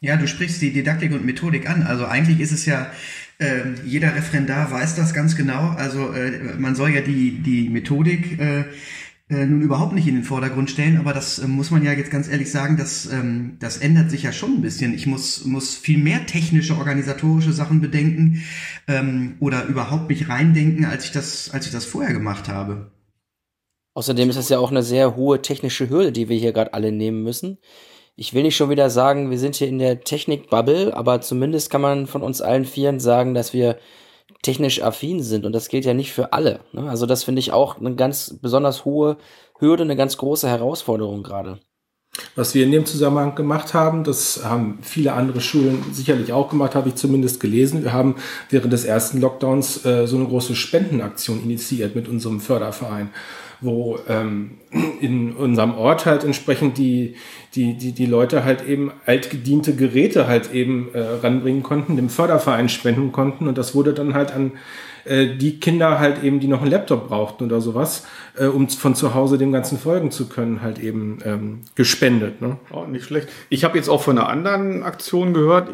Ja, 0.00 0.16
du 0.16 0.28
sprichst 0.28 0.60
die 0.60 0.72
Didaktik 0.72 1.12
und 1.12 1.24
Methodik 1.24 1.68
an. 1.68 1.82
Also 1.82 2.04
eigentlich 2.04 2.38
ist 2.40 2.52
es 2.52 2.66
ja, 2.66 2.86
ähm, 3.38 3.74
jeder 3.84 4.14
Referendar 4.14 4.70
weiß 4.70 4.94
das 4.94 5.14
ganz 5.14 5.36
genau. 5.36 5.70
Also 5.70 6.12
äh, 6.12 6.54
man 6.58 6.74
soll 6.74 6.90
ja 6.90 7.00
die, 7.00 7.42
die 7.42 7.68
Methodik 7.68 8.38
äh, 8.38 8.64
äh, 9.30 9.46
nun 9.46 9.62
überhaupt 9.62 9.94
nicht 9.94 10.06
in 10.06 10.16
den 10.16 10.24
Vordergrund 10.24 10.70
stellen, 10.70 10.98
aber 10.98 11.14
das 11.14 11.38
äh, 11.38 11.48
muss 11.48 11.70
man 11.70 11.82
ja 11.82 11.92
jetzt 11.92 12.10
ganz 12.10 12.28
ehrlich 12.28 12.50
sagen, 12.50 12.76
das, 12.76 13.10
ähm, 13.10 13.56
das 13.58 13.78
ändert 13.78 14.10
sich 14.10 14.22
ja 14.22 14.32
schon 14.32 14.56
ein 14.56 14.62
bisschen. 14.62 14.92
Ich 14.94 15.06
muss, 15.06 15.46
muss 15.46 15.74
viel 15.74 15.98
mehr 15.98 16.26
technische, 16.26 16.76
organisatorische 16.76 17.52
Sachen 17.52 17.80
bedenken 17.80 18.42
ähm, 18.86 19.36
oder 19.40 19.64
überhaupt 19.64 20.10
mich 20.10 20.28
reindenken, 20.28 20.84
als 20.84 21.06
ich 21.06 21.12
das, 21.12 21.50
als 21.52 21.64
ich 21.64 21.72
das 21.72 21.86
vorher 21.86 22.12
gemacht 22.12 22.48
habe. 22.48 22.92
Außerdem 23.94 24.28
ist 24.28 24.36
es 24.36 24.50
ja 24.50 24.58
auch 24.58 24.70
eine 24.70 24.82
sehr 24.82 25.16
hohe 25.16 25.40
technische 25.40 25.88
Hürde, 25.88 26.12
die 26.12 26.28
wir 26.28 26.36
hier 26.36 26.52
gerade 26.52 26.74
alle 26.74 26.92
nehmen 26.92 27.22
müssen. 27.22 27.58
Ich 28.16 28.32
will 28.32 28.44
nicht 28.44 28.56
schon 28.56 28.70
wieder 28.70 28.90
sagen, 28.90 29.30
wir 29.30 29.38
sind 29.38 29.56
hier 29.56 29.66
in 29.66 29.80
der 29.80 30.00
Technik-Bubble, 30.00 30.96
aber 30.96 31.20
zumindest 31.20 31.70
kann 31.70 31.80
man 31.80 32.06
von 32.06 32.22
uns 32.22 32.40
allen 32.40 32.64
Vieren 32.64 33.00
sagen, 33.00 33.34
dass 33.34 33.52
wir 33.52 33.76
technisch 34.42 34.82
affin 34.82 35.22
sind. 35.22 35.44
Und 35.44 35.52
das 35.52 35.68
gilt 35.68 35.84
ja 35.84 35.94
nicht 35.94 36.12
für 36.12 36.32
alle. 36.32 36.60
Ne? 36.72 36.88
Also 36.88 37.06
das 37.06 37.24
finde 37.24 37.40
ich 37.40 37.52
auch 37.52 37.80
eine 37.80 37.96
ganz 37.96 38.36
besonders 38.40 38.84
hohe 38.84 39.16
Hürde, 39.58 39.82
eine 39.82 39.96
ganz 39.96 40.16
große 40.16 40.48
Herausforderung 40.48 41.24
gerade. 41.24 41.58
Was 42.36 42.54
wir 42.54 42.64
in 42.64 42.70
dem 42.70 42.86
Zusammenhang 42.86 43.34
gemacht 43.34 43.74
haben, 43.74 44.04
das 44.04 44.44
haben 44.44 44.78
viele 44.82 45.14
andere 45.14 45.40
Schulen 45.40 45.84
sicherlich 45.92 46.32
auch 46.32 46.48
gemacht, 46.48 46.76
habe 46.76 46.90
ich 46.90 46.94
zumindest 46.94 47.40
gelesen. 47.40 47.82
Wir 47.82 47.92
haben 47.92 48.14
während 48.50 48.72
des 48.72 48.84
ersten 48.84 49.20
Lockdowns 49.20 49.84
äh, 49.84 50.06
so 50.06 50.16
eine 50.16 50.26
große 50.26 50.54
Spendenaktion 50.54 51.42
initiiert 51.42 51.96
mit 51.96 52.08
unserem 52.08 52.40
Förderverein, 52.40 53.10
wo 53.60 53.98
ähm, 54.08 54.58
in 55.00 55.32
unserem 55.32 55.74
Ort 55.74 56.06
halt 56.06 56.24
entsprechend 56.24 56.78
die, 56.78 57.16
die, 57.54 57.74
die, 57.74 57.92
die 57.92 58.06
Leute 58.06 58.44
halt 58.44 58.66
eben 58.66 58.92
altgediente 59.06 59.74
Geräte 59.74 60.26
halt 60.26 60.52
eben 60.52 60.88
äh, 60.94 61.00
ranbringen 61.00 61.62
konnten, 61.62 61.96
dem 61.96 62.08
Förderverein 62.08 62.68
spenden 62.68 63.12
konnten. 63.12 63.48
Und 63.48 63.58
das 63.58 63.74
wurde 63.74 63.94
dann 63.94 64.14
halt 64.14 64.32
an 64.32 64.52
äh, 65.04 65.36
die 65.36 65.60
Kinder 65.60 65.98
halt 65.98 66.22
eben, 66.22 66.40
die 66.40 66.48
noch 66.48 66.62
einen 66.62 66.70
Laptop 66.70 67.08
brauchten 67.08 67.44
oder 67.44 67.60
sowas, 67.60 68.06
äh, 68.36 68.46
um 68.46 68.68
von 68.68 68.94
zu 68.94 69.14
Hause 69.14 69.38
dem 69.38 69.52
Ganzen 69.52 69.78
folgen 69.78 70.10
zu 70.10 70.28
können, 70.28 70.62
halt 70.62 70.78
eben 70.78 71.18
ähm, 71.24 71.60
gespendet. 71.74 72.40
Ne? 72.40 72.56
Oh, 72.72 72.84
nicht 72.84 73.04
schlecht. 73.04 73.28
Ich 73.48 73.64
habe 73.64 73.76
jetzt 73.76 73.88
auch 73.88 74.02
von 74.02 74.18
einer 74.18 74.28
anderen 74.28 74.82
Aktion 74.82 75.34
gehört, 75.34 75.68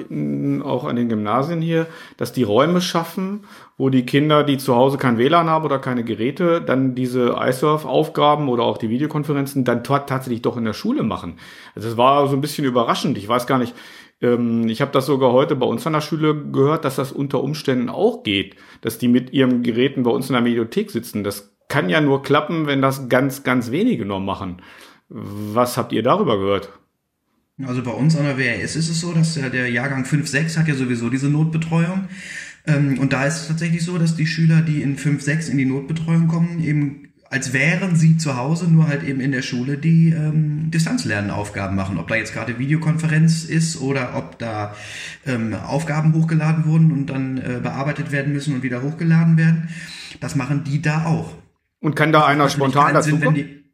auch 0.65 0.85
an 0.85 0.97
den 0.97 1.09
Gymnasien 1.09 1.63
hier, 1.63 1.87
dass 2.17 2.33
die 2.33 2.43
Räume 2.43 2.81
schaffen, 2.81 3.41
wo 3.79 3.89
die 3.89 4.05
Kinder, 4.05 4.45
die 4.45 4.59
zu 4.59 4.75
Hause 4.77 4.99
kein 4.99 5.17
WLAN 5.17 5.49
haben 5.49 5.65
oder 5.65 5.79
keine 5.79 6.05
Geräte, 6.05 6.61
dann 6.61 6.95
diese 6.95 7.37
iSurf-Aufgaben 7.41 8.49
oder 8.49 8.65
auch 8.65 8.77
die 8.77 8.91
Videokonferenzen 8.91 9.65
dann 9.65 9.85
ta- 9.85 10.01
tatsächlich 10.01 10.43
doch 10.43 10.59
in 10.59 10.67
der 10.67 10.75
Schule 10.75 11.03
machen. 11.03 11.39
Also 11.75 11.89
das 11.89 11.97
war 11.97 12.29
so 12.29 12.37
ein 12.37 12.43
bisschen 12.43 12.67
überraschend. 12.67 13.17
Ich 13.17 13.27
weiß 13.27 13.47
gar 13.47 13.59
nicht, 13.59 13.75
ähm, 14.21 14.69
ich 14.69 14.81
habe 14.81 14.93
das 14.93 15.07
sogar 15.07 15.33
heute 15.33 15.57
bei 15.57 15.67
uns 15.67 15.87
an 15.87 15.93
der 15.95 16.01
Schule 16.01 16.51
gehört, 16.51 16.85
dass 16.85 16.97
das 16.97 17.13
unter 17.13 17.43
Umständen 17.43 17.89
auch 17.89 18.23
geht, 18.23 18.57
dass 18.81 18.99
die 18.99 19.09
mit 19.09 19.33
ihren 19.33 19.63
Geräten 19.63 20.03
bei 20.03 20.11
uns 20.11 20.29
in 20.29 20.35
der 20.35 20.43
Mediathek 20.43 20.91
sitzen. 20.91 21.25
Das 21.25 21.57
kann 21.69 21.89
ja 21.89 22.01
nur 22.01 22.23
klappen, 22.23 22.67
wenn 22.67 22.83
das 22.83 23.09
ganz, 23.09 23.43
ganz 23.43 23.71
wenige 23.71 24.05
noch 24.05 24.21
machen. 24.21 24.61
Was 25.09 25.77
habt 25.77 25.93
ihr 25.93 26.03
darüber 26.03 26.39
gehört? 26.39 26.71
Also 27.67 27.83
bei 27.83 27.93
uns 27.93 28.17
an 28.17 28.25
der 28.25 28.39
WRS 28.39 28.77
ist 28.77 28.89
es 28.89 29.01
so, 29.01 29.13
dass 29.13 29.37
ja 29.37 29.49
der 29.49 29.69
Jahrgang 29.71 30.05
5-6 30.05 30.57
hat 30.57 30.69
ja 30.69 30.75
sowieso 30.75 31.11
diese 31.11 31.29
Notbetreuung. 31.29 32.09
Ähm, 32.67 32.99
und 32.99 33.13
da 33.13 33.27
ist 33.27 33.43
es 33.43 33.49
tatsächlich 33.49 33.85
so, 33.85 33.99
dass 33.99 34.17
die 34.17 34.27
Schüler, 34.27 34.63
die 34.63 34.83
in 34.83 34.97
5-6 34.97 35.51
in 35.51 35.59
die 35.59 35.65
Notbetreuung 35.65 36.27
kommen, 36.27 36.63
eben 36.63 37.10
als 37.31 37.53
wären 37.53 37.95
sie 37.95 38.17
zu 38.19 38.37
Hause, 38.37 38.69
nur 38.71 38.89
halt 38.89 39.05
eben 39.05 39.21
in 39.21 39.31
der 39.31 39.43
Schule 39.43 39.79
die 39.79 40.11
ähm, 40.11 40.71
Distanzlernenaufgaben 40.73 41.77
machen. 41.77 41.97
Ob 41.97 42.09
da 42.09 42.17
jetzt 42.17 42.35
gerade 42.35 42.59
Videokonferenz 42.59 43.45
ist 43.45 43.81
oder 43.81 44.17
ob 44.17 44.39
da 44.41 44.75
ähm, 45.27 45.55
Aufgaben 45.55 46.13
hochgeladen 46.13 46.67
wurden 46.67 46.91
und 46.91 47.07
dann 47.07 47.39
äh, 47.39 47.61
bearbeitet 47.63 48.11
werden 48.11 48.33
müssen 48.33 48.55
und 48.55 48.63
wieder 48.65 48.83
hochgeladen 48.83 49.37
werden. 49.39 49.69
Das 50.19 50.35
machen 50.35 50.65
die 50.65 50.83
da 50.83 51.05
auch. 51.07 51.33
Und 51.79 51.95
kann 51.95 52.11
da 52.13 52.27
einer 52.27 52.51
spontan 52.51 52.95
dazu 52.95 53.17
Sinn, 53.17 53.35
die- 53.35 53.65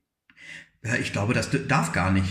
Ja, 0.87 0.95
ich 1.01 1.12
glaube, 1.12 1.33
das 1.33 1.49
darf 1.66 1.92
gar 1.92 2.12
nicht. 2.12 2.29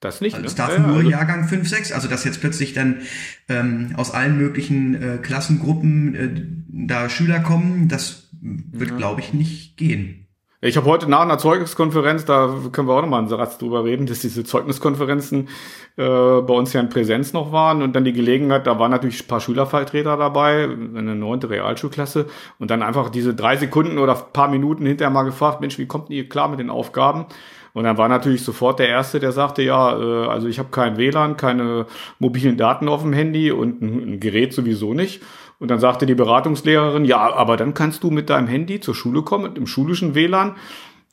Das 0.00 0.20
nicht, 0.22 0.32
Also 0.34 0.42
ne? 0.44 0.48
es 0.48 0.54
darf 0.54 0.70
Ja, 0.70 0.76
ja, 0.76 0.86
nur 0.86 0.96
also- 0.96 1.10
Jahrgang 1.10 1.46
5, 1.46 1.68
6. 1.68 1.92
Also 1.92 2.08
dass 2.08 2.24
jetzt 2.24 2.40
plötzlich 2.40 2.72
dann 2.72 3.02
ähm, 3.50 3.92
aus 3.96 4.12
allen 4.12 4.38
möglichen 4.38 4.94
äh, 4.94 5.18
Klassengruppen 5.18 6.14
äh, 6.14 6.86
da 6.86 7.10
Schüler 7.10 7.40
kommen, 7.40 7.88
das 7.88 8.30
wird, 8.40 8.96
glaube 8.96 9.20
ich, 9.20 9.32
nicht 9.34 9.76
gehen. 9.76 10.23
Ich 10.66 10.78
habe 10.78 10.86
heute 10.86 11.10
nach 11.10 11.20
einer 11.20 11.36
Zeugniskonferenz, 11.36 12.24
da 12.24 12.54
können 12.72 12.88
wir 12.88 12.94
auch 12.94 13.02
nochmal 13.02 13.18
einen 13.18 13.28
Satz 13.28 13.58
drüber 13.58 13.84
reden, 13.84 14.06
dass 14.06 14.20
diese 14.20 14.44
Zeugniskonferenzen 14.44 15.50
äh, 15.98 16.02
bei 16.06 16.54
uns 16.54 16.72
ja 16.72 16.80
in 16.80 16.88
Präsenz 16.88 17.34
noch 17.34 17.52
waren 17.52 17.82
und 17.82 17.94
dann 17.94 18.06
die 18.06 18.14
Gelegenheit, 18.14 18.66
da 18.66 18.78
waren 18.78 18.90
natürlich 18.90 19.22
ein 19.22 19.28
paar 19.28 19.40
Schülervertreter 19.40 20.16
dabei, 20.16 20.64
eine 20.64 21.14
neunte 21.14 21.50
Realschulklasse 21.50 22.28
und 22.58 22.70
dann 22.70 22.82
einfach 22.82 23.10
diese 23.10 23.34
drei 23.34 23.58
Sekunden 23.58 23.98
oder 23.98 24.14
paar 24.14 24.48
Minuten 24.48 24.86
hinterher 24.86 25.12
mal 25.12 25.24
gefragt, 25.24 25.60
Mensch, 25.60 25.78
wie 25.78 25.84
kommt 25.84 26.08
ihr 26.08 26.30
klar 26.30 26.48
mit 26.48 26.60
den 26.60 26.70
Aufgaben? 26.70 27.26
Und 27.74 27.84
dann 27.84 27.98
war 27.98 28.08
natürlich 28.08 28.42
sofort 28.42 28.78
der 28.78 28.88
Erste, 28.88 29.20
der 29.20 29.32
sagte, 29.32 29.60
ja, 29.60 29.98
äh, 29.98 30.28
also 30.28 30.46
ich 30.46 30.58
habe 30.58 30.70
kein 30.70 30.96
WLAN, 30.96 31.36
keine 31.36 31.84
mobilen 32.18 32.56
Daten 32.56 32.88
auf 32.88 33.02
dem 33.02 33.12
Handy 33.12 33.50
und 33.50 33.82
ein, 33.82 34.14
ein 34.14 34.20
Gerät 34.20 34.54
sowieso 34.54 34.94
nicht. 34.94 35.20
Und 35.64 35.70
dann 35.70 35.80
sagte 35.80 36.04
die 36.04 36.14
Beratungslehrerin, 36.14 37.06
ja, 37.06 37.32
aber 37.32 37.56
dann 37.56 37.72
kannst 37.72 38.02
du 38.02 38.10
mit 38.10 38.28
deinem 38.28 38.48
Handy 38.48 38.80
zur 38.80 38.94
Schule 38.94 39.22
kommen, 39.22 39.44
mit 39.44 39.56
dem 39.56 39.66
schulischen 39.66 40.14
WLAN. 40.14 40.56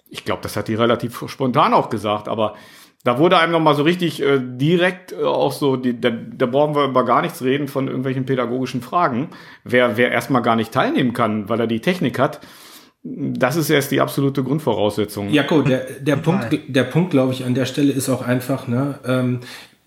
Ich 0.09 0.25
glaube, 0.25 0.41
das 0.43 0.57
hat 0.57 0.67
die 0.67 0.75
relativ 0.75 1.23
spontan 1.27 1.73
auch 1.73 1.89
gesagt, 1.89 2.27
aber 2.27 2.55
da 3.05 3.17
wurde 3.17 3.37
einem 3.37 3.53
nochmal 3.53 3.75
so 3.75 3.83
richtig 3.83 4.21
äh, 4.21 4.41
direkt 4.41 5.13
äh, 5.13 5.23
auch 5.23 5.53
so, 5.53 5.77
die, 5.77 6.01
da, 6.01 6.09
da 6.09 6.47
brauchen 6.47 6.75
wir 6.75 6.83
über 6.83 7.05
gar 7.05 7.21
nichts 7.21 7.41
reden 7.41 7.69
von 7.69 7.87
irgendwelchen 7.87 8.25
pädagogischen 8.25 8.81
Fragen. 8.81 9.29
Wer, 9.63 9.95
wer 9.95 10.11
erstmal 10.11 10.41
gar 10.41 10.57
nicht 10.57 10.73
teilnehmen 10.73 11.13
kann, 11.13 11.47
weil 11.47 11.61
er 11.61 11.67
die 11.67 11.79
Technik 11.79 12.19
hat, 12.19 12.41
das 13.03 13.55
ist 13.55 13.69
erst 13.69 13.89
die 13.91 14.01
absolute 14.01 14.43
Grundvoraussetzung. 14.43 15.29
Jakob, 15.29 15.63
der, 15.63 15.85
der 16.01 16.17
Punkt, 16.17 16.59
der 16.67 16.83
Punkt, 16.83 17.11
glaube 17.11 17.31
ich, 17.31 17.45
an 17.45 17.55
der 17.55 17.67
Stelle 17.67 17.93
ist 17.93 18.09
auch 18.09 18.21
einfach, 18.21 18.67
ne, 18.67 18.99
ähm, 19.05 19.39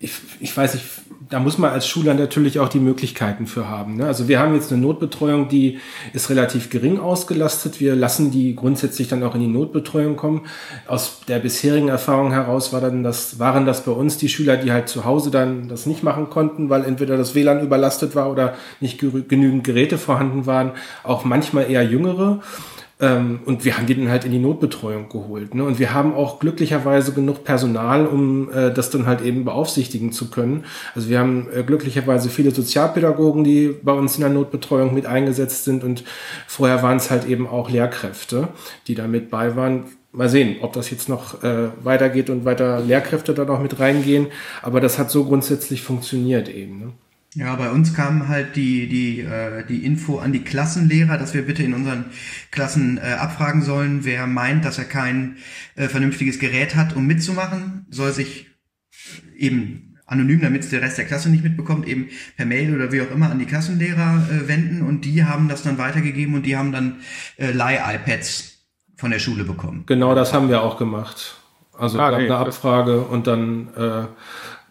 ich, 0.05 0.13
ich 0.39 0.55
weiß 0.55 0.75
nicht, 0.75 0.85
da 1.29 1.39
muss 1.39 1.57
man 1.57 1.71
als 1.71 1.87
Schüler 1.87 2.13
natürlich 2.13 2.59
auch 2.59 2.69
die 2.69 2.79
Möglichkeiten 2.79 3.47
für 3.47 3.67
haben. 3.67 3.97
Ne? 3.97 4.05
Also 4.05 4.27
wir 4.27 4.39
haben 4.39 4.53
jetzt 4.53 4.71
eine 4.71 4.79
Notbetreuung, 4.79 5.49
die 5.49 5.79
ist 6.13 6.29
relativ 6.29 6.69
gering 6.69 6.99
ausgelastet. 6.99 7.79
Wir 7.79 7.95
lassen 7.95 8.29
die 8.29 8.55
grundsätzlich 8.55 9.07
dann 9.07 9.23
auch 9.23 9.33
in 9.33 9.41
die 9.41 9.47
Notbetreuung 9.47 10.15
kommen. 10.15 10.41
Aus 10.87 11.21
der 11.27 11.39
bisherigen 11.39 11.87
Erfahrung 11.87 12.31
heraus 12.31 12.71
war 12.71 12.81
dann 12.81 13.01
das, 13.01 13.39
waren 13.39 13.65
das 13.65 13.83
bei 13.83 13.91
uns 13.91 14.19
die 14.19 14.29
Schüler, 14.29 14.57
die 14.57 14.71
halt 14.71 14.87
zu 14.87 15.05
Hause 15.05 15.31
dann 15.31 15.67
das 15.67 15.87
nicht 15.87 16.03
machen 16.03 16.29
konnten, 16.29 16.69
weil 16.69 16.85
entweder 16.85 17.17
das 17.17 17.33
WLAN 17.33 17.63
überlastet 17.63 18.13
war 18.13 18.31
oder 18.31 18.53
nicht 18.79 18.99
genügend 18.99 19.63
Geräte 19.63 19.97
vorhanden 19.97 20.45
waren. 20.45 20.73
Auch 21.03 21.25
manchmal 21.25 21.71
eher 21.71 21.83
jüngere. 21.83 22.41
Ähm, 23.01 23.41
und 23.45 23.65
wir 23.65 23.75
haben 23.75 23.87
die 23.87 23.95
dann 23.95 24.09
halt 24.09 24.23
in 24.23 24.31
die 24.31 24.39
Notbetreuung 24.39 25.09
geholt. 25.09 25.53
Ne? 25.53 25.65
Und 25.65 25.79
wir 25.79 25.93
haben 25.93 26.13
auch 26.13 26.39
glücklicherweise 26.39 27.11
genug 27.11 27.43
Personal, 27.43 28.05
um 28.05 28.49
äh, 28.51 28.71
das 28.71 28.89
dann 28.89 29.05
halt 29.05 29.21
eben 29.21 29.43
beaufsichtigen 29.43 30.13
zu 30.13 30.29
können. 30.29 30.63
Also 30.93 31.09
wir 31.09 31.19
haben 31.19 31.47
äh, 31.53 31.63
glücklicherweise 31.63 32.29
viele 32.29 32.51
Sozialpädagogen, 32.51 33.43
die 33.43 33.75
bei 33.83 33.91
uns 33.91 34.15
in 34.15 34.21
der 34.21 34.29
Notbetreuung 34.29 34.93
mit 34.93 35.05
eingesetzt 35.05 35.65
sind. 35.65 35.83
Und 35.83 36.05
vorher 36.47 36.83
waren 36.83 36.97
es 36.97 37.11
halt 37.11 37.27
eben 37.27 37.47
auch 37.47 37.69
Lehrkräfte, 37.69 38.47
die 38.87 38.95
da 38.95 39.07
mit 39.07 39.29
bei 39.29 39.57
waren. 39.57 39.85
Mal 40.13 40.29
sehen, 40.29 40.57
ob 40.61 40.71
das 40.71 40.89
jetzt 40.89 41.09
noch 41.09 41.43
äh, 41.43 41.67
weitergeht 41.83 42.29
und 42.29 42.45
weiter 42.45 42.79
Lehrkräfte 42.79 43.33
da 43.33 43.43
noch 43.43 43.61
mit 43.61 43.77
reingehen. 43.77 44.27
Aber 44.61 44.79
das 44.79 44.97
hat 44.97 45.11
so 45.11 45.25
grundsätzlich 45.25 45.81
funktioniert 45.81 46.47
eben. 46.47 46.79
Ne? 46.79 46.93
Ja, 47.35 47.53
bei 47.55 47.69
uns 47.69 47.93
kam 47.93 48.29
halt 48.29 48.55
die, 48.55 48.87
die, 48.87 49.19
äh, 49.19 49.65
die 49.65 49.85
Info 49.85 50.19
an 50.19 50.31
die 50.31 50.43
Klassenlehrer, 50.43 51.17
dass 51.17 51.33
wir 51.33 51.45
bitte 51.45 51.63
in 51.63 51.73
unseren 51.73 52.05
Klassen 52.49 52.97
äh, 52.97 53.01
abfragen 53.01 53.61
sollen, 53.61 54.05
wer 54.05 54.25
meint, 54.25 54.63
dass 54.63 54.77
er 54.77 54.85
kein 54.85 55.35
äh, 55.75 55.89
vernünftiges 55.89 56.39
Gerät 56.39 56.75
hat, 56.75 56.95
um 56.95 57.05
mitzumachen, 57.05 57.85
soll 57.89 58.13
sich 58.13 58.47
eben 59.37 59.97
anonym, 60.05 60.39
damit 60.39 60.63
es 60.63 60.69
der 60.69 60.81
Rest 60.81 60.97
der 60.97 61.05
Klasse 61.05 61.29
nicht 61.29 61.43
mitbekommt, 61.43 61.87
eben 61.87 62.07
per 62.37 62.45
Mail 62.45 62.73
oder 62.73 62.93
wie 62.93 63.01
auch 63.01 63.11
immer 63.11 63.29
an 63.29 63.39
die 63.39 63.45
Klassenlehrer 63.45 64.27
äh, 64.31 64.47
wenden 64.47 64.81
und 64.81 65.03
die 65.03 65.25
haben 65.25 65.49
das 65.49 65.61
dann 65.61 65.77
weitergegeben 65.77 66.35
und 66.35 66.45
die 66.45 66.55
haben 66.55 66.71
dann 66.71 67.01
äh, 67.37 67.51
Leih-iPads 67.51 68.63
von 68.95 69.11
der 69.11 69.19
Schule 69.19 69.43
bekommen. 69.43 69.83
Genau 69.87 70.15
das 70.15 70.33
haben 70.33 70.47
wir 70.47 70.61
auch 70.61 70.77
gemacht. 70.77 71.35
Also 71.77 71.99
ah, 71.99 72.17
nee, 72.17 72.25
eine 72.25 72.37
Abfrage 72.37 73.01
und 73.01 73.27
dann 73.27 73.67
äh, 73.75 74.05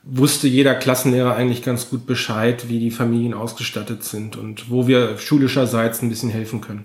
wusste 0.04 0.48
jeder 0.48 0.74
Klassenlehrer 0.74 1.34
eigentlich 1.34 1.62
ganz 1.62 1.88
gut 1.88 2.06
Bescheid, 2.06 2.68
wie 2.68 2.78
die 2.78 2.90
Familien 2.90 3.34
ausgestattet 3.34 4.04
sind 4.04 4.36
und 4.36 4.70
wo 4.70 4.86
wir 4.86 5.18
schulischerseits 5.18 6.02
ein 6.02 6.10
bisschen 6.10 6.30
helfen 6.30 6.60
können. 6.60 6.84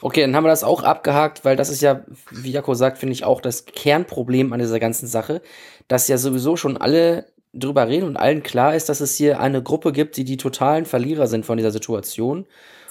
Okay, 0.00 0.22
dann 0.22 0.34
haben 0.34 0.44
wir 0.44 0.50
das 0.50 0.64
auch 0.64 0.82
abgehakt, 0.82 1.44
weil 1.44 1.56
das 1.56 1.68
ist 1.70 1.80
ja, 1.80 2.02
wie 2.30 2.50
Jako 2.50 2.74
sagt, 2.74 2.98
finde 2.98 3.12
ich 3.12 3.24
auch 3.24 3.40
das 3.40 3.66
Kernproblem 3.66 4.52
an 4.52 4.58
dieser 4.58 4.80
ganzen 4.80 5.06
Sache, 5.06 5.42
dass 5.86 6.08
ja 6.08 6.18
sowieso 6.18 6.56
schon 6.56 6.76
alle 6.76 7.26
drüber 7.52 7.86
reden 7.86 8.06
und 8.06 8.16
allen 8.16 8.42
klar 8.42 8.74
ist, 8.74 8.88
dass 8.88 9.00
es 9.00 9.16
hier 9.16 9.38
eine 9.38 9.62
Gruppe 9.62 9.92
gibt, 9.92 10.16
die 10.16 10.24
die 10.24 10.38
totalen 10.38 10.86
Verlierer 10.86 11.26
sind 11.26 11.46
von 11.46 11.56
dieser 11.56 11.70
Situation. 11.70 12.46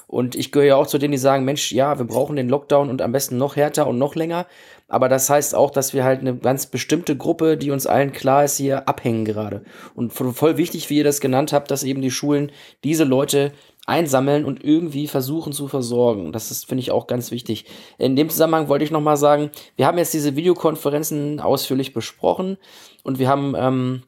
Und 0.07 0.35
ich 0.35 0.51
gehöre 0.51 0.67
ja 0.67 0.75
auch 0.75 0.87
zu 0.87 0.97
denen, 0.97 1.13
die 1.13 1.17
sagen, 1.17 1.45
Mensch, 1.45 1.71
ja, 1.71 1.97
wir 1.97 2.05
brauchen 2.05 2.35
den 2.35 2.49
Lockdown 2.49 2.89
und 2.89 3.01
am 3.01 3.13
besten 3.13 3.37
noch 3.37 3.55
härter 3.55 3.87
und 3.87 3.97
noch 3.97 4.15
länger. 4.15 4.45
Aber 4.91 5.07
das 5.07 5.29
heißt 5.29 5.55
auch, 5.55 5.71
dass 5.71 5.93
wir 5.93 6.03
halt 6.03 6.19
eine 6.19 6.35
ganz 6.35 6.65
bestimmte 6.65 7.15
Gruppe, 7.15 7.55
die 7.55 7.71
uns 7.71 7.87
allen 7.87 8.11
klar 8.11 8.43
ist, 8.43 8.57
hier 8.57 8.89
abhängen 8.89 9.23
gerade. 9.23 9.63
Und 9.95 10.11
voll 10.11 10.57
wichtig, 10.57 10.89
wie 10.89 10.97
ihr 10.97 11.05
das 11.05 11.21
genannt 11.21 11.53
habt, 11.53 11.71
dass 11.71 11.83
eben 11.83 12.01
die 12.01 12.11
Schulen 12.11 12.51
diese 12.83 13.05
Leute 13.05 13.53
einsammeln 13.87 14.43
und 14.43 14.65
irgendwie 14.65 15.07
versuchen 15.07 15.53
zu 15.53 15.69
versorgen. 15.69 16.33
Das 16.33 16.51
ist, 16.51 16.67
finde 16.67 16.81
ich, 16.81 16.91
auch 16.91 17.07
ganz 17.07 17.31
wichtig. 17.31 17.65
In 17.99 18.17
dem 18.17 18.29
Zusammenhang 18.29 18.67
wollte 18.67 18.83
ich 18.83 18.91
nochmal 18.91 19.15
sagen, 19.15 19.49
wir 19.77 19.87
haben 19.87 19.97
jetzt 19.97 20.13
diese 20.13 20.35
Videokonferenzen 20.35 21.39
ausführlich 21.39 21.93
besprochen 21.93 22.57
und 23.03 23.17
wir 23.17 23.29
haben 23.29 23.55
ähm, 23.57 24.03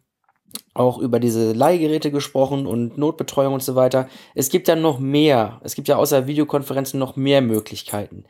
auch 0.74 0.98
über 0.98 1.22
diese 1.22 1.54
Leihgeräte 1.54 2.12
gesprochen 2.12 2.67
und 2.67 2.98
Notbetreuung 2.98 3.54
und 3.54 3.63
so 3.63 3.76
weiter. 3.76 4.10
Es 4.36 4.50
gibt 4.50 4.67
ja 4.67 4.76
noch 4.76 5.00
mehr. 5.00 5.62
Es 5.63 5.76
gibt 5.76 5.88
ja 5.88 5.96
außer 5.96 6.28
Videokonferenzen 6.28 7.00
noch 7.00 7.15
mehr 7.15 7.41
Möglichkeiten. 7.41 8.26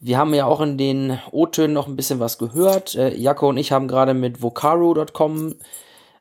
Wir 0.00 0.16
haben 0.16 0.32
ja 0.32 0.46
auch 0.46 0.60
in 0.60 0.78
den 0.78 1.18
O-Tönen 1.32 1.74
noch 1.74 1.88
ein 1.88 1.96
bisschen 1.96 2.20
was 2.20 2.38
gehört. 2.38 2.94
Äh, 2.94 3.16
Jaco 3.16 3.48
und 3.48 3.56
ich 3.56 3.72
haben 3.72 3.88
gerade 3.88 4.14
mit 4.14 4.40
Vocaro.com 4.40 5.56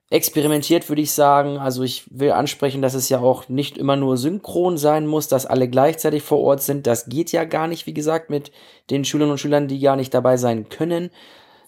experimentiert, 0.10 0.90
würde 0.90 1.04
ich 1.04 1.12
sagen. 1.12 1.60
Also 1.60 1.84
ich 1.84 2.06
will 2.10 2.32
ansprechen, 2.32 2.82
dass 2.82 2.96
es 2.96 3.10
ja 3.10 3.20
auch 3.20 3.50
nicht 3.50 3.78
immer 3.78 3.96
nur 3.96 4.18
synchron 4.18 4.80
sein 4.80 5.06
muss, 5.06 5.28
dass 5.28 5.46
alle 5.46 5.68
gleichzeitig 5.68 6.24
vor 6.24 6.40
Ort 6.40 6.64
sind. 6.64 6.88
Das 6.88 7.06
geht 7.06 7.32
ja 7.32 7.44
gar 7.44 7.68
nicht, 7.68 7.86
wie 7.86 7.94
gesagt, 7.94 8.32
mit 8.32 8.52
den 8.90 9.06
Schülerinnen 9.06 9.34
und 9.34 9.38
Schülern, 9.38 9.68
die 9.68 9.80
gar 9.80 9.96
nicht 9.96 10.14
dabei 10.14 10.38
sein 10.38 10.70
können. 10.70 11.12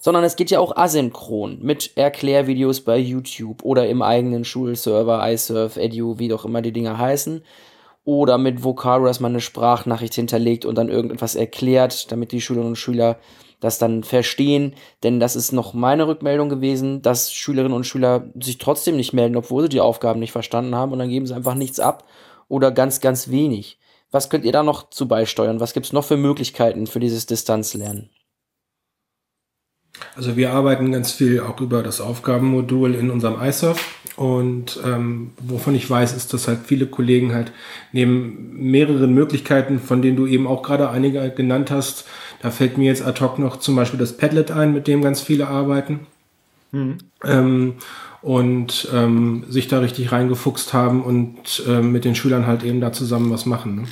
Sondern 0.00 0.24
es 0.24 0.34
geht 0.34 0.50
ja 0.50 0.58
auch 0.58 0.76
asynchron 0.76 1.58
mit 1.62 1.92
Erklärvideos 1.96 2.80
bei 2.80 2.96
YouTube 2.96 3.62
oder 3.62 3.86
im 3.86 4.02
eigenen 4.02 4.44
Schulserver, 4.44 5.30
iSurf, 5.30 5.76
Edu, 5.76 6.18
wie 6.18 6.28
doch 6.28 6.44
immer 6.44 6.62
die 6.62 6.72
Dinger 6.72 6.98
heißen 6.98 7.42
oder 8.04 8.38
mit 8.38 8.64
Vocaro, 8.64 9.04
dass 9.04 9.20
man 9.20 9.32
eine 9.32 9.40
Sprachnachricht 9.40 10.14
hinterlegt 10.14 10.64
und 10.64 10.76
dann 10.76 10.88
irgendetwas 10.88 11.34
erklärt, 11.34 12.10
damit 12.10 12.32
die 12.32 12.40
Schülerinnen 12.40 12.72
und 12.72 12.76
Schüler 12.76 13.18
das 13.60 13.78
dann 13.78 14.02
verstehen. 14.02 14.74
Denn 15.02 15.20
das 15.20 15.36
ist 15.36 15.52
noch 15.52 15.74
meine 15.74 16.06
Rückmeldung 16.06 16.48
gewesen, 16.48 17.02
dass 17.02 17.32
Schülerinnen 17.32 17.76
und 17.76 17.84
Schüler 17.84 18.30
sich 18.40 18.58
trotzdem 18.58 18.96
nicht 18.96 19.12
melden, 19.12 19.36
obwohl 19.36 19.64
sie 19.64 19.68
die 19.68 19.80
Aufgaben 19.80 20.20
nicht 20.20 20.32
verstanden 20.32 20.74
haben 20.74 20.92
und 20.92 20.98
dann 20.98 21.10
geben 21.10 21.26
sie 21.26 21.34
einfach 21.34 21.54
nichts 21.54 21.78
ab 21.78 22.04
oder 22.48 22.72
ganz, 22.72 23.00
ganz 23.00 23.28
wenig. 23.28 23.78
Was 24.10 24.28
könnt 24.28 24.44
ihr 24.44 24.52
da 24.52 24.62
noch 24.62 24.90
zu 24.90 25.06
beisteuern? 25.06 25.60
Was 25.60 25.72
gibt 25.72 25.86
es 25.86 25.92
noch 25.92 26.04
für 26.04 26.16
Möglichkeiten 26.16 26.86
für 26.86 27.00
dieses 27.00 27.26
Distanzlernen? 27.26 28.10
Also 30.16 30.36
wir 30.36 30.52
arbeiten 30.52 30.92
ganz 30.92 31.12
viel 31.12 31.40
auch 31.40 31.60
über 31.60 31.82
das 31.82 32.00
Aufgabenmodul 32.00 32.94
in 32.94 33.10
unserem 33.10 33.40
iSurf 33.40 33.94
und 34.16 34.80
ähm, 34.84 35.32
wovon 35.38 35.74
ich 35.74 35.88
weiß, 35.88 36.14
ist, 36.14 36.32
dass 36.34 36.48
halt 36.48 36.60
viele 36.66 36.86
Kollegen 36.86 37.32
halt 37.32 37.52
neben 37.92 38.56
mehreren 38.70 39.14
Möglichkeiten, 39.14 39.78
von 39.78 40.02
denen 40.02 40.16
du 40.16 40.26
eben 40.26 40.46
auch 40.46 40.62
gerade 40.62 40.90
einige 40.90 41.30
genannt 41.30 41.70
hast, 41.70 42.06
da 42.42 42.50
fällt 42.50 42.78
mir 42.78 42.86
jetzt 42.86 43.02
ad 43.02 43.20
hoc 43.20 43.38
noch 43.38 43.58
zum 43.58 43.76
Beispiel 43.76 43.98
das 43.98 44.16
Padlet 44.16 44.50
ein, 44.50 44.72
mit 44.72 44.86
dem 44.86 45.02
ganz 45.02 45.20
viele 45.20 45.48
arbeiten. 45.48 46.00
Mhm. 46.72 46.98
Ähm, 47.24 47.74
und 48.22 48.88
ähm, 48.92 49.44
sich 49.48 49.68
da 49.68 49.78
richtig 49.78 50.12
reingefuchst 50.12 50.74
haben 50.74 51.02
und 51.02 51.62
ähm, 51.66 51.92
mit 51.92 52.04
den 52.04 52.14
Schülern 52.14 52.46
halt 52.46 52.62
eben 52.62 52.80
da 52.80 52.92
zusammen 52.92 53.30
was 53.30 53.46
machen. 53.46 53.86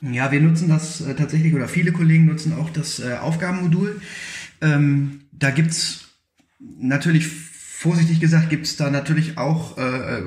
Ne? 0.00 0.14
Ja, 0.14 0.30
wir 0.32 0.40
nutzen 0.40 0.68
das 0.68 1.00
äh, 1.02 1.14
tatsächlich 1.14 1.54
oder 1.54 1.68
viele 1.68 1.92
Kollegen 1.92 2.26
nutzen 2.26 2.54
auch 2.58 2.70
das 2.70 3.00
äh, 3.00 3.16
Aufgabenmodul. 3.20 4.00
Ähm, 4.64 5.20
da 5.30 5.50
gibt's 5.50 6.08
natürlich, 6.58 7.28
vorsichtig 7.28 8.18
gesagt, 8.18 8.48
gibt's 8.48 8.76
da 8.76 8.90
natürlich 8.90 9.36
auch 9.36 9.76
äh, 9.76 10.18
äh, 10.18 10.22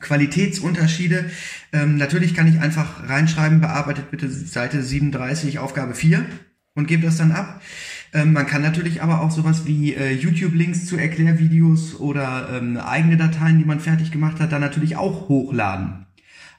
Qualitätsunterschiede. 0.00 1.30
Ähm, 1.72 1.96
natürlich 1.96 2.34
kann 2.34 2.48
ich 2.48 2.60
einfach 2.60 3.08
reinschreiben, 3.08 3.60
bearbeitet 3.60 4.10
bitte 4.10 4.28
Seite 4.28 4.82
37, 4.82 5.60
Aufgabe 5.60 5.94
4 5.94 6.26
und 6.74 6.88
gebe 6.88 7.04
das 7.04 7.18
dann 7.18 7.30
ab. 7.30 7.62
Ähm, 8.12 8.32
man 8.32 8.46
kann 8.46 8.62
natürlich 8.62 9.00
aber 9.00 9.20
auch 9.20 9.30
sowas 9.30 9.64
wie 9.64 9.94
äh, 9.94 10.12
YouTube-Links 10.12 10.86
zu 10.86 10.96
Erklärvideos 10.96 12.00
oder 12.00 12.48
ähm, 12.52 12.76
eigene 12.78 13.16
Dateien, 13.16 13.58
die 13.58 13.64
man 13.64 13.78
fertig 13.78 14.10
gemacht 14.10 14.40
hat, 14.40 14.50
dann 14.50 14.60
natürlich 14.60 14.96
auch 14.96 15.28
hochladen. 15.28 16.03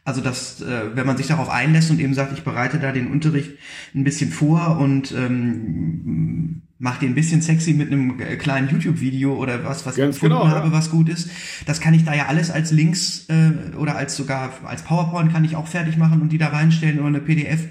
Also 0.05 0.21
dass, 0.21 0.61
äh, 0.61 0.95
wenn 0.95 1.07
man 1.07 1.17
sich 1.17 1.25
darauf 1.27 1.49
einlässt 1.49 1.89
und 1.89 1.99
eben 1.99 2.13
sagt, 2.13 2.31
ich 2.31 2.43
bereite 2.43 2.77
da 2.79 2.91
den 2.91 3.07
Unterricht 3.07 3.53
ein 3.95 4.03
bisschen 4.03 4.31
vor 4.31 4.77
und 4.77 5.11
ähm, 5.11 6.61
mache 6.77 6.99
den 6.99 7.13
ein 7.13 7.15
bisschen 7.15 7.41
sexy 7.41 7.73
mit 7.73 7.91
einem 7.91 8.19
äh, 8.19 8.35
kleinen 8.35 8.69
YouTube-Video 8.69 9.33
oder 9.33 9.63
was, 9.65 9.85
was 9.87 9.95
Ganz 9.95 10.17
ich 10.17 10.21
gefunden 10.21 10.43
genau, 10.43 10.55
habe, 10.55 10.67
ja. 10.67 10.73
was 10.73 10.91
gut 10.91 11.09
ist, 11.09 11.31
das 11.65 11.81
kann 11.81 11.95
ich 11.95 12.05
da 12.05 12.13
ja 12.13 12.27
alles 12.27 12.51
als 12.51 12.71
Links 12.71 13.25
äh, 13.29 13.75
oder 13.77 13.97
als 13.97 14.15
sogar 14.15 14.53
als 14.63 14.83
PowerPoint 14.83 15.33
kann 15.33 15.43
ich 15.43 15.55
auch 15.55 15.67
fertig 15.67 15.97
machen 15.97 16.21
und 16.21 16.31
die 16.31 16.37
da 16.37 16.49
reinstellen 16.49 16.99
oder 16.99 17.07
eine 17.07 17.21
PDF. 17.21 17.61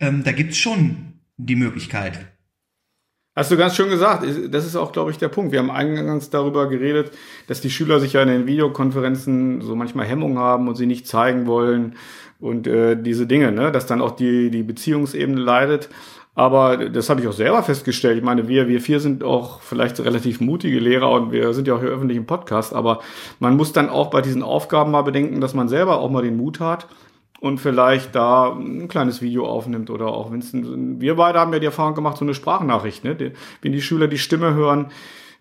Ähm, 0.00 0.24
da 0.24 0.32
gibt's 0.32 0.58
schon 0.58 1.14
die 1.36 1.56
Möglichkeit. 1.56 2.35
Hast 3.38 3.50
du 3.50 3.58
ganz 3.58 3.76
schön 3.76 3.90
gesagt, 3.90 4.24
das 4.50 4.64
ist 4.64 4.76
auch, 4.76 4.92
glaube 4.92 5.10
ich, 5.10 5.18
der 5.18 5.28
Punkt. 5.28 5.52
Wir 5.52 5.58
haben 5.58 5.70
eingangs 5.70 6.30
darüber 6.30 6.70
geredet, 6.70 7.12
dass 7.48 7.60
die 7.60 7.68
Schüler 7.68 8.00
sich 8.00 8.14
ja 8.14 8.22
in 8.22 8.28
den 8.28 8.46
Videokonferenzen 8.46 9.60
so 9.60 9.76
manchmal 9.76 10.06
Hemmungen 10.06 10.38
haben 10.38 10.68
und 10.68 10.74
sie 10.76 10.86
nicht 10.86 11.06
zeigen 11.06 11.46
wollen 11.46 11.96
und 12.40 12.66
äh, 12.66 12.96
diese 12.96 13.26
Dinge, 13.26 13.52
ne? 13.52 13.70
dass 13.70 13.84
dann 13.84 14.00
auch 14.00 14.12
die, 14.12 14.50
die 14.50 14.62
Beziehungsebene 14.62 15.38
leidet. 15.38 15.90
Aber 16.34 16.88
das 16.88 17.10
habe 17.10 17.20
ich 17.20 17.28
auch 17.28 17.34
selber 17.34 17.62
festgestellt. 17.62 18.16
Ich 18.16 18.24
meine, 18.24 18.48
wir, 18.48 18.68
wir 18.68 18.80
vier 18.80 19.00
sind 19.00 19.22
auch 19.22 19.60
vielleicht 19.60 20.00
relativ 20.00 20.40
mutige 20.40 20.78
Lehrer 20.78 21.10
und 21.10 21.30
wir 21.30 21.52
sind 21.52 21.68
ja 21.68 21.74
auch 21.74 21.80
hier 21.80 21.90
öffentlich 21.90 22.16
im 22.16 22.24
Podcast. 22.24 22.72
Aber 22.72 23.00
man 23.38 23.54
muss 23.54 23.74
dann 23.74 23.90
auch 23.90 24.08
bei 24.08 24.22
diesen 24.22 24.42
Aufgaben 24.42 24.90
mal 24.90 25.02
bedenken, 25.02 25.42
dass 25.42 25.52
man 25.52 25.68
selber 25.68 25.98
auch 25.98 26.08
mal 26.08 26.22
den 26.22 26.38
Mut 26.38 26.58
hat, 26.60 26.86
und 27.46 27.58
vielleicht 27.58 28.14
da 28.14 28.52
ein 28.52 28.88
kleines 28.88 29.22
Video 29.22 29.46
aufnimmt 29.46 29.90
oder 29.90 30.08
auch 30.08 30.32
wenn 30.32 30.40
es 30.40 30.52
wir 30.52 31.16
beide 31.16 31.38
haben 31.38 31.52
ja 31.52 31.58
die 31.58 31.66
Erfahrung 31.66 31.94
gemacht, 31.94 32.18
so 32.18 32.24
eine 32.24 32.34
Sprachnachricht, 32.34 33.04
ne? 33.04 33.32
wenn 33.62 33.72
die 33.72 33.82
Schüler 33.82 34.08
die 34.08 34.18
Stimme 34.18 34.54
hören, 34.54 34.90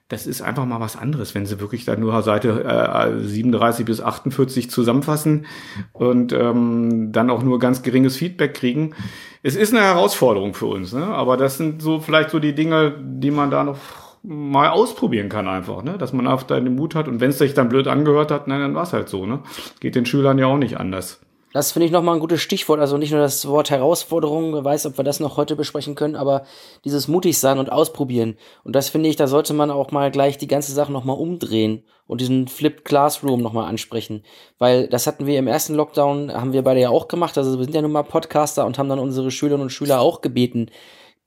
das 0.07 0.27
ist 0.27 0.43
einfach 0.43 0.65
mal 0.65 0.79
was 0.79 0.95
anderes, 0.95 1.33
wenn 1.33 1.47
sie 1.47 1.59
wirklich 1.59 1.83
da 1.83 1.95
nur 1.95 2.21
Seite 2.21 2.63
äh, 2.63 3.19
37 3.19 3.85
bis 3.85 4.01
48 4.01 4.69
zusammenfassen 4.69 5.47
und 5.93 6.31
ähm, 6.31 7.11
dann 7.11 7.31
auch 7.31 7.41
nur 7.41 7.57
ganz 7.57 7.81
geringes 7.81 8.15
Feedback 8.15 8.53
kriegen. 8.53 8.93
Es 9.41 9.55
ist 9.55 9.73
eine 9.73 9.83
Herausforderung 9.83 10.53
für 10.53 10.67
uns, 10.67 10.93
ne? 10.93 11.05
aber 11.05 11.37
das 11.37 11.57
sind 11.57 11.81
so 11.81 11.99
vielleicht 11.99 12.29
so 12.29 12.39
die 12.39 12.53
Dinge, 12.53 12.93
die 13.01 13.31
man 13.31 13.49
da 13.49 13.63
noch 13.63 13.79
mal 14.21 14.69
ausprobieren 14.69 15.29
kann 15.29 15.47
einfach, 15.47 15.81
ne? 15.81 15.97
dass 15.97 16.13
man 16.13 16.25
da 16.25 16.59
den 16.59 16.75
Mut 16.75 16.93
hat 16.93 17.07
und 17.07 17.19
wenn 17.19 17.31
es 17.31 17.39
sich 17.39 17.55
dann 17.55 17.69
blöd 17.69 17.87
angehört 17.87 18.29
hat, 18.29 18.47
nein, 18.47 18.61
dann 18.61 18.75
war 18.75 18.83
es 18.83 18.93
halt 18.93 19.09
so. 19.09 19.25
Ne? 19.25 19.39
Geht 19.79 19.95
den 19.95 20.05
Schülern 20.05 20.37
ja 20.37 20.45
auch 20.45 20.57
nicht 20.57 20.79
anders. 20.79 21.19
Das 21.55 21.71
finde 21.71 21.85
ich 21.85 21.93
nochmal 21.93 22.15
ein 22.15 22.19
gutes 22.19 22.41
Stichwort. 22.41 22.81
Also 22.81 22.97
nicht 22.97 23.11
nur 23.11 23.21
das 23.21 23.47
Wort 23.47 23.69
Herausforderung, 23.69 24.53
wer 24.53 24.65
weiß, 24.65 24.87
ob 24.87 24.97
wir 24.97 25.05
das 25.05 25.21
noch 25.21 25.37
heute 25.37 25.55
besprechen 25.55 25.95
können, 25.95 26.17
aber 26.17 26.43
dieses 26.83 27.07
mutig 27.07 27.39
sein 27.39 27.59
und 27.59 27.71
ausprobieren. 27.71 28.35
Und 28.65 28.75
das 28.75 28.89
finde 28.89 29.07
ich, 29.07 29.15
da 29.15 29.25
sollte 29.25 29.53
man 29.53 29.71
auch 29.71 29.91
mal 29.91 30.11
gleich 30.11 30.37
die 30.37 30.49
ganze 30.49 30.73
Sache 30.73 30.91
nochmal 30.91 31.15
umdrehen 31.17 31.85
und 32.07 32.19
diesen 32.19 32.49
Flipped 32.49 32.83
Classroom 32.83 33.41
nochmal 33.41 33.69
ansprechen. 33.69 34.25
Weil 34.59 34.89
das 34.89 35.07
hatten 35.07 35.27
wir 35.27 35.39
im 35.39 35.47
ersten 35.47 35.75
Lockdown, 35.75 36.33
haben 36.33 36.51
wir 36.51 36.61
beide 36.61 36.81
ja 36.81 36.89
auch 36.89 37.07
gemacht. 37.07 37.37
Also 37.37 37.57
wir 37.57 37.63
sind 37.63 37.73
ja 37.73 37.81
nun 37.81 37.93
mal 37.93 38.03
Podcaster 38.03 38.65
und 38.65 38.77
haben 38.77 38.89
dann 38.89 38.99
unsere 38.99 39.31
Schülerinnen 39.31 39.67
und 39.67 39.69
Schüler 39.69 40.01
auch 40.01 40.19
gebeten, 40.19 40.69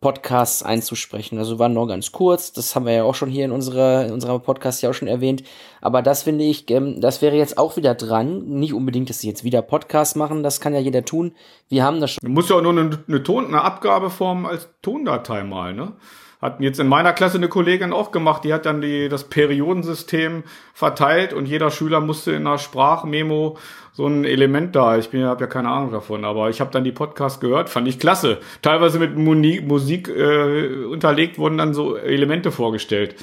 Podcasts 0.00 0.62
einzusprechen. 0.62 1.38
Also 1.38 1.58
waren 1.58 1.74
nur 1.74 1.88
ganz 1.88 2.12
kurz, 2.12 2.52
das 2.52 2.76
haben 2.76 2.86
wir 2.86 2.92
ja 2.92 3.02
auch 3.02 3.16
schon 3.16 3.30
hier 3.30 3.44
in 3.44 3.50
unserer, 3.50 4.06
in 4.06 4.12
unserer 4.12 4.38
Podcast 4.38 4.80
ja 4.80 4.90
auch 4.90 4.94
schon 4.94 5.08
erwähnt. 5.08 5.42
Aber 5.80 6.02
das 6.02 6.22
finde 6.22 6.44
ich, 6.44 6.70
ähm, 6.70 7.00
das 7.00 7.20
wäre 7.20 7.36
jetzt 7.36 7.58
auch 7.58 7.76
wieder 7.76 7.94
dran. 7.94 8.44
Nicht 8.44 8.74
unbedingt, 8.74 9.10
dass 9.10 9.20
sie 9.20 9.28
jetzt 9.28 9.42
wieder 9.42 9.60
Podcasts 9.60 10.14
machen, 10.14 10.44
das 10.44 10.60
kann 10.60 10.74
ja 10.74 10.80
jeder 10.80 11.04
tun. 11.04 11.32
Wir 11.68 11.84
haben 11.84 12.00
das 12.00 12.12
schon. 12.12 12.20
Du 12.22 12.30
musst 12.30 12.48
ja 12.48 12.56
auch 12.56 12.62
nur 12.62 12.72
eine, 12.72 12.98
eine, 13.08 13.22
Ton, 13.24 13.46
eine 13.46 13.62
Abgabeform 13.62 14.46
als 14.46 14.68
Tondatei 14.82 15.42
mal, 15.42 15.74
ne? 15.74 15.94
Hatten 16.40 16.62
jetzt 16.62 16.78
in 16.78 16.86
meiner 16.86 17.12
Klasse 17.12 17.36
eine 17.38 17.48
Kollegin 17.48 17.92
auch 17.92 18.12
gemacht, 18.12 18.44
die 18.44 18.54
hat 18.54 18.64
dann 18.64 18.80
die, 18.80 19.08
das 19.08 19.24
Periodensystem 19.24 20.44
verteilt 20.72 21.32
und 21.32 21.46
jeder 21.46 21.72
Schüler 21.72 22.00
musste 22.00 22.30
in 22.30 22.46
einer 22.46 22.58
Sprachmemo 22.58 23.56
so 23.98 24.06
ein 24.06 24.24
Element 24.24 24.76
da. 24.76 24.96
Ich 24.96 25.10
bin 25.10 25.24
habe 25.24 25.40
ja 25.40 25.48
keine 25.48 25.70
Ahnung 25.70 25.90
davon, 25.90 26.24
aber 26.24 26.50
ich 26.50 26.60
habe 26.60 26.70
dann 26.70 26.84
die 26.84 26.92
Podcast 26.92 27.40
gehört, 27.40 27.68
fand 27.68 27.88
ich 27.88 27.98
klasse. 27.98 28.38
Teilweise 28.62 29.00
mit 29.00 29.16
Musik 29.16 30.08
äh, 30.08 30.84
unterlegt 30.84 31.36
wurden 31.36 31.58
dann 31.58 31.74
so 31.74 31.96
Elemente 31.96 32.52
vorgestellt. 32.52 33.16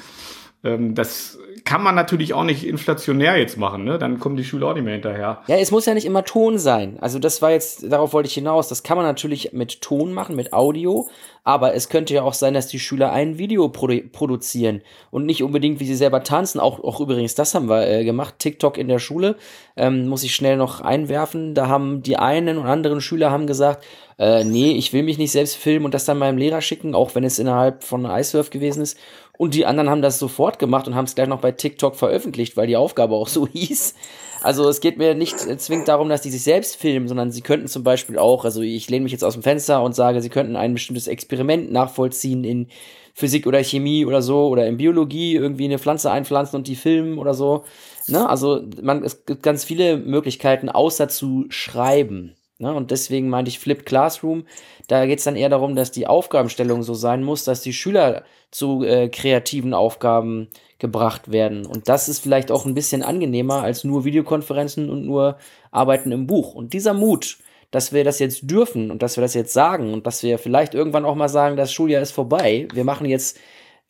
Ähm, 0.66 0.94
das 0.94 1.38
kann 1.64 1.82
man 1.82 1.94
natürlich 1.94 2.32
auch 2.32 2.44
nicht 2.44 2.64
inflationär 2.64 3.36
jetzt 3.36 3.58
machen, 3.58 3.84
ne? 3.84 3.98
Dann 3.98 4.20
kommen 4.20 4.36
die 4.36 4.44
Schüler 4.44 4.68
auch 4.68 4.74
nicht 4.74 4.84
mehr 4.84 4.94
hinterher. 4.94 5.42
Ja, 5.48 5.56
es 5.56 5.72
muss 5.72 5.86
ja 5.86 5.94
nicht 5.94 6.06
immer 6.06 6.24
Ton 6.24 6.58
sein. 6.58 6.96
Also 7.00 7.18
das 7.18 7.42
war 7.42 7.50
jetzt, 7.50 7.90
darauf 7.90 8.12
wollte 8.12 8.28
ich 8.28 8.34
hinaus. 8.34 8.68
Das 8.68 8.84
kann 8.84 8.96
man 8.96 9.04
natürlich 9.04 9.52
mit 9.52 9.80
Ton 9.80 10.12
machen, 10.12 10.36
mit 10.36 10.52
Audio. 10.52 11.08
Aber 11.42 11.74
es 11.74 11.88
könnte 11.88 12.12
ja 12.12 12.22
auch 12.22 12.34
sein, 12.34 12.54
dass 12.54 12.66
die 12.66 12.80
Schüler 12.80 13.12
ein 13.12 13.38
Video 13.38 13.68
produ 13.68 14.00
produzieren 14.10 14.82
und 15.12 15.26
nicht 15.26 15.44
unbedingt, 15.44 15.78
wie 15.78 15.86
sie 15.86 15.94
selber 15.94 16.24
tanzen. 16.24 16.60
Auch, 16.60 16.82
auch 16.82 17.00
übrigens, 17.00 17.36
das 17.36 17.54
haben 17.54 17.68
wir 17.68 17.88
äh, 17.88 18.04
gemacht. 18.04 18.36
TikTok 18.38 18.78
in 18.78 18.88
der 18.88 18.98
Schule 18.98 19.36
ähm, 19.76 20.08
muss 20.08 20.24
ich 20.24 20.34
schnell 20.34 20.56
noch 20.56 20.80
einwerfen. 20.80 21.54
Da 21.54 21.68
haben 21.68 22.02
die 22.02 22.16
einen 22.16 22.58
und 22.58 22.66
anderen 22.66 23.00
Schüler 23.00 23.30
haben 23.30 23.46
gesagt, 23.46 23.84
äh, 24.18 24.44
nee, 24.44 24.72
ich 24.72 24.92
will 24.92 25.02
mich 25.02 25.18
nicht 25.18 25.30
selbst 25.30 25.56
filmen 25.56 25.84
und 25.84 25.94
das 25.94 26.04
dann 26.04 26.18
meinem 26.18 26.38
Lehrer 26.38 26.62
schicken, 26.62 26.94
auch 26.94 27.14
wenn 27.14 27.22
es 27.22 27.38
innerhalb 27.38 27.84
von 27.84 28.06
iSurf 28.06 28.50
gewesen 28.50 28.82
ist. 28.82 28.98
Und 29.38 29.54
die 29.54 29.66
anderen 29.66 29.90
haben 29.90 30.02
das 30.02 30.18
sofort 30.18 30.58
gemacht 30.58 30.86
und 30.86 30.94
haben 30.94 31.04
es 31.04 31.14
gleich 31.14 31.28
noch 31.28 31.40
bei 31.40 31.52
TikTok 31.52 31.96
veröffentlicht, 31.96 32.56
weil 32.56 32.66
die 32.66 32.76
Aufgabe 32.76 33.14
auch 33.14 33.28
so 33.28 33.46
hieß. 33.52 33.94
Also 34.42 34.68
es 34.68 34.80
geht 34.80 34.98
mir 34.98 35.14
nicht 35.14 35.38
zwingend 35.38 35.88
darum, 35.88 36.08
dass 36.08 36.20
die 36.20 36.30
sich 36.30 36.42
selbst 36.42 36.76
filmen, 36.76 37.08
sondern 37.08 37.30
sie 37.30 37.40
könnten 37.40 37.68
zum 37.68 37.82
Beispiel 37.82 38.18
auch, 38.18 38.44
also 38.44 38.60
ich 38.62 38.88
lehne 38.88 39.04
mich 39.04 39.12
jetzt 39.12 39.24
aus 39.24 39.32
dem 39.32 39.42
Fenster 39.42 39.82
und 39.82 39.94
sage, 39.94 40.20
sie 40.20 40.28
könnten 40.28 40.56
ein 40.56 40.74
bestimmtes 40.74 41.08
Experiment 41.08 41.72
nachvollziehen 41.72 42.44
in 42.44 42.68
Physik 43.14 43.46
oder 43.46 43.64
Chemie 43.64 44.04
oder 44.04 44.20
so 44.20 44.48
oder 44.48 44.66
in 44.66 44.76
Biologie 44.76 45.34
irgendwie 45.34 45.64
eine 45.64 45.78
Pflanze 45.78 46.10
einpflanzen 46.10 46.58
und 46.58 46.68
die 46.68 46.76
filmen 46.76 47.18
oder 47.18 47.32
so. 47.32 47.64
Ne? 48.08 48.28
Also 48.28 48.62
man, 48.82 49.02
es 49.02 49.24
gibt 49.24 49.42
ganz 49.42 49.64
viele 49.64 49.96
Möglichkeiten, 49.96 50.68
außer 50.68 51.08
zu 51.08 51.46
schreiben. 51.48 52.36
Ne? 52.58 52.72
Und 52.72 52.90
deswegen 52.90 53.28
meinte 53.28 53.50
ich 53.50 53.58
Flipped 53.58 53.86
Classroom. 53.86 54.44
Da 54.88 55.06
geht 55.06 55.18
es 55.18 55.24
dann 55.24 55.36
eher 55.36 55.48
darum, 55.48 55.76
dass 55.76 55.90
die 55.90 56.06
Aufgabenstellung 56.06 56.82
so 56.82 56.94
sein 56.94 57.22
muss, 57.22 57.44
dass 57.44 57.60
die 57.60 57.72
Schüler 57.72 58.24
zu 58.50 58.82
äh, 58.84 59.08
kreativen 59.08 59.74
Aufgaben 59.74 60.48
gebracht 60.78 61.30
werden. 61.30 61.66
Und 61.66 61.88
das 61.88 62.08
ist 62.08 62.20
vielleicht 62.20 62.50
auch 62.50 62.66
ein 62.66 62.74
bisschen 62.74 63.02
angenehmer 63.02 63.62
als 63.62 63.84
nur 63.84 64.04
Videokonferenzen 64.04 64.90
und 64.90 65.04
nur 65.04 65.38
Arbeiten 65.70 66.12
im 66.12 66.26
Buch. 66.26 66.54
Und 66.54 66.72
dieser 66.72 66.94
Mut, 66.94 67.38
dass 67.70 67.92
wir 67.92 68.04
das 68.04 68.18
jetzt 68.18 68.50
dürfen 68.50 68.90
und 68.90 69.02
dass 69.02 69.16
wir 69.16 69.22
das 69.22 69.34
jetzt 69.34 69.52
sagen 69.52 69.92
und 69.92 70.06
dass 70.06 70.22
wir 70.22 70.38
vielleicht 70.38 70.74
irgendwann 70.74 71.04
auch 71.04 71.14
mal 71.14 71.28
sagen, 71.28 71.56
das 71.56 71.72
Schuljahr 71.72 72.02
ist 72.02 72.12
vorbei, 72.12 72.68
wir 72.72 72.84
machen 72.84 73.06
jetzt 73.06 73.38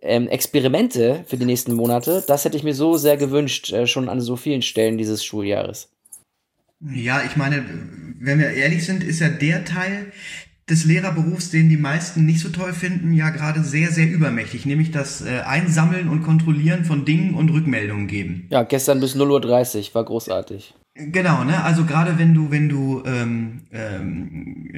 ähm, 0.00 0.28
Experimente 0.28 1.24
für 1.26 1.36
die 1.36 1.44
nächsten 1.44 1.74
Monate, 1.74 2.24
das 2.26 2.44
hätte 2.44 2.56
ich 2.56 2.62
mir 2.62 2.74
so 2.74 2.96
sehr 2.96 3.16
gewünscht, 3.16 3.72
äh, 3.72 3.86
schon 3.86 4.08
an 4.08 4.20
so 4.20 4.36
vielen 4.36 4.62
Stellen 4.62 4.98
dieses 4.98 5.24
Schuljahres. 5.24 5.95
Ja, 6.92 7.22
ich 7.24 7.36
meine, 7.36 7.64
wenn 8.18 8.38
wir 8.38 8.50
ehrlich 8.50 8.84
sind, 8.84 9.04
ist 9.04 9.20
ja 9.20 9.28
der 9.28 9.64
Teil 9.64 10.12
des 10.68 10.84
Lehrerberufs, 10.84 11.50
den 11.50 11.68
die 11.68 11.76
meisten 11.76 12.26
nicht 12.26 12.40
so 12.40 12.48
toll 12.48 12.72
finden, 12.72 13.12
ja 13.12 13.30
gerade 13.30 13.62
sehr, 13.62 13.92
sehr 13.92 14.10
übermächtig, 14.10 14.66
nämlich 14.66 14.90
das 14.90 15.24
äh, 15.24 15.40
Einsammeln 15.46 16.08
und 16.08 16.22
Kontrollieren 16.22 16.84
von 16.84 17.04
Dingen 17.04 17.34
und 17.34 17.50
Rückmeldungen 17.50 18.08
geben. 18.08 18.48
Ja, 18.50 18.64
gestern 18.64 18.98
bis 18.98 19.14
0.30 19.14 19.88
Uhr 19.88 19.94
war 19.94 20.04
großartig. 20.04 20.74
Genau, 20.98 21.44
ne? 21.44 21.62
Also 21.62 21.84
gerade 21.84 22.18
wenn 22.18 22.32
du, 22.32 22.50
wenn 22.50 22.70
du, 22.70 23.02
ähm, 23.04 23.64
ähm, 23.70 24.70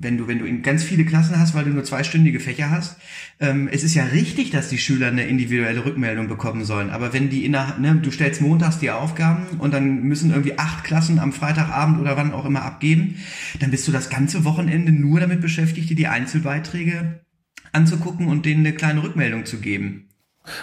wenn 0.00 0.16
du, 0.16 0.28
wenn 0.28 0.38
du 0.38 0.44
in 0.44 0.62
ganz 0.62 0.84
viele 0.84 1.04
Klassen 1.04 1.36
hast, 1.36 1.52
weil 1.52 1.64
du 1.64 1.70
nur 1.70 1.82
zweistündige 1.82 2.38
Fächer 2.38 2.70
hast, 2.70 2.96
ähm, 3.40 3.68
es 3.72 3.82
ist 3.82 3.94
ja 3.94 4.04
richtig, 4.04 4.50
dass 4.50 4.68
die 4.68 4.78
Schüler 4.78 5.08
eine 5.08 5.26
individuelle 5.26 5.84
Rückmeldung 5.84 6.28
bekommen 6.28 6.64
sollen. 6.64 6.90
Aber 6.90 7.12
wenn 7.12 7.28
die 7.28 7.44
innerhalb, 7.44 7.80
ne, 7.80 7.96
du 7.96 8.12
stellst 8.12 8.40
montags 8.40 8.78
die 8.78 8.92
Aufgaben 8.92 9.58
und 9.58 9.74
dann 9.74 10.04
müssen 10.04 10.30
irgendwie 10.30 10.56
acht 10.58 10.84
Klassen 10.84 11.18
am 11.18 11.32
Freitagabend 11.32 11.98
oder 11.98 12.16
wann 12.16 12.32
auch 12.32 12.44
immer 12.44 12.62
abgeben, 12.62 13.16
dann 13.58 13.72
bist 13.72 13.88
du 13.88 13.90
das 13.90 14.10
ganze 14.10 14.44
Wochenende 14.44 14.92
nur 14.92 15.18
damit 15.18 15.40
beschäftigt, 15.40 15.90
dir 15.90 15.96
die 15.96 16.06
Einzelbeiträge 16.06 17.24
anzugucken 17.72 18.28
und 18.28 18.46
denen 18.46 18.64
eine 18.64 18.76
kleine 18.76 19.02
Rückmeldung 19.02 19.44
zu 19.44 19.58
geben. 19.58 20.07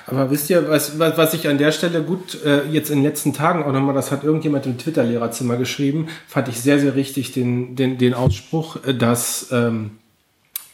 Aber 0.08 0.32
wisst 0.32 0.50
ihr, 0.50 0.70
was, 0.70 1.00
was, 1.00 1.18
was 1.18 1.34
ich 1.34 1.48
an 1.48 1.58
der 1.58 1.72
Stelle 1.72 2.04
gut 2.04 2.44
äh, 2.44 2.64
jetzt 2.70 2.90
in 2.90 2.98
den 2.98 3.04
letzten 3.04 3.34
Tagen 3.34 3.64
auch 3.64 3.72
nochmal, 3.72 3.96
das 3.96 4.12
hat 4.12 4.24
irgendjemand 4.24 4.66
im 4.66 4.78
Twitter-Lehrerzimmer 4.78 5.58
geschrieben, 5.58 6.08
fand 6.28 6.48
ich 6.48 6.60
sehr, 6.60 6.80
sehr 6.80 6.96
richtig 6.96 7.32
den, 7.32 7.76
den, 7.76 7.98
den 7.98 8.14
Ausspruch, 8.14 8.78
äh, 8.86 8.94
dass 8.94 9.50
ähm, 9.52 9.92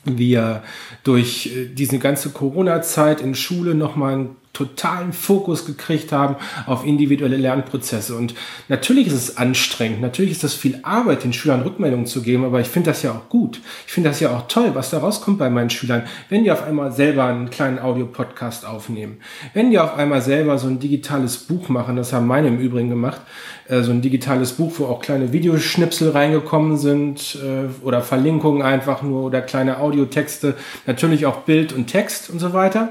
wir 0.04 0.64
durch 1.04 1.48
äh, 1.48 1.68
diese 1.68 2.00
ganze 2.00 2.30
Corona-Zeit 2.30 3.22
in 3.22 3.36
Schule 3.36 3.76
nochmal 3.76 4.14
einen 4.14 4.36
totalen 4.54 5.14
Fokus 5.14 5.66
gekriegt 5.66 6.12
haben 6.12 6.36
auf 6.66 6.86
individuelle 6.86 7.38
Lernprozesse. 7.38 8.16
Und 8.16 8.34
natürlich 8.68 9.08
ist 9.08 9.14
es 9.14 9.38
anstrengend, 9.38 10.02
natürlich 10.02 10.32
ist 10.32 10.44
das 10.44 10.54
viel 10.54 10.80
Arbeit, 10.84 11.24
den 11.24 11.34
Schülern 11.34 11.62
Rückmeldungen 11.62 12.06
zu 12.06 12.22
geben, 12.22 12.44
aber 12.44 12.60
ich 12.60 12.68
finde 12.68 12.92
das 12.92 13.02
ja 13.02 13.12
auch 13.12 13.30
gut. 13.30 13.62
Ich 13.88 13.94
finde 13.94 14.10
das 14.10 14.20
ja 14.20 14.36
auch 14.36 14.48
toll, 14.48 14.72
was 14.74 14.90
da 14.90 15.00
rauskommt 15.00 15.40
bei 15.40 15.50
meinen 15.50 15.70
Schülern, 15.70 16.04
wenn 16.30 16.44
die 16.44 16.52
auf 16.52 16.64
einmal 16.64 16.92
selber 16.92 17.26
einen 17.26 17.50
kleinen 17.50 17.80
Audiopodcast 17.80 18.66
aufnehmen, 18.66 19.18
wenn 19.54 19.72
die 19.72 19.80
auf 19.80 19.96
einmal 19.96 20.22
selber 20.22 20.58
so 20.58 20.68
ein 20.68 20.80
digitales 20.80 21.38
Buch 21.38 21.70
machen, 21.70 21.96
das 21.96 22.12
haben 22.12 22.28
meine 22.28 22.50
im 22.50 22.60
Übrigen 22.60 22.90
gemacht, 22.90 23.22
äh, 23.68 23.82
so 23.82 23.92
ein 23.92 24.02
digitales 24.02 24.54
Buch, 24.54 24.74
wo 24.78 24.86
auch 24.86 25.02
kleine 25.02 25.32
Videoschnipsel 25.32 26.10
reingekommen 26.10 26.78
sind 26.78 27.38
äh, 27.42 27.86
oder 27.86 28.02
Verlinkungen 28.02 28.62
einfach 28.62 29.02
nur 29.02 29.24
oder 29.24 29.42
kleine 29.42 29.80
Audiotexte, 29.80 30.56
natürlich 30.86 31.26
auch 31.26 31.38
Bild 31.38 31.72
und 31.72 31.88
Text 31.88 32.30
und 32.30 32.40
so 32.40 32.54
weiter. 32.54 32.90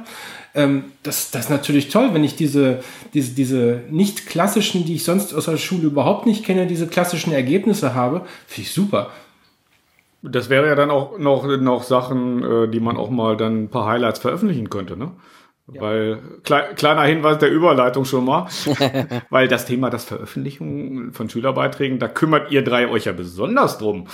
Ähm, 0.55 0.85
das, 1.03 1.31
das 1.31 1.45
ist 1.45 1.51
natürlich 1.51 1.89
toll, 1.89 2.11
wenn 2.13 2.25
ich 2.25 2.37
diese, 2.37 2.83
diese, 3.15 3.35
diese 3.35 3.83
nicht 3.91 4.27
klassischen, 4.27 4.85
die 4.85 4.97
ich 4.97 5.05
sonst 5.05 5.33
aus 5.33 5.45
der 5.45 5.57
Schule 5.57 5.85
überhaupt 5.85 6.27
nicht 6.27 6.45
kenne, 6.45 6.67
diese 6.67 6.89
klassischen 6.89 7.33
Ergebnisse 7.33 7.95
habe. 7.95 8.23
Finde 8.47 8.69
ich 8.69 8.73
super. 8.73 9.11
Das 10.23 10.51
wäre 10.51 10.67
ja 10.67 10.75
dann 10.75 10.91
auch 10.91 11.19
noch, 11.19 11.47
noch 11.47 11.83
Sachen, 11.83 12.43
äh, 12.43 12.69
die 12.69 12.81
man 12.81 12.97
auch 12.97 13.11
mal 13.11 13.37
dann 13.37 13.65
ein 13.65 13.69
paar 13.69 13.87
Highlights 13.87 14.19
veröffentlichen 14.19 14.69
könnte, 14.69 14.97
ne? 14.97 15.13
Ja. 15.73 15.81
Weil, 15.83 16.19
klei 16.43 16.63
kleiner 16.75 17.03
Hinweis 17.05 17.39
der 17.39 17.51
Überleitung 17.51 18.05
schon 18.05 18.25
mal, 18.25 18.49
weil 19.31 19.47
das 19.47 19.67
Thema 19.67 19.89
das 19.89 20.05
Veröffentlichen 20.05 21.13
von 21.13 21.31
Schülerbeiträgen, 21.31 22.01
da 22.01 22.09
kümmert 22.09 22.51
ihr 22.51 22.65
drei 22.65 22.89
euch 22.89 23.05
ja 23.05 23.13
besonders 23.13 23.79
drum. 23.79 24.09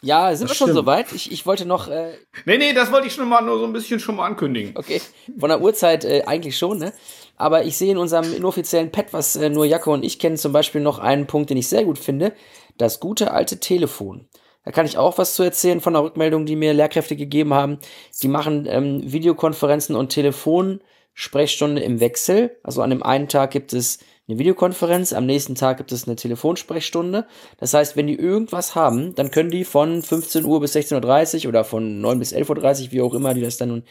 Ja, 0.00 0.34
sind 0.34 0.48
das 0.48 0.60
wir 0.60 0.66
schon 0.66 0.74
soweit? 0.74 1.12
Ich, 1.12 1.32
ich 1.32 1.44
wollte 1.44 1.66
noch. 1.66 1.88
Äh 1.88 2.12
nee, 2.44 2.58
nee, 2.58 2.72
das 2.72 2.92
wollte 2.92 3.08
ich 3.08 3.14
schon 3.14 3.28
mal 3.28 3.42
nur 3.42 3.58
so 3.58 3.64
ein 3.64 3.72
bisschen 3.72 3.98
schon 3.98 4.16
mal 4.16 4.26
ankündigen. 4.26 4.76
Okay. 4.76 5.00
Von 5.38 5.48
der 5.48 5.60
Uhrzeit 5.60 6.04
äh, 6.04 6.22
eigentlich 6.26 6.56
schon, 6.56 6.78
ne? 6.78 6.92
Aber 7.36 7.64
ich 7.64 7.76
sehe 7.76 7.92
in 7.92 7.98
unserem 7.98 8.32
inoffiziellen 8.32 8.90
Pad, 8.90 9.12
was 9.12 9.36
äh, 9.36 9.48
nur 9.48 9.64
Jacke 9.64 9.90
und 9.90 10.04
ich 10.04 10.18
kennen, 10.18 10.36
zum 10.36 10.52
Beispiel 10.52 10.80
noch 10.80 10.98
einen 10.98 11.26
Punkt, 11.26 11.50
den 11.50 11.56
ich 11.56 11.68
sehr 11.68 11.84
gut 11.84 11.98
finde. 11.98 12.32
Das 12.76 13.00
gute 13.00 13.32
alte 13.32 13.58
Telefon. 13.58 14.28
Da 14.64 14.72
kann 14.72 14.86
ich 14.86 14.98
auch 14.98 15.18
was 15.18 15.34
zu 15.34 15.42
erzählen 15.42 15.80
von 15.80 15.94
der 15.94 16.02
Rückmeldung, 16.02 16.46
die 16.46 16.56
mir 16.56 16.74
Lehrkräfte 16.74 17.16
gegeben 17.16 17.54
haben. 17.54 17.78
Die 18.22 18.28
machen 18.28 18.66
ähm, 18.68 19.00
Videokonferenzen 19.04 19.96
und 19.96 20.10
Telefonsprechstunde 20.10 21.80
im 21.80 22.00
Wechsel. 22.00 22.56
Also 22.62 22.82
an 22.82 22.90
dem 22.90 23.02
einen 23.02 23.28
Tag 23.28 23.50
gibt 23.52 23.72
es 23.72 23.98
eine 24.28 24.38
Videokonferenz, 24.38 25.14
am 25.14 25.24
nächsten 25.24 25.54
Tag 25.54 25.78
gibt 25.78 25.90
es 25.90 26.06
eine 26.06 26.16
Telefonsprechstunde. 26.16 27.26
Das 27.56 27.72
heißt, 27.72 27.96
wenn 27.96 28.06
die 28.06 28.18
irgendwas 28.18 28.74
haben, 28.74 29.14
dann 29.14 29.30
können 29.30 29.50
die 29.50 29.64
von 29.64 30.02
15 30.02 30.44
Uhr 30.44 30.60
bis 30.60 30.76
16.30 30.76 31.44
Uhr 31.44 31.48
oder 31.48 31.64
von 31.64 32.02
9 32.02 32.18
bis 32.18 32.34
11.30 32.34 32.86
Uhr, 32.86 32.92
wie 32.92 33.00
auch 33.00 33.14
immer 33.14 33.32
die 33.32 33.40
das 33.40 33.56
dann 33.56 33.84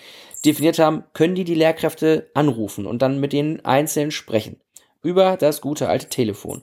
definiert 0.46 0.78
haben, 0.78 1.04
können 1.14 1.34
die 1.34 1.44
die 1.44 1.56
Lehrkräfte 1.56 2.30
anrufen 2.36 2.86
und 2.86 3.02
dann 3.02 3.20
mit 3.20 3.34
denen 3.34 3.66
einzeln 3.66 4.12
sprechen. 4.12 4.58
Über 5.02 5.38
das 5.38 5.62
gute 5.62 5.90
alte 5.90 6.10
Telefon. 6.10 6.62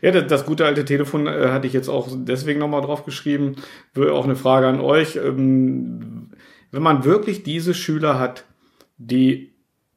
Ja, 0.00 0.12
das, 0.12 0.26
das 0.28 0.46
gute 0.46 0.64
alte 0.64 0.84
Telefon 0.84 1.26
äh, 1.26 1.48
hatte 1.48 1.66
ich 1.66 1.72
jetzt 1.72 1.88
auch 1.88 2.08
deswegen 2.12 2.60
nochmal 2.60 2.82
drauf 2.82 3.04
geschrieben. 3.04 3.56
Auch 3.96 4.24
eine 4.24 4.36
Frage 4.36 4.68
an 4.68 4.80
euch. 4.80 5.16
Ähm, 5.16 6.30
wenn 6.70 6.82
man 6.82 7.04
wirklich 7.04 7.42
diese 7.42 7.74
Schüler 7.74 8.18
hat, 8.20 8.44
die 8.96 9.54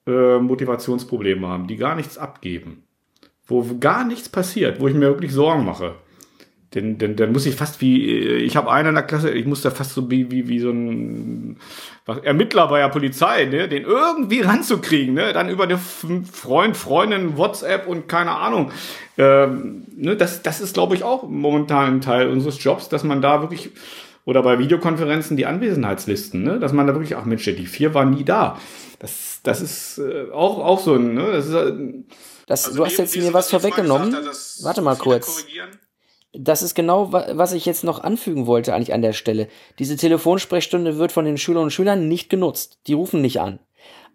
äh, 0.07 0.39
Motivationsprobleme 0.39 1.47
haben, 1.47 1.67
die 1.67 1.75
gar 1.75 1.95
nichts 1.95 2.17
abgeben, 2.17 2.83
wo 3.51 3.65
gar 3.79 4.05
nichts 4.05 4.29
passiert, 4.29 4.79
wo 4.79 4.87
ich 4.87 4.95
mir 4.95 5.07
wirklich 5.07 5.33
Sorgen 5.33 5.65
mache. 5.65 5.95
denn, 6.73 6.97
denn 6.97 7.15
dann 7.17 7.33
muss 7.33 7.45
ich 7.45 7.55
fast 7.55 7.81
wie, 7.81 8.17
ich 8.17 8.55
habe 8.55 8.71
einen 8.71 8.89
in 8.89 8.95
der 8.95 9.03
Klasse, 9.03 9.31
ich 9.31 9.45
muss 9.45 9.61
da 9.61 9.71
fast 9.71 9.93
so 9.93 10.09
wie, 10.09 10.31
wie, 10.31 10.47
wie 10.47 10.59
so 10.59 10.69
ein 10.71 11.57
Ermittler 12.23 12.67
bei 12.67 12.79
der 12.79 12.89
Polizei, 12.89 13.45
ne, 13.45 13.67
den 13.67 13.83
irgendwie 13.83 14.39
ranzukriegen, 14.41 15.13
ne, 15.13 15.33
dann 15.33 15.49
über 15.49 15.65
eine 15.65 15.77
Freund, 15.77 16.77
Freundin, 16.77 17.37
WhatsApp 17.37 17.87
und 17.87 18.07
keine 18.07 18.31
Ahnung. 18.31 18.71
Ähm, 19.17 19.83
ne, 19.97 20.15
das, 20.15 20.43
das 20.43 20.61
ist, 20.61 20.73
glaube 20.73 20.95
ich, 20.95 21.03
auch 21.03 21.27
momentan 21.27 21.95
ein 21.95 22.01
Teil 22.01 22.29
unseres 22.29 22.63
Jobs, 22.63 22.87
dass 22.87 23.03
man 23.03 23.21
da 23.21 23.41
wirklich, 23.41 23.71
oder 24.23 24.41
bei 24.41 24.57
Videokonferenzen 24.57 25.35
die 25.35 25.45
Anwesenheitslisten, 25.45 26.41
ne, 26.41 26.57
dass 26.59 26.71
man 26.71 26.87
da 26.87 26.93
wirklich, 26.93 27.17
ach 27.17 27.25
Mensch, 27.25 27.43
die 27.43 27.65
vier 27.65 27.93
waren 27.93 28.11
nie 28.11 28.23
da. 28.23 28.57
Das, 28.99 29.41
das 29.43 29.61
ist 29.61 29.97
äh, 29.97 30.31
auch, 30.31 30.59
auch 30.59 30.79
so 30.79 30.95
ein, 30.95 31.15
ne, 31.15 31.31
das 31.33 31.47
ist, 31.47 31.53
äh, 31.53 31.73
das, 32.51 32.65
also 32.65 32.77
du 32.77 32.85
hast 32.85 32.97
jetzt 32.97 33.15
mir 33.15 33.33
was 33.33 33.49
vorweggenommen. 33.49 34.13
Warte 34.61 34.81
mal 34.81 34.97
kurz. 34.97 35.45
Das 36.33 36.61
ist 36.61 36.75
genau, 36.75 37.13
was 37.13 37.53
ich 37.53 37.65
jetzt 37.65 37.85
noch 37.85 38.03
anfügen 38.03 38.45
wollte, 38.45 38.73
eigentlich 38.73 38.93
an 38.93 39.01
der 39.01 39.13
Stelle. 39.13 39.47
Diese 39.79 39.95
Telefonsprechstunde 39.95 40.97
wird 40.97 41.13
von 41.13 41.23
den 41.23 41.37
Schülern 41.37 41.63
und 41.63 41.71
Schülern 41.71 42.09
nicht 42.09 42.29
genutzt. 42.29 42.79
Die 42.87 42.93
rufen 42.93 43.21
nicht 43.21 43.39
an. 43.39 43.59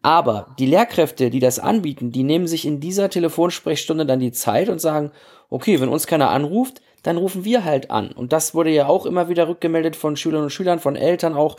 Aber 0.02 0.54
die 0.58 0.66
Lehrkräfte, 0.66 1.30
die 1.30 1.40
das 1.40 1.58
anbieten, 1.58 2.12
die 2.12 2.24
nehmen 2.24 2.46
sich 2.46 2.66
in 2.66 2.78
dieser 2.78 3.08
Telefonsprechstunde 3.08 4.04
dann 4.04 4.20
die 4.20 4.32
Zeit 4.32 4.68
und 4.68 4.82
sagen, 4.82 5.12
okay, 5.48 5.80
wenn 5.80 5.88
uns 5.88 6.06
keiner 6.06 6.28
anruft, 6.28 6.82
dann 7.02 7.16
rufen 7.16 7.44
wir 7.46 7.64
halt 7.64 7.90
an. 7.90 8.12
Und 8.12 8.34
das 8.34 8.54
wurde 8.54 8.70
ja 8.70 8.86
auch 8.86 9.06
immer 9.06 9.30
wieder 9.30 9.48
rückgemeldet 9.48 9.96
von 9.96 10.16
Schülern 10.16 10.42
und 10.42 10.50
Schülern, 10.50 10.78
von 10.78 10.94
Eltern 10.94 11.34
auch, 11.34 11.56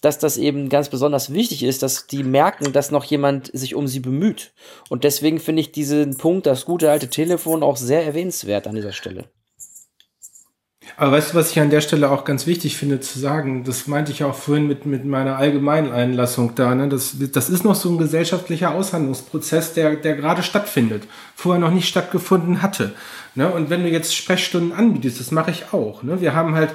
dass 0.00 0.18
das 0.18 0.36
eben 0.36 0.68
ganz 0.68 0.88
besonders 0.88 1.32
wichtig 1.32 1.62
ist, 1.62 1.82
dass 1.82 2.06
die 2.06 2.22
merken, 2.22 2.72
dass 2.72 2.90
noch 2.90 3.04
jemand 3.04 3.50
sich 3.52 3.74
um 3.74 3.88
sie 3.88 4.00
bemüht. 4.00 4.52
Und 4.88 5.04
deswegen 5.04 5.40
finde 5.40 5.60
ich 5.60 5.72
diesen 5.72 6.16
Punkt, 6.16 6.46
das 6.46 6.64
gute 6.64 6.90
alte 6.90 7.08
Telefon, 7.08 7.62
auch 7.62 7.76
sehr 7.76 8.04
erwähnenswert 8.04 8.66
an 8.66 8.76
dieser 8.76 8.92
Stelle. 8.92 9.24
Aber 10.96 11.12
weißt 11.12 11.32
du, 11.32 11.34
was 11.36 11.50
ich 11.50 11.60
an 11.60 11.70
der 11.70 11.80
Stelle 11.80 12.10
auch 12.10 12.24
ganz 12.24 12.46
wichtig 12.46 12.76
finde 12.76 12.98
zu 13.00 13.18
sagen? 13.18 13.62
Das 13.62 13.86
meinte 13.86 14.10
ich 14.10 14.24
auch 14.24 14.34
vorhin 14.34 14.66
mit, 14.66 14.86
mit 14.86 15.04
meiner 15.04 15.36
allgemeinen 15.36 15.92
Einlassung 15.92 16.54
da. 16.54 16.74
Ne? 16.74 16.88
Das, 16.88 17.16
das 17.32 17.50
ist 17.50 17.64
noch 17.64 17.74
so 17.74 17.90
ein 17.90 17.98
gesellschaftlicher 17.98 18.72
Aushandlungsprozess, 18.74 19.74
der, 19.74 19.96
der 19.96 20.16
gerade 20.16 20.42
stattfindet, 20.42 21.04
vorher 21.36 21.60
noch 21.60 21.70
nicht 21.70 21.88
stattgefunden 21.88 22.62
hatte. 22.62 22.94
Ne? 23.34 23.48
Und 23.48 23.70
wenn 23.70 23.82
du 23.82 23.88
jetzt 23.88 24.16
Sprechstunden 24.16 24.72
anbietest, 24.72 25.20
das 25.20 25.30
mache 25.30 25.50
ich 25.50 25.72
auch. 25.72 26.02
Ne? 26.02 26.20
Wir 26.20 26.34
haben 26.34 26.54
halt 26.54 26.70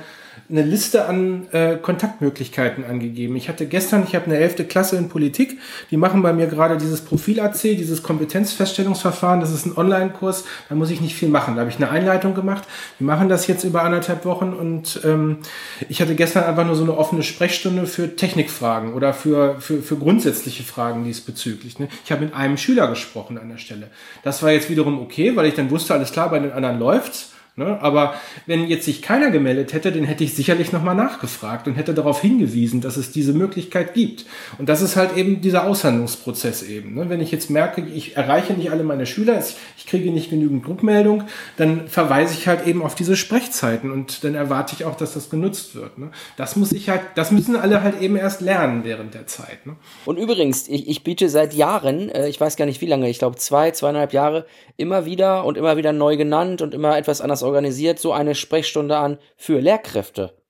eine 0.50 0.62
Liste 0.62 1.06
an 1.06 1.48
äh, 1.52 1.78
Kontaktmöglichkeiten 1.78 2.84
angegeben. 2.84 3.36
Ich 3.36 3.50
hatte 3.50 3.66
gestern, 3.66 4.04
ich 4.04 4.14
habe 4.14 4.26
eine 4.26 4.38
elfte 4.38 4.66
Klasse 4.66 4.98
in 4.98 5.10
Politik, 5.10 5.58
die 5.90 5.98
machen 5.98 6.22
bei 6.22 6.34
mir 6.34 6.48
gerade 6.48 6.78
dieses 6.78 7.02
Profil-AC, 7.02 7.62
dieses 7.62 8.04
Kompetenzfeststellungsverfahren, 8.04 9.40
das 9.40 9.52
ist 9.52 9.66
ein 9.66 9.78
Online-Kurs, 9.78 10.44
da 10.70 10.76
muss 10.76 10.90
ich 10.90 11.02
nicht 11.02 11.16
viel 11.16 11.30
machen. 11.30 11.56
Da 11.56 11.62
habe 11.62 11.70
ich 11.70 11.78
eine 11.78 11.90
Einleitung 11.90 12.34
gemacht. 12.34 12.64
Wir 13.00 13.08
machen 13.08 13.30
das 13.30 13.48
jetzt 13.48 13.64
über 13.64 13.84
anderthalb 13.84 14.26
Wochen 14.26 14.54
und 14.54 15.02
ähm, 15.06 15.38
ich 15.90 16.02
hatte 16.02 16.16
gestern 16.16 16.44
einfach 16.44 16.66
nur 16.66 16.76
so 16.76 16.84
eine 16.84 16.98
offene 16.98 17.24
Sprechstunde 17.24 17.88
für 17.88 18.16
Technikfragen 18.16 18.94
oder 18.94 19.14
für, 19.14 19.60
für, 19.60 19.82
für 19.82 19.96
grundsätzliche 19.96 20.64
Fragen 20.64 21.04
diesbezüglich. 21.06 21.80
Ne? 21.80 21.88
Ich 22.04 22.12
habe 22.12 22.26
mit 22.26 22.34
einem 22.34 22.58
Schüler 22.58 22.88
gesprochen 22.88 23.38
an 23.38 23.50
der 23.50 23.58
Stelle. 23.58 23.88
Das 24.24 24.44
war 24.44 24.52
jetzt 24.52 24.70
wiederum 24.70 25.02
okay, 25.02 25.36
weil 25.36 25.46
ich 25.46 25.56
dann 25.56 25.72
wusste, 25.72 25.94
alles 25.94 26.12
klar, 26.12 26.30
bei 26.30 26.40
den 26.40 26.52
anderen 26.52 26.80
läuft's. 26.80 27.33
Ne? 27.56 27.80
Aber 27.82 28.16
wenn 28.48 28.68
jetzt 28.68 28.86
sich 28.86 29.04
keiner 29.04 29.30
gemeldet 29.30 29.74
hätte, 29.74 29.92
dann 29.92 30.06
hätte 30.06 30.24
ich 30.24 30.34
sicherlich 30.34 30.72
nochmal 30.72 30.96
nachgefragt 30.96 31.68
und 31.68 31.76
hätte 31.76 31.94
darauf 31.94 32.20
hingewiesen, 32.20 32.82
dass 32.82 32.98
es 32.98 33.12
diese 33.12 33.34
Möglichkeit 33.34 33.94
gibt. 33.94 34.26
Und 34.58 34.70
das 34.70 34.82
ist 34.82 34.96
halt 34.96 35.16
eben 35.16 35.40
dieser 35.40 35.68
Aushandlungsprozess 35.68 36.64
eben. 36.64 36.96
Ne? 36.96 37.10
Wenn 37.10 37.22
ich 37.22 37.32
jetzt 37.32 37.52
merke, 37.52 37.82
ich 37.82 38.18
erreiche 38.18 38.54
nicht 38.54 38.72
alle 38.72 38.84
meine 38.84 39.06
Schüler, 39.06 39.40
ich 39.78 39.86
kriege 39.86 40.10
nicht 40.10 40.32
genügend 40.32 40.68
Rückmeldung, 40.68 41.26
dann 41.58 41.88
verweise 41.88 42.34
ich 42.34 42.48
halt 42.48 42.66
eben 42.66 42.82
auf 42.82 42.96
diese 42.96 43.16
Sprechzeiten 43.16 43.92
und 43.92 44.24
dann 44.24 44.34
erwarte 44.34 44.74
ich 44.76 44.86
auch, 44.86 44.96
dass 44.96 45.14
das 45.14 45.30
genutzt 45.30 45.76
wird. 45.76 46.00
Ne? 46.00 46.10
Das 46.38 46.56
muss 46.56 46.72
ich 46.72 46.90
halt, 46.90 47.02
das 47.14 47.30
müssen 47.30 47.56
alle 47.56 47.84
halt 47.84 48.02
eben 48.02 48.16
erst 48.16 48.42
lernen 48.42 48.84
während 48.84 49.14
der 49.14 49.28
Zeit. 49.28 49.68
Ne? 49.68 49.76
Und 50.06 50.18
übrigens, 50.18 50.68
ich, 50.68 50.90
ich 50.90 51.04
biete 51.04 51.30
seit 51.30 51.54
Jahren, 51.54 52.10
äh, 52.10 52.28
ich 52.30 52.42
weiß 52.42 52.56
gar 52.56 52.66
nicht 52.66 52.82
wie 52.82 52.88
lange, 52.88 53.08
ich 53.10 53.20
glaube 53.20 53.36
zwei, 53.36 53.70
zweieinhalb 53.70 54.12
Jahre, 54.12 54.48
immer 54.76 55.06
wieder 55.06 55.46
und 55.46 55.56
immer 55.56 55.78
wieder 55.78 55.94
neu 55.94 56.18
genannt 56.18 56.64
und 56.64 56.74
immer 56.74 56.98
etwas 56.98 57.22
anders 57.22 57.43
organisiert 57.44 58.00
so 58.00 58.14
eine 58.14 58.36
Sprechstunde 58.36 58.98
an 58.98 59.20
für 59.36 59.60
Lehrkräfte. 59.60 60.42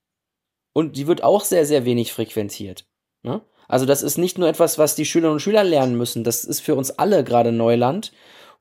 Und 0.73 0.97
die 0.97 1.07
wird 1.07 1.23
auch 1.23 1.43
sehr, 1.43 1.65
sehr 1.65 1.85
wenig 1.85 2.13
frequentiert. 2.13 2.85
Ne? 3.23 3.41
Also 3.67 3.85
das 3.85 4.03
ist 4.03 4.17
nicht 4.17 4.37
nur 4.37 4.47
etwas, 4.47 4.77
was 4.77 4.95
die 4.95 5.05
Schülerinnen 5.05 5.35
und 5.35 5.39
Schüler 5.39 5.63
lernen 5.63 5.97
müssen, 5.97 6.23
das 6.23 6.43
ist 6.45 6.61
für 6.61 6.75
uns 6.75 6.91
alle 6.91 7.23
gerade 7.23 7.51
Neuland. 7.51 8.11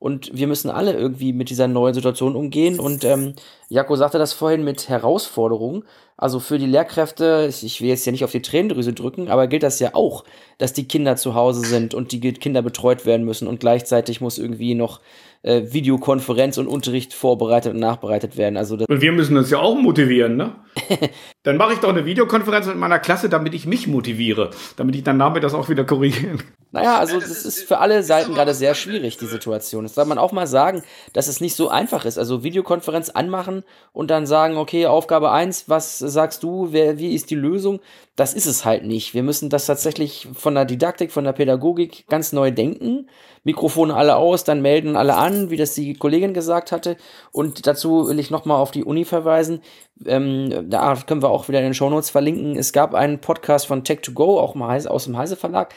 Und 0.02 0.30
wir 0.34 0.48
müssen 0.48 0.68
alle 0.68 0.94
irgendwie 0.94 1.32
mit 1.32 1.48
dieser 1.48 1.68
neuen 1.68 1.94
Situation 1.94 2.34
umgehen. 2.34 2.80
Und 2.80 3.04
ähm, 3.04 3.34
Jako 3.68 3.94
sagte 3.94 4.18
das 4.18 4.32
vorhin 4.32 4.64
mit 4.64 4.88
Herausforderungen. 4.88 5.84
Also 6.16 6.40
für 6.40 6.58
die 6.58 6.66
Lehrkräfte, 6.66 7.48
ich 7.48 7.80
will 7.80 7.88
jetzt 7.88 8.04
ja 8.04 8.10
nicht 8.10 8.24
auf 8.24 8.32
die 8.32 8.42
Tränendrüse 8.42 8.92
drücken, 8.92 9.28
aber 9.28 9.46
gilt 9.46 9.62
das 9.62 9.78
ja 9.78 9.90
auch, 9.94 10.24
dass 10.58 10.72
die 10.72 10.88
Kinder 10.88 11.14
zu 11.14 11.34
Hause 11.34 11.60
sind 11.60 11.94
und 11.94 12.10
die 12.10 12.20
Kinder 12.32 12.62
betreut 12.62 13.06
werden 13.06 13.24
müssen 13.24 13.46
und 13.46 13.60
gleichzeitig 13.60 14.20
muss 14.20 14.38
irgendwie 14.38 14.74
noch 14.74 15.00
äh, 15.42 15.62
Videokonferenz 15.72 16.58
und 16.58 16.66
Unterricht 16.66 17.14
vorbereitet 17.14 17.74
und 17.74 17.80
nachbereitet 17.80 18.36
werden. 18.36 18.56
Also 18.56 18.76
und 18.88 19.00
wir 19.00 19.12
müssen 19.12 19.36
uns 19.36 19.50
ja 19.50 19.60
auch 19.60 19.76
motivieren, 19.76 20.36
ne? 20.36 20.56
dann 21.44 21.56
mache 21.56 21.74
ich 21.74 21.78
doch 21.78 21.90
eine 21.90 22.04
Videokonferenz 22.04 22.66
mit 22.66 22.76
meiner 22.76 22.98
Klasse, 22.98 23.28
damit 23.28 23.54
ich 23.54 23.66
mich 23.66 23.86
motiviere, 23.86 24.50
damit 24.76 24.96
ich 24.96 25.04
dann 25.04 25.18
damit 25.18 25.44
das 25.44 25.54
auch 25.54 25.68
wieder 25.68 25.84
korrigieren. 25.84 26.42
Naja, 26.72 26.98
also 26.98 27.20
das 27.20 27.44
ist 27.44 27.64
für 27.64 27.78
alle 27.78 28.02
Seiten 28.02 28.32
gerade 28.32 28.54
sehr 28.54 28.74
schwierig, 28.74 29.18
die 29.18 29.26
Situation. 29.26 29.84
Das 29.84 29.94
soll 29.94 30.06
man 30.06 30.16
auch 30.16 30.32
mal 30.32 30.46
sagen, 30.46 30.82
dass 31.12 31.28
es 31.28 31.42
nicht 31.42 31.54
so 31.54 31.68
einfach 31.68 32.06
ist. 32.06 32.16
Also 32.16 32.44
Videokonferenz 32.44 33.10
anmachen 33.10 33.62
und 33.92 34.10
dann 34.10 34.24
sagen, 34.24 34.56
okay, 34.56 34.86
Aufgabe 34.86 35.30
eins, 35.30 35.68
was 35.68 35.98
sagst 35.98 36.42
du, 36.42 36.68
wer, 36.70 36.98
wie 36.98 37.14
ist 37.14 37.28
die 37.28 37.34
Lösung? 37.34 37.80
Das 38.16 38.32
ist 38.32 38.46
es 38.46 38.64
halt 38.64 38.84
nicht. 38.84 39.12
Wir 39.12 39.22
müssen 39.22 39.50
das 39.50 39.66
tatsächlich 39.66 40.28
von 40.32 40.54
der 40.54 40.64
Didaktik, 40.64 41.12
von 41.12 41.24
der 41.24 41.32
Pädagogik 41.32 42.06
ganz 42.08 42.32
neu 42.32 42.50
denken. 42.50 43.06
Mikrofone 43.44 43.94
alle 43.94 44.16
aus, 44.16 44.44
dann 44.44 44.62
melden 44.62 44.96
alle 44.96 45.16
an, 45.16 45.50
wie 45.50 45.56
das 45.56 45.74
die 45.74 45.94
Kollegin 45.94 46.32
gesagt 46.32 46.72
hatte. 46.72 46.96
Und 47.32 47.66
dazu 47.66 48.08
will 48.08 48.18
ich 48.18 48.30
nochmal 48.30 48.58
auf 48.58 48.70
die 48.70 48.84
Uni 48.84 49.04
verweisen. 49.04 49.60
Ähm, 50.06 50.70
da 50.70 50.94
können 51.06 51.22
wir 51.22 51.30
auch 51.30 51.48
wieder 51.48 51.58
in 51.58 51.64
den 51.64 51.74
Shownotes 51.74 52.10
verlinken. 52.10 52.56
Es 52.56 52.72
gab 52.72 52.94
einen 52.94 53.20
Podcast 53.20 53.66
von 53.66 53.82
Tech2Go, 53.82 54.38
auch 54.38 54.54
mal 54.54 54.86
aus 54.86 55.04
dem 55.04 55.16
Heise 55.16 55.36
Verlag 55.36 55.74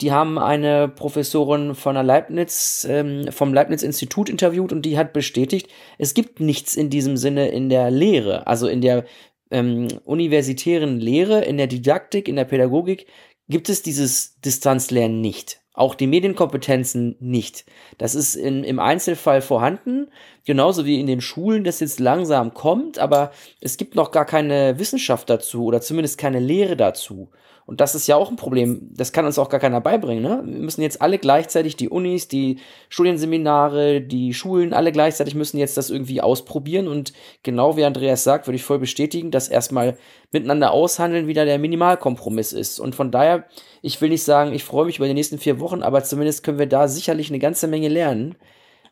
die 0.00 0.12
haben 0.12 0.38
eine 0.38 0.88
Professorin 0.88 1.74
von 1.74 1.94
der 1.94 2.04
Leibniz, 2.04 2.86
ähm, 2.88 3.30
vom 3.32 3.52
Leibniz-Institut 3.52 4.28
interviewt 4.28 4.72
und 4.72 4.82
die 4.82 4.96
hat 4.96 5.12
bestätigt, 5.12 5.68
es 5.98 6.14
gibt 6.14 6.40
nichts 6.40 6.76
in 6.76 6.88
diesem 6.88 7.16
Sinne 7.16 7.48
in 7.48 7.68
der 7.68 7.90
Lehre, 7.90 8.46
also 8.46 8.68
in 8.68 8.80
der 8.80 9.04
ähm, 9.50 9.88
universitären 10.04 11.00
Lehre, 11.00 11.44
in 11.44 11.56
der 11.56 11.66
Didaktik, 11.66 12.28
in 12.28 12.36
der 12.36 12.44
Pädagogik, 12.44 13.06
gibt 13.48 13.68
es 13.68 13.82
dieses 13.82 14.40
Distanzlernen 14.40 15.20
nicht. 15.20 15.60
Auch 15.72 15.94
die 15.94 16.08
Medienkompetenzen 16.08 17.16
nicht. 17.20 17.64
Das 17.98 18.14
ist 18.14 18.34
in, 18.34 18.64
im 18.64 18.80
Einzelfall 18.80 19.40
vorhanden, 19.40 20.10
genauso 20.44 20.84
wie 20.84 20.98
in 20.98 21.06
den 21.06 21.20
Schulen 21.20 21.62
das 21.62 21.80
jetzt 21.80 22.00
langsam 22.00 22.52
kommt, 22.52 22.98
aber 22.98 23.30
es 23.60 23.76
gibt 23.76 23.94
noch 23.94 24.10
gar 24.10 24.24
keine 24.24 24.78
Wissenschaft 24.78 25.30
dazu 25.30 25.64
oder 25.64 25.80
zumindest 25.80 26.18
keine 26.18 26.40
Lehre 26.40 26.76
dazu. 26.76 27.30
Und 27.68 27.82
das 27.82 27.94
ist 27.94 28.06
ja 28.06 28.16
auch 28.16 28.30
ein 28.30 28.36
Problem. 28.36 28.88
Das 28.94 29.12
kann 29.12 29.26
uns 29.26 29.38
auch 29.38 29.50
gar 29.50 29.60
keiner 29.60 29.82
beibringen. 29.82 30.22
Ne? 30.22 30.40
Wir 30.42 30.60
müssen 30.60 30.80
jetzt 30.80 31.02
alle 31.02 31.18
gleichzeitig, 31.18 31.76
die 31.76 31.90
Unis, 31.90 32.26
die 32.26 32.60
Studienseminare, 32.88 34.00
die 34.00 34.32
Schulen, 34.32 34.72
alle 34.72 34.90
gleichzeitig 34.90 35.34
müssen 35.34 35.58
jetzt 35.58 35.76
das 35.76 35.90
irgendwie 35.90 36.22
ausprobieren. 36.22 36.88
Und 36.88 37.12
genau 37.42 37.76
wie 37.76 37.84
Andreas 37.84 38.24
sagt, 38.24 38.46
würde 38.46 38.56
ich 38.56 38.64
voll 38.64 38.78
bestätigen, 38.78 39.30
dass 39.30 39.48
erstmal 39.48 39.98
miteinander 40.32 40.70
aushandeln 40.70 41.26
wieder 41.26 41.44
der 41.44 41.58
Minimalkompromiss 41.58 42.54
ist. 42.54 42.80
Und 42.80 42.94
von 42.94 43.10
daher, 43.10 43.44
ich 43.82 44.00
will 44.00 44.08
nicht 44.08 44.24
sagen, 44.24 44.54
ich 44.54 44.64
freue 44.64 44.86
mich 44.86 44.96
über 44.96 45.06
die 45.06 45.12
nächsten 45.12 45.36
vier 45.36 45.60
Wochen, 45.60 45.82
aber 45.82 46.02
zumindest 46.02 46.44
können 46.44 46.58
wir 46.58 46.68
da 46.68 46.88
sicherlich 46.88 47.28
eine 47.28 47.38
ganze 47.38 47.68
Menge 47.68 47.88
lernen. 47.88 48.36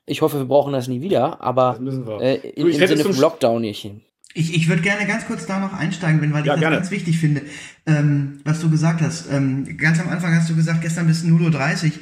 Ich 0.04 0.20
hoffe, 0.20 0.36
wir 0.36 0.48
brauchen 0.48 0.74
das 0.74 0.86
nie 0.86 1.00
wieder, 1.00 1.40
aber 1.40 1.80
äh, 2.20 2.36
in, 2.50 2.66
im 2.66 2.86
Sinne 2.86 3.04
vom 3.04 3.18
Lockdown 3.18 3.62
nicht. 3.62 3.90
Ich, 4.38 4.54
ich 4.54 4.68
würde 4.68 4.82
gerne 4.82 5.06
ganz 5.06 5.24
kurz 5.26 5.46
da 5.46 5.58
noch 5.58 5.72
einsteigen, 5.72 6.20
wenn, 6.20 6.34
weil 6.34 6.40
ich 6.40 6.46
ja, 6.46 6.52
das 6.52 6.60
gerne. 6.60 6.76
ganz 6.76 6.90
wichtig 6.90 7.18
finde, 7.18 7.40
ähm, 7.86 8.40
was 8.44 8.60
du 8.60 8.68
gesagt 8.68 9.00
hast. 9.00 9.32
Ähm, 9.32 9.78
ganz 9.78 9.98
am 9.98 10.10
Anfang 10.10 10.34
hast 10.34 10.50
du 10.50 10.54
gesagt, 10.54 10.82
gestern 10.82 11.06
bis 11.06 11.24
0.30 11.24 11.86
Uhr. 11.86 11.92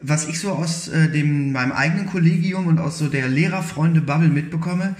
Was 0.00 0.26
ich 0.26 0.40
so 0.40 0.50
aus 0.50 0.88
äh, 0.88 1.08
dem 1.08 1.52
meinem 1.52 1.70
eigenen 1.70 2.06
Kollegium 2.06 2.66
und 2.66 2.80
aus 2.80 2.98
so 2.98 3.06
der 3.06 3.28
Lehrerfreunde-Bubble 3.28 4.28
mitbekomme, 4.28 4.96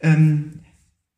ähm, 0.00 0.60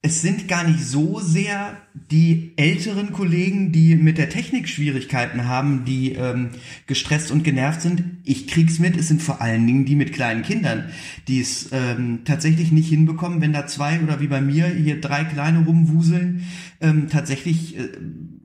es 0.03 0.23
sind 0.23 0.49
gar 0.49 0.65
nicht 0.65 0.83
so 0.83 1.21
sehr 1.21 1.77
die 2.11 2.55
älteren 2.57 3.13
Kollegen, 3.13 3.71
die 3.71 3.97
mit 3.97 4.17
der 4.17 4.31
Technik 4.31 4.67
Schwierigkeiten 4.67 5.45
haben, 5.45 5.85
die 5.85 6.15
ähm, 6.15 6.51
gestresst 6.87 7.31
und 7.31 7.45
genervt 7.45 7.83
sind. 7.83 8.03
Ich 8.25 8.49
krieg's 8.49 8.79
mit, 8.79 8.97
es 8.97 9.09
sind 9.09 9.21
vor 9.21 9.43
allen 9.43 9.67
Dingen 9.67 9.85
die 9.85 9.97
mit 9.97 10.15
kleinen 10.15 10.43
Kindern, 10.43 10.89
die 11.29 11.41
es 11.41 11.69
ähm, 11.73 12.21
tatsächlich 12.25 12.73
nicht 12.73 12.89
hinbekommen, 12.89 13.43
wenn 13.43 13.53
da 13.53 13.67
zwei 13.67 14.01
oder 14.01 14.21
wie 14.21 14.29
bei 14.29 14.41
mir 14.41 14.69
hier 14.69 15.03
drei 15.03 15.25
kleine 15.25 15.67
rumwuseln, 15.67 16.47
ähm, 16.81 17.09
tatsächlich 17.11 17.79
äh, 17.79 17.89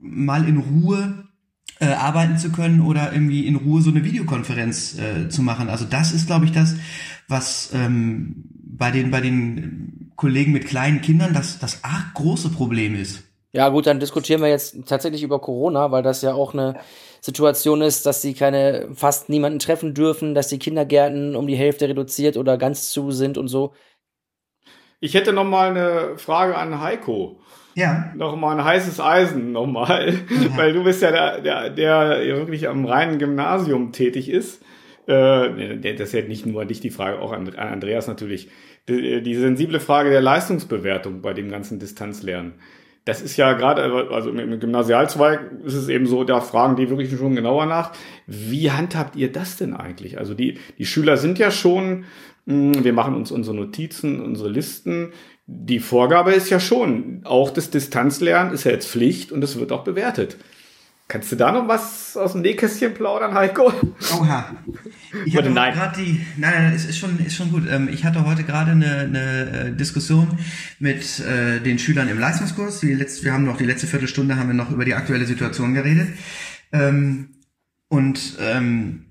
mal 0.02 0.46
in 0.46 0.58
Ruhe 0.58 1.26
äh, 1.80 1.86
arbeiten 1.86 2.36
zu 2.36 2.52
können 2.52 2.82
oder 2.82 3.14
irgendwie 3.14 3.46
in 3.46 3.56
Ruhe 3.56 3.80
so 3.80 3.90
eine 3.90 4.04
Videokonferenz 4.04 4.98
äh, 4.98 5.30
zu 5.30 5.42
machen. 5.42 5.70
Also 5.70 5.86
das 5.86 6.12
ist, 6.12 6.26
glaube 6.26 6.44
ich, 6.44 6.52
das, 6.52 6.76
was 7.28 7.70
ähm, 7.72 8.44
bei 8.62 8.90
den 8.90 9.10
bei 9.10 9.22
den 9.22 10.05
Kollegen 10.16 10.52
mit 10.52 10.66
kleinen 10.66 11.00
Kindern 11.00 11.32
das, 11.34 11.58
das 11.58 11.84
arg 11.84 12.14
große 12.14 12.50
Problem 12.50 12.94
ist. 12.94 13.22
Ja, 13.52 13.68
gut, 13.70 13.86
dann 13.86 14.00
diskutieren 14.00 14.42
wir 14.42 14.48
jetzt 14.48 14.86
tatsächlich 14.86 15.22
über 15.22 15.40
Corona, 15.40 15.90
weil 15.90 16.02
das 16.02 16.20
ja 16.20 16.34
auch 16.34 16.52
eine 16.52 16.78
Situation 17.20 17.80
ist, 17.80 18.04
dass 18.04 18.20
sie 18.20 18.34
keine, 18.34 18.88
fast 18.94 19.30
niemanden 19.30 19.58
treffen 19.58 19.94
dürfen, 19.94 20.34
dass 20.34 20.48
die 20.48 20.58
Kindergärten 20.58 21.34
um 21.34 21.46
die 21.46 21.56
Hälfte 21.56 21.88
reduziert 21.88 22.36
oder 22.36 22.58
ganz 22.58 22.90
zu 22.90 23.10
sind 23.12 23.38
und 23.38 23.48
so. 23.48 23.72
Ich 25.00 25.14
hätte 25.14 25.32
noch 25.32 25.44
mal 25.44 25.70
eine 25.70 26.18
Frage 26.18 26.56
an 26.56 26.80
Heiko. 26.80 27.40
Ja. 27.74 28.12
Noch 28.14 28.36
mal 28.36 28.58
ein 28.58 28.64
heißes 28.64 29.00
Eisen 29.00 29.52
nochmal, 29.52 30.14
ja. 30.30 30.56
weil 30.56 30.72
du 30.72 30.84
bist 30.84 31.02
ja 31.02 31.10
der, 31.10 31.40
der, 31.40 31.70
der 31.70 32.36
wirklich 32.36 32.68
am 32.68 32.84
reinen 32.86 33.18
Gymnasium 33.18 33.92
tätig 33.92 34.30
ist. 34.30 34.62
Äh, 35.06 35.78
das 35.78 36.08
ist 36.08 36.12
ja 36.12 36.22
nicht 36.22 36.46
nur 36.46 36.62
an 36.62 36.68
dich 36.68 36.80
die 36.80 36.90
Frage, 36.90 37.20
auch 37.20 37.32
an, 37.32 37.48
an 37.54 37.68
Andreas 37.68 38.06
natürlich. 38.06 38.48
Die, 38.88 39.22
die 39.22 39.34
sensible 39.34 39.80
Frage 39.80 40.10
der 40.10 40.20
Leistungsbewertung 40.20 41.20
bei 41.20 41.32
dem 41.32 41.50
ganzen 41.50 41.78
Distanzlernen 41.78 42.54
das 43.06 43.22
ist 43.22 43.36
ja 43.36 43.52
gerade, 43.52 44.10
also 44.10 44.30
im 44.30 44.58
Gymnasialzweig 44.58 45.40
ist 45.64 45.74
es 45.74 45.88
eben 45.88 46.06
so, 46.06 46.24
da 46.24 46.40
fragen 46.40 46.74
die 46.74 46.90
wirklich 46.90 47.16
schon 47.16 47.36
genauer 47.36 47.66
nach. 47.66 47.92
Wie 48.26 48.72
handhabt 48.72 49.14
ihr 49.14 49.30
das 49.30 49.56
denn 49.56 49.74
eigentlich? 49.74 50.18
Also 50.18 50.34
die, 50.34 50.58
die 50.76 50.86
Schüler 50.86 51.16
sind 51.16 51.38
ja 51.38 51.52
schon, 51.52 52.04
hm, 52.48 52.82
wir 52.82 52.92
machen 52.92 53.14
uns 53.14 53.30
unsere 53.30 53.54
Notizen, 53.54 54.20
unsere 54.20 54.48
Listen. 54.48 55.12
Die 55.46 55.78
Vorgabe 55.78 56.32
ist 56.32 56.50
ja 56.50 56.58
schon, 56.58 57.20
auch 57.22 57.50
das 57.50 57.70
Distanzlernen 57.70 58.52
ist 58.52 58.64
ja 58.64 58.72
jetzt 58.72 58.88
Pflicht 58.88 59.30
und 59.30 59.44
es 59.44 59.56
wird 59.56 59.70
auch 59.70 59.84
bewertet. 59.84 60.36
Kannst 61.06 61.30
du 61.30 61.36
da 61.36 61.52
noch 61.52 61.68
was 61.68 62.16
aus 62.16 62.32
dem 62.32 62.40
Nähkästchen 62.40 62.92
plaudern, 62.92 63.34
Heiko? 63.34 63.72
Oha. 64.18 64.50
Ich 65.24 65.36
hatte 65.36 65.52
gerade 65.52 66.02
die, 66.02 66.26
nein, 66.36 66.52
nein, 66.54 66.72
es 66.74 66.84
ist 66.84 66.98
schon, 66.98 67.18
ist 67.24 67.36
schon 67.36 67.50
gut. 67.50 67.64
Ähm, 67.70 67.88
ich 67.88 68.04
hatte 68.04 68.24
heute 68.24 68.44
gerade 68.44 68.72
eine, 68.72 68.98
eine 69.00 69.50
äh, 69.50 69.72
Diskussion 69.72 70.38
mit 70.78 71.20
äh, 71.20 71.60
den 71.60 71.78
Schülern 71.78 72.08
im 72.08 72.18
Leistungskurs. 72.18 72.80
Die 72.80 72.92
letzte, 72.92 73.24
wir 73.24 73.32
haben 73.32 73.44
noch 73.44 73.56
die 73.56 73.64
letzte 73.64 73.86
Viertelstunde 73.86 74.36
haben 74.36 74.48
wir 74.48 74.54
noch 74.54 74.70
über 74.70 74.84
die 74.84 74.94
aktuelle 74.94 75.26
Situation 75.26 75.74
geredet. 75.74 76.08
Ähm, 76.72 77.30
und 77.88 78.36
ähm, 78.40 79.06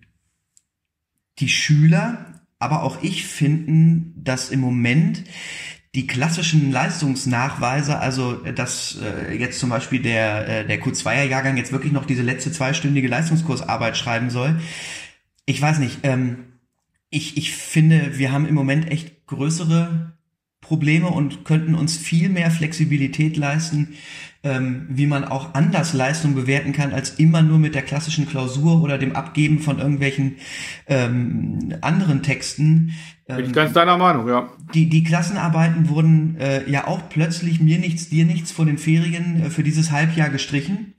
die 1.39 1.49
Schüler, 1.49 2.43
aber 2.59 2.83
auch 2.83 3.01
ich 3.03 3.25
finden, 3.25 4.13
dass 4.17 4.49
im 4.49 4.59
Moment 4.59 5.23
die 5.95 6.07
klassischen 6.07 6.71
Leistungsnachweise, 6.71 7.99
also 7.99 8.43
äh, 8.43 8.53
dass 8.53 8.97
äh, 9.01 9.33
jetzt 9.33 9.59
zum 9.59 9.69
Beispiel 9.69 10.01
der, 10.01 10.47
äh, 10.47 10.67
der 10.67 10.81
Q2er-Jahrgang 10.81 11.57
jetzt 11.57 11.71
wirklich 11.71 11.93
noch 11.93 12.05
diese 12.05 12.21
letzte 12.21 12.51
zweistündige 12.51 13.07
Leistungskursarbeit 13.07 13.97
schreiben 13.97 14.29
soll. 14.29 14.59
Ich 15.45 15.61
weiß 15.61 15.79
nicht, 15.79 15.99
ähm, 16.03 16.37
ich, 17.09 17.37
ich 17.37 17.55
finde, 17.55 18.17
wir 18.17 18.31
haben 18.31 18.45
im 18.45 18.55
Moment 18.55 18.91
echt 18.91 19.27
größere 19.27 20.15
Probleme 20.65 21.07
und 21.07 21.45
könnten 21.45 21.75
uns 21.75 21.97
viel 21.97 22.29
mehr 22.29 22.49
Flexibilität 22.49 23.37
leisten, 23.37 23.93
ähm, 24.43 24.87
wie 24.89 25.05
man 25.05 25.23
auch 25.23 25.53
anders 25.53 25.93
Leistung 25.93 26.33
bewerten 26.33 26.73
kann, 26.73 26.91
als 26.91 27.11
immer 27.11 27.43
nur 27.43 27.59
mit 27.59 27.75
der 27.75 27.83
klassischen 27.83 28.27
Klausur 28.27 28.81
oder 28.81 28.97
dem 28.97 29.15
Abgeben 29.15 29.59
von 29.59 29.77
irgendwelchen 29.77 30.37
ähm, 30.87 31.75
anderen 31.81 32.23
Texten. 32.23 32.93
Ähm, 33.27 33.37
Bin 33.37 33.45
ich 33.45 33.53
ganz 33.53 33.73
deiner 33.73 33.97
Meinung, 33.97 34.27
ja. 34.27 34.49
Die, 34.73 34.89
die 34.89 35.03
Klassenarbeiten 35.03 35.89
wurden 35.89 36.37
äh, 36.39 36.67
ja 36.69 36.87
auch 36.87 37.09
plötzlich 37.09 37.61
mir 37.61 37.77
nichts, 37.77 38.09
dir 38.09 38.25
nichts 38.25 38.51
vor 38.51 38.65
den 38.65 38.79
Ferien 38.79 39.43
äh, 39.43 39.49
für 39.51 39.63
dieses 39.63 39.91
Halbjahr 39.91 40.29
gestrichen. 40.29 40.95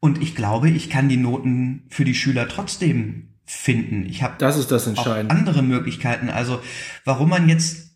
Und 0.00 0.22
ich 0.22 0.34
glaube, 0.34 0.68
ich 0.68 0.90
kann 0.90 1.08
die 1.08 1.16
Noten 1.16 1.84
für 1.88 2.04
die 2.04 2.14
Schüler 2.14 2.46
trotzdem 2.46 3.28
finden. 3.48 4.04
Ich 4.06 4.22
habe 4.22 4.34
das 4.38 4.58
ist 4.58 4.70
das 4.70 4.86
Entscheidende. 4.86 5.34
andere 5.34 5.62
Möglichkeiten. 5.62 6.28
Also 6.28 6.60
warum 7.04 7.30
man 7.30 7.48
jetzt 7.48 7.88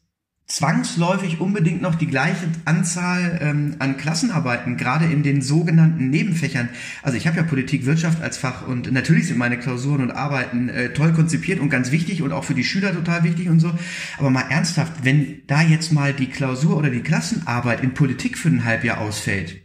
zwangsläufig 0.47 1.41
unbedingt 1.41 1.81
noch 1.81 1.95
die 1.95 2.07
gleiche 2.07 2.47
Anzahl 2.65 3.39
ähm, 3.43 3.77
an 3.79 3.97
Klassenarbeiten, 3.97 4.77
gerade 4.77 5.07
in 5.07 5.23
den 5.23 5.41
sogenannten 5.41 6.11
Nebenfächern. 6.11 6.69
Also 7.03 7.17
ich 7.17 7.27
habe 7.27 7.37
ja 7.37 7.43
Politik, 7.43 7.87
Wirtschaft 7.87 8.23
als 8.23 8.39
Fach 8.39 8.67
und 8.67 8.91
natürlich 8.93 9.29
sind 9.29 9.39
meine 9.39 9.59
Klausuren 9.59 10.03
und 10.03 10.11
Arbeiten 10.11 10.69
äh, 10.69 10.93
toll 10.93 11.13
konzipiert 11.13 11.61
und 11.61 11.71
ganz 11.71 11.91
wichtig 11.91 12.23
und 12.23 12.33
auch 12.33 12.45
für 12.45 12.55
die 12.55 12.65
Schüler 12.65 12.93
total 12.93 13.25
wichtig 13.25 13.49
und 13.49 13.61
so. 13.61 13.73
Aber 14.19 14.31
mal 14.31 14.45
ernsthaft, 14.51 15.05
wenn 15.05 15.43
da 15.47 15.63
jetzt 15.63 15.93
mal 15.93 16.13
die 16.13 16.29
Klausur 16.29 16.77
oder 16.77 16.91
die 16.91 17.03
Klassenarbeit 17.03 17.83
in 17.83 17.95
Politik 17.95 18.37
für 18.37 18.49
ein 18.49 18.65
Halbjahr 18.65 19.01
ausfällt, 19.01 19.63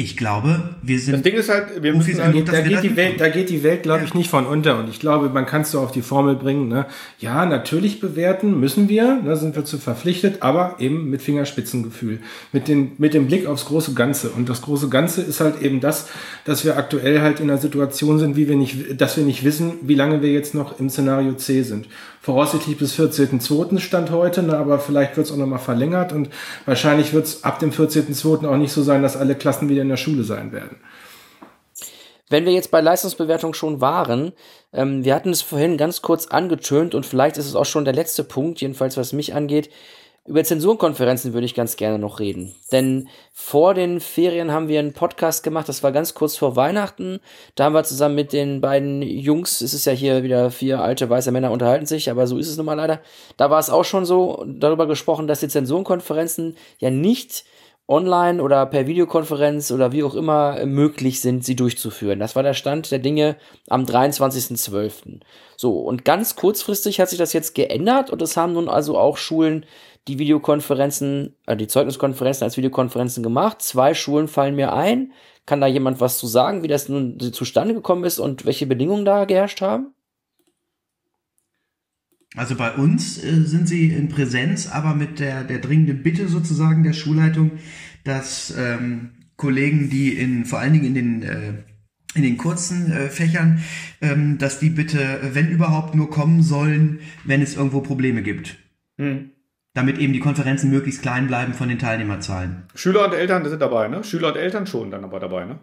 ich 0.00 0.16
glaube, 0.16 0.76
wir 0.80 1.00
sind. 1.00 1.14
Das 1.14 1.22
Ding 1.22 1.34
ist 1.34 1.48
halt, 1.48 1.82
wir 1.82 1.92
müssen 1.92 2.22
halt, 2.22 2.48
da, 2.48 2.60
geht 2.60 2.84
die 2.84 2.94
Welt, 2.94 3.20
da 3.20 3.28
geht 3.28 3.50
die 3.50 3.64
Welt, 3.64 3.82
glaube 3.82 3.98
ja. 3.98 4.04
ich, 4.04 4.14
nicht 4.14 4.30
von 4.30 4.46
unter. 4.46 4.78
Und 4.78 4.88
ich 4.88 5.00
glaube, 5.00 5.28
man 5.28 5.44
kann 5.44 5.62
es 5.62 5.72
so 5.72 5.80
auf 5.80 5.90
die 5.90 6.02
Formel 6.02 6.36
bringen. 6.36 6.68
Ne? 6.68 6.86
Ja, 7.18 7.44
natürlich 7.44 7.98
bewerten 7.98 8.60
müssen 8.60 8.88
wir, 8.88 9.20
da 9.24 9.30
ne, 9.30 9.36
sind 9.36 9.56
wir 9.56 9.64
zu 9.64 9.76
verpflichtet, 9.76 10.40
aber 10.40 10.76
eben 10.78 11.10
mit 11.10 11.20
Fingerspitzengefühl, 11.20 12.20
mit, 12.52 12.68
den, 12.68 12.92
mit 12.98 13.12
dem 13.12 13.26
Blick 13.26 13.48
aufs 13.48 13.64
große 13.64 13.94
Ganze. 13.94 14.30
Und 14.30 14.48
das 14.48 14.62
große 14.62 14.88
Ganze 14.88 15.20
ist 15.22 15.40
halt 15.40 15.62
eben 15.62 15.80
das, 15.80 16.08
dass 16.44 16.64
wir 16.64 16.76
aktuell 16.76 17.20
halt 17.20 17.40
in 17.40 17.50
einer 17.50 17.58
Situation 17.58 18.20
sind, 18.20 18.36
wie 18.36 18.48
wir 18.48 18.54
nicht, 18.54 19.00
dass 19.00 19.16
wir 19.16 19.24
nicht 19.24 19.42
wissen, 19.42 19.72
wie 19.82 19.96
lange 19.96 20.22
wir 20.22 20.30
jetzt 20.30 20.54
noch 20.54 20.78
im 20.78 20.90
Szenario 20.90 21.34
C 21.34 21.62
sind 21.62 21.88
voraussichtlich 22.20 22.78
bis 22.78 22.98
14.02. 22.98 23.78
Stand 23.78 24.10
heute, 24.10 24.42
ne, 24.42 24.56
aber 24.56 24.78
vielleicht 24.78 25.16
wird 25.16 25.26
es 25.26 25.32
auch 25.32 25.36
nochmal 25.36 25.58
verlängert 25.58 26.12
und 26.12 26.30
wahrscheinlich 26.66 27.12
wird 27.12 27.26
es 27.26 27.44
ab 27.44 27.58
dem 27.58 27.70
14.02. 27.70 28.48
auch 28.48 28.56
nicht 28.56 28.72
so 28.72 28.82
sein, 28.82 29.02
dass 29.02 29.16
alle 29.16 29.34
Klassen 29.34 29.68
wieder 29.68 29.82
in 29.82 29.88
der 29.88 29.96
Schule 29.96 30.24
sein 30.24 30.52
werden. 30.52 30.76
Wenn 32.30 32.44
wir 32.44 32.52
jetzt 32.52 32.70
bei 32.70 32.80
Leistungsbewertung 32.80 33.54
schon 33.54 33.80
waren, 33.80 34.32
ähm, 34.72 35.04
wir 35.04 35.14
hatten 35.14 35.30
es 35.30 35.40
vorhin 35.40 35.78
ganz 35.78 36.02
kurz 36.02 36.26
angetönt 36.26 36.94
und 36.94 37.06
vielleicht 37.06 37.38
ist 37.38 37.46
es 37.46 37.54
auch 37.54 37.64
schon 37.64 37.84
der 37.84 37.94
letzte 37.94 38.22
Punkt, 38.22 38.60
jedenfalls 38.60 38.96
was 38.96 39.12
mich 39.12 39.34
angeht. 39.34 39.70
Über 40.28 40.44
Zensurenkonferenzen 40.44 41.32
würde 41.32 41.46
ich 41.46 41.54
ganz 41.54 41.76
gerne 41.76 41.98
noch 41.98 42.20
reden. 42.20 42.54
Denn 42.70 43.08
vor 43.32 43.72
den 43.72 43.98
Ferien 43.98 44.52
haben 44.52 44.68
wir 44.68 44.78
einen 44.78 44.92
Podcast 44.92 45.42
gemacht, 45.42 45.70
das 45.70 45.82
war 45.82 45.90
ganz 45.90 46.12
kurz 46.12 46.36
vor 46.36 46.54
Weihnachten. 46.54 47.20
Da 47.54 47.64
haben 47.64 47.72
wir 47.72 47.82
zusammen 47.82 48.14
mit 48.14 48.34
den 48.34 48.60
beiden 48.60 49.00
Jungs, 49.00 49.62
es 49.62 49.72
ist 49.72 49.86
ja 49.86 49.92
hier 49.92 50.22
wieder 50.22 50.50
vier 50.50 50.82
alte 50.82 51.08
weiße 51.08 51.32
Männer 51.32 51.50
unterhalten 51.50 51.86
sich, 51.86 52.10
aber 52.10 52.26
so 52.26 52.36
ist 52.36 52.50
es 52.50 52.58
nun 52.58 52.66
mal 52.66 52.74
leider. 52.74 53.00
Da 53.38 53.48
war 53.48 53.58
es 53.58 53.70
auch 53.70 53.86
schon 53.86 54.04
so 54.04 54.44
darüber 54.46 54.86
gesprochen, 54.86 55.28
dass 55.28 55.40
die 55.40 55.48
Zensurenkonferenzen 55.48 56.58
ja 56.78 56.90
nicht 56.90 57.46
online 57.88 58.42
oder 58.42 58.66
per 58.66 58.86
Videokonferenz 58.86 59.70
oder 59.70 59.92
wie 59.92 60.04
auch 60.04 60.14
immer 60.14 60.66
möglich 60.66 61.22
sind, 61.22 61.42
sie 61.42 61.56
durchzuführen. 61.56 62.18
Das 62.18 62.36
war 62.36 62.42
der 62.42 62.52
Stand 62.52 62.90
der 62.90 62.98
Dinge 62.98 63.36
am 63.68 63.84
23.12. 63.84 65.20
So, 65.56 65.78
und 65.78 66.04
ganz 66.04 66.36
kurzfristig 66.36 67.00
hat 67.00 67.08
sich 67.08 67.18
das 67.18 67.32
jetzt 67.32 67.54
geändert 67.54 68.10
und 68.10 68.20
es 68.20 68.36
haben 68.36 68.52
nun 68.52 68.68
also 68.68 68.98
auch 68.98 69.16
Schulen 69.16 69.64
die 70.08 70.18
Videokonferenzen, 70.18 71.34
äh, 71.46 71.56
die 71.56 71.68
Zeugniskonferenzen 71.68 72.44
als 72.44 72.56
Videokonferenzen 72.56 73.22
gemacht. 73.22 73.62
Zwei 73.62 73.94
Schulen 73.94 74.26
fallen 74.26 74.56
mir 74.56 74.72
ein. 74.72 75.12
Kann 75.46 75.60
da 75.60 75.66
jemand 75.66 76.00
was 76.00 76.18
zu 76.18 76.26
sagen, 76.26 76.62
wie 76.62 76.68
das 76.68 76.88
nun 76.88 77.18
zustande 77.32 77.74
gekommen 77.74 78.04
ist 78.04 78.18
und 78.18 78.44
welche 78.44 78.66
Bedingungen 78.66 79.04
da 79.04 79.24
geherrscht 79.24 79.60
haben? 79.60 79.94
Also 82.36 82.56
bei 82.56 82.74
uns 82.74 83.22
äh, 83.22 83.42
sind 83.44 83.68
sie 83.68 83.88
in 83.90 84.08
Präsenz, 84.08 84.68
aber 84.70 84.94
mit 84.94 85.18
der, 85.18 85.44
der 85.44 85.58
dringenden 85.58 86.02
Bitte 86.02 86.28
sozusagen 86.28 86.82
der 86.82 86.92
Schulleitung, 86.92 87.52
dass 88.04 88.54
ähm, 88.56 89.12
Kollegen, 89.36 89.88
die 89.88 90.12
in 90.12 90.44
vor 90.44 90.58
allen 90.58 90.72
Dingen 90.72 90.84
in 90.84 90.94
den 90.94 91.22
äh, 91.22 91.52
in 92.14 92.22
den 92.22 92.38
kurzen 92.38 92.90
äh, 92.90 93.08
Fächern, 93.10 93.62
ähm, 94.00 94.38
dass 94.38 94.58
die 94.58 94.70
bitte, 94.70 95.20
wenn 95.32 95.50
überhaupt, 95.50 95.94
nur 95.94 96.10
kommen 96.10 96.42
sollen, 96.42 97.00
wenn 97.24 97.42
es 97.42 97.54
irgendwo 97.54 97.80
Probleme 97.82 98.22
gibt. 98.22 98.56
Hm 98.96 99.30
damit 99.78 99.98
eben 99.98 100.12
die 100.12 100.18
Konferenzen 100.18 100.70
möglichst 100.70 101.02
klein 101.02 101.28
bleiben 101.28 101.54
von 101.54 101.68
den 101.68 101.78
Teilnehmerzahlen. 101.78 102.64
Schüler 102.74 103.06
und 103.06 103.14
Eltern 103.14 103.48
sind 103.48 103.62
dabei, 103.62 103.86
ne? 103.86 104.02
Schüler 104.02 104.28
und 104.28 104.36
Eltern 104.36 104.66
schon 104.66 104.90
dann 104.90 105.04
aber 105.04 105.20
dabei, 105.20 105.44
ne? 105.44 105.60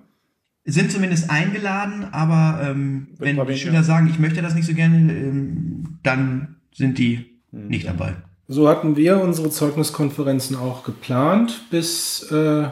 Sind 0.63 0.89
zumindest 0.89 1.30
eingeladen, 1.30 2.07
aber 2.11 2.61
ähm, 2.63 3.09
wenn 3.20 3.45
die 3.45 3.57
Schüler 3.57 3.84
sagen, 3.84 4.07
ich 4.09 4.18
möchte 4.18 4.41
das 4.41 4.55
nicht 4.55 4.66
so 4.66 4.74
gerne, 4.74 4.95
ähm, 4.95 5.99
dann 6.01 6.55
sind 6.74 6.97
die 6.97 7.26
hm, 7.51 7.68
nicht 7.68 7.86
dabei. 7.86 8.16
So 8.47 8.70
hatten 8.70 8.95
wir 8.95 9.20
unsere 9.20 9.49
Zeugniskonferenzen 9.49 10.55
auch 10.55 10.86
geplant 10.86 11.66
bis 11.70 12.32
äh, 12.32 12.70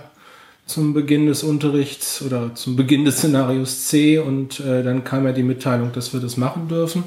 zum 0.66 0.94
Beginn 0.94 1.26
des 1.26 1.44
Unterrichts 1.44 2.22
oder 2.22 2.56
zum 2.56 2.78
Beginn 2.78 3.04
des 3.04 3.18
Szenarios 3.18 3.88
C 3.88 4.18
und 4.18 4.62
äh, 4.62 4.82
dann 4.82 5.04
kam 5.04 5.26
ja 5.26 5.34
die 5.34 5.44
Mitteilung, 5.44 5.92
dass 5.92 6.14
wir 6.14 6.22
das 6.22 6.38
machen 6.38 6.70
dürfen. 6.70 7.04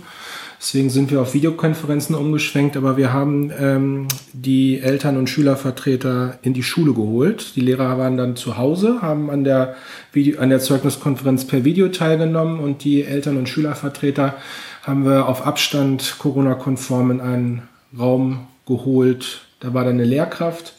Deswegen 0.59 0.89
sind 0.89 1.11
wir 1.11 1.21
auf 1.21 1.35
Videokonferenzen 1.35 2.15
umgeschwenkt, 2.15 2.77
aber 2.77 2.97
wir 2.97 3.13
haben 3.13 3.53
ähm, 3.59 4.09
die 4.33 4.81
Eltern- 4.81 5.19
und 5.19 5.29
Schülervertreter 5.29 6.39
in 6.43 6.55
die 6.55 6.63
Schule 6.63 6.95
geholt. 6.95 7.57
Die 7.57 7.61
Lehrer 7.61 7.99
waren 7.99 8.17
dann 8.17 8.37
zu 8.37 8.57
Hause, 8.57 9.03
haben 9.03 9.31
an 9.31 9.45
der, 9.45 9.77
Video, 10.13 10.41
an 10.41 10.49
der 10.49 10.61
Zeugniskonferenz 10.61 11.47
per 11.47 11.65
Video 11.65 11.89
teilgenommen 11.89 12.61
und 12.61 12.85
die 12.85 13.05
Eltern- 13.05 13.37
und 13.37 13.49
Schülervertreter 13.49 14.35
haben 14.83 15.05
wir 15.05 15.29
auf 15.29 15.47
Abstand 15.47 16.17
Corona-konform 16.19 17.11
in 17.11 17.21
einen 17.21 17.63
Raum 17.97 18.47
geholt. 18.67 19.43
Da 19.61 19.75
war 19.75 19.85
dann 19.85 19.95
eine 19.95 20.05
Lehrkraft, 20.05 20.75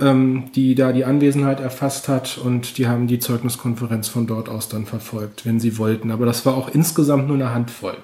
ähm, 0.00 0.50
die 0.54 0.74
da 0.74 0.92
die 0.92 1.04
Anwesenheit 1.04 1.60
erfasst 1.60 2.08
hat 2.08 2.38
und 2.38 2.78
die 2.78 2.86
haben 2.86 3.06
die 3.06 3.18
Zeugniskonferenz 3.18 4.08
von 4.08 4.26
dort 4.26 4.48
aus 4.48 4.68
dann 4.68 4.86
verfolgt, 4.86 5.44
wenn 5.44 5.60
sie 5.60 5.76
wollten. 5.76 6.10
Aber 6.10 6.24
das 6.24 6.46
war 6.46 6.56
auch 6.56 6.70
insgesamt 6.70 7.26
nur 7.26 7.36
eine 7.36 7.52
Handvoll. 7.52 7.96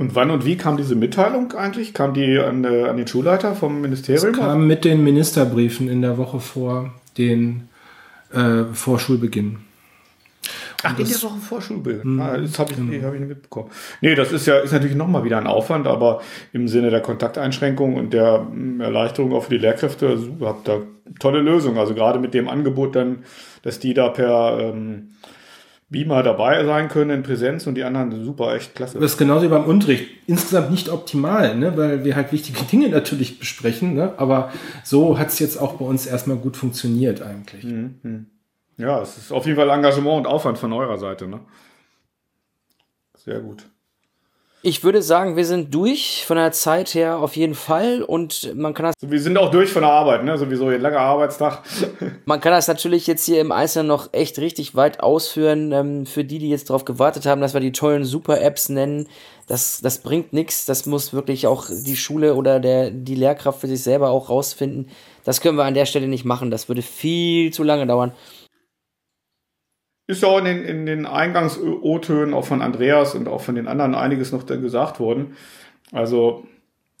Und 0.00 0.14
wann 0.14 0.30
und 0.30 0.46
wie 0.46 0.56
kam 0.56 0.78
diese 0.78 0.94
Mitteilung 0.94 1.52
eigentlich? 1.52 1.92
Kam 1.92 2.14
die 2.14 2.38
an, 2.38 2.64
äh, 2.64 2.84
an 2.84 2.96
den 2.96 3.06
Schulleiter 3.06 3.54
vom 3.54 3.82
Ministerium? 3.82 4.30
Es 4.30 4.38
kam 4.38 4.66
mit 4.66 4.86
den 4.86 5.04
Ministerbriefen 5.04 5.90
in 5.90 6.00
der 6.00 6.16
Woche 6.16 6.40
vor 6.40 6.94
den 7.18 7.68
äh, 8.32 8.64
vor 8.72 8.98
Schulbeginn. 8.98 9.58
Ach, 10.82 10.98
in 10.98 11.06
der 11.06 11.22
Woche 11.22 11.38
vor 11.38 11.60
Schulbeginn. 11.60 12.02
Hm, 12.02 12.20
ah, 12.22 12.38
das 12.38 12.58
habe 12.58 12.70
ich, 12.70 12.78
genau. 12.78 13.06
hab 13.06 13.12
ich 13.12 13.20
nicht 13.20 13.28
mitbekommen. 13.28 13.70
Nee, 14.00 14.14
das 14.14 14.32
ist 14.32 14.46
ja 14.46 14.60
ist 14.60 14.72
natürlich 14.72 14.96
nochmal 14.96 15.22
wieder 15.24 15.36
ein 15.36 15.46
Aufwand, 15.46 15.86
aber 15.86 16.22
im 16.54 16.66
Sinne 16.66 16.88
der 16.88 17.02
Kontakteinschränkung 17.02 17.96
und 17.96 18.14
der 18.14 18.38
hm, 18.38 18.80
Erleichterung 18.80 19.34
auch 19.34 19.44
für 19.44 19.50
die 19.50 19.58
Lehrkräfte, 19.58 20.08
also, 20.08 20.30
habt 20.40 20.66
da 20.66 20.78
tolle 21.18 21.42
Lösung. 21.42 21.76
Also 21.76 21.92
gerade 21.92 22.20
mit 22.20 22.32
dem 22.32 22.48
Angebot 22.48 22.96
dann, 22.96 23.18
dass 23.60 23.80
die 23.80 23.92
da 23.92 24.08
per 24.08 24.60
ähm, 24.60 25.10
Beamer 25.90 26.22
dabei 26.22 26.64
sein 26.64 26.88
können 26.88 27.10
in 27.10 27.22
Präsenz 27.24 27.66
und 27.66 27.74
die 27.74 27.82
anderen 27.82 28.24
super, 28.24 28.54
echt 28.54 28.76
klasse. 28.76 29.00
Das 29.00 29.12
ist 29.12 29.18
genauso 29.18 29.44
wie 29.44 29.48
beim 29.48 29.64
Unterricht. 29.64 30.08
Insgesamt 30.28 30.70
nicht 30.70 30.88
optimal, 30.88 31.56
ne? 31.56 31.76
weil 31.76 32.04
wir 32.04 32.14
halt 32.14 32.30
wichtige 32.32 32.62
Dinge 32.70 32.88
natürlich 32.88 33.40
besprechen, 33.40 33.94
ne? 33.94 34.14
aber 34.16 34.52
so 34.84 35.18
hat 35.18 35.28
es 35.28 35.40
jetzt 35.40 35.56
auch 35.56 35.74
bei 35.74 35.84
uns 35.84 36.06
erstmal 36.06 36.36
gut 36.36 36.56
funktioniert 36.56 37.22
eigentlich. 37.22 37.64
Mhm. 37.64 38.26
Ja, 38.76 39.02
es 39.02 39.18
ist 39.18 39.32
auf 39.32 39.46
jeden 39.46 39.58
Fall 39.58 39.68
Engagement 39.68 40.18
und 40.18 40.26
Aufwand 40.26 40.58
von 40.58 40.72
eurer 40.72 40.96
Seite. 40.96 41.26
Ne? 41.26 41.40
Sehr 43.16 43.40
gut. 43.40 43.66
Ich 44.62 44.84
würde 44.84 45.00
sagen, 45.00 45.36
wir 45.36 45.46
sind 45.46 45.74
durch 45.74 46.24
von 46.26 46.36
der 46.36 46.52
Zeit 46.52 46.94
her 46.94 47.18
auf 47.18 47.34
jeden 47.34 47.54
Fall 47.54 48.02
und 48.02 48.54
man 48.54 48.74
kann 48.74 48.84
das. 48.84 48.94
Wir 49.00 49.20
sind 49.20 49.38
auch 49.38 49.50
durch 49.50 49.72
von 49.72 49.80
der 49.80 49.90
Arbeit, 49.90 50.22
ne? 50.22 50.36
Sowieso 50.36 50.66
ein 50.66 50.82
langer 50.82 51.00
Arbeitstag. 51.00 51.62
man 52.26 52.42
kann 52.42 52.52
das 52.52 52.68
natürlich 52.68 53.06
jetzt 53.06 53.24
hier 53.24 53.40
im 53.40 53.52
Einzelnen 53.52 53.88
noch 53.88 54.10
echt 54.12 54.38
richtig 54.38 54.74
weit 54.74 55.00
ausführen. 55.00 55.72
Ähm, 55.72 56.04
für 56.04 56.24
die, 56.24 56.38
die 56.38 56.50
jetzt 56.50 56.68
darauf 56.68 56.84
gewartet 56.84 57.24
haben, 57.24 57.40
dass 57.40 57.54
wir 57.54 57.60
die 57.60 57.72
tollen 57.72 58.04
Super-Apps 58.04 58.68
nennen, 58.68 59.08
das, 59.46 59.80
das 59.80 59.98
bringt 59.98 60.34
nichts. 60.34 60.66
Das 60.66 60.84
muss 60.84 61.14
wirklich 61.14 61.46
auch 61.46 61.66
die 61.70 61.96
Schule 61.96 62.34
oder 62.34 62.60
der, 62.60 62.90
die 62.90 63.14
Lehrkraft 63.14 63.62
für 63.62 63.66
sich 63.66 63.82
selber 63.82 64.10
auch 64.10 64.28
rausfinden. 64.28 64.90
Das 65.24 65.40
können 65.40 65.56
wir 65.56 65.64
an 65.64 65.74
der 65.74 65.86
Stelle 65.86 66.06
nicht 66.06 66.26
machen. 66.26 66.50
Das 66.50 66.68
würde 66.68 66.82
viel 66.82 67.50
zu 67.50 67.62
lange 67.62 67.86
dauern. 67.86 68.12
Ist 70.10 70.22
ja 70.22 70.28
auch 70.28 70.38
in 70.38 70.44
den, 70.44 70.64
in 70.64 70.86
den 70.86 71.06
Eingangs-O-Tönen 71.06 72.34
auch 72.34 72.44
von 72.44 72.62
Andreas 72.62 73.14
und 73.14 73.28
auch 73.28 73.42
von 73.42 73.54
den 73.54 73.68
anderen 73.68 73.94
einiges 73.94 74.32
noch 74.32 74.44
gesagt 74.44 74.98
worden. 74.98 75.36
Also 75.92 76.48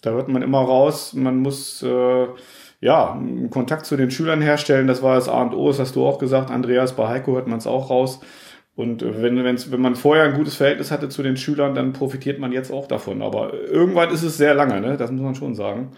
da 0.00 0.10
hört 0.10 0.28
man 0.28 0.42
immer 0.42 0.60
raus, 0.60 1.12
man 1.12 1.38
muss 1.38 1.82
äh, 1.82 2.26
ja 2.80 3.20
Kontakt 3.50 3.86
zu 3.86 3.96
den 3.96 4.12
Schülern 4.12 4.40
herstellen. 4.40 4.86
Das 4.86 5.02
war 5.02 5.16
das 5.16 5.28
A 5.28 5.42
und 5.42 5.54
O, 5.54 5.66
das 5.66 5.80
hast 5.80 5.96
du 5.96 6.06
auch 6.06 6.20
gesagt, 6.20 6.52
Andreas. 6.52 6.94
Bei 6.94 7.08
Heiko 7.08 7.32
hört 7.32 7.48
man 7.48 7.58
es 7.58 7.66
auch 7.66 7.90
raus. 7.90 8.20
Und 8.76 9.02
wenn, 9.02 9.42
wenn's, 9.42 9.72
wenn 9.72 9.80
man 9.80 9.96
vorher 9.96 10.26
ein 10.26 10.34
gutes 10.34 10.54
Verhältnis 10.54 10.92
hatte 10.92 11.08
zu 11.08 11.24
den 11.24 11.36
Schülern, 11.36 11.74
dann 11.74 11.92
profitiert 11.92 12.38
man 12.38 12.52
jetzt 12.52 12.70
auch 12.70 12.86
davon. 12.86 13.22
Aber 13.22 13.52
irgendwann 13.54 14.10
ist 14.10 14.22
es 14.22 14.36
sehr 14.36 14.54
lange, 14.54 14.80
ne? 14.80 14.96
das 14.96 15.10
muss 15.10 15.20
man 15.20 15.34
schon 15.34 15.56
sagen. 15.56 15.90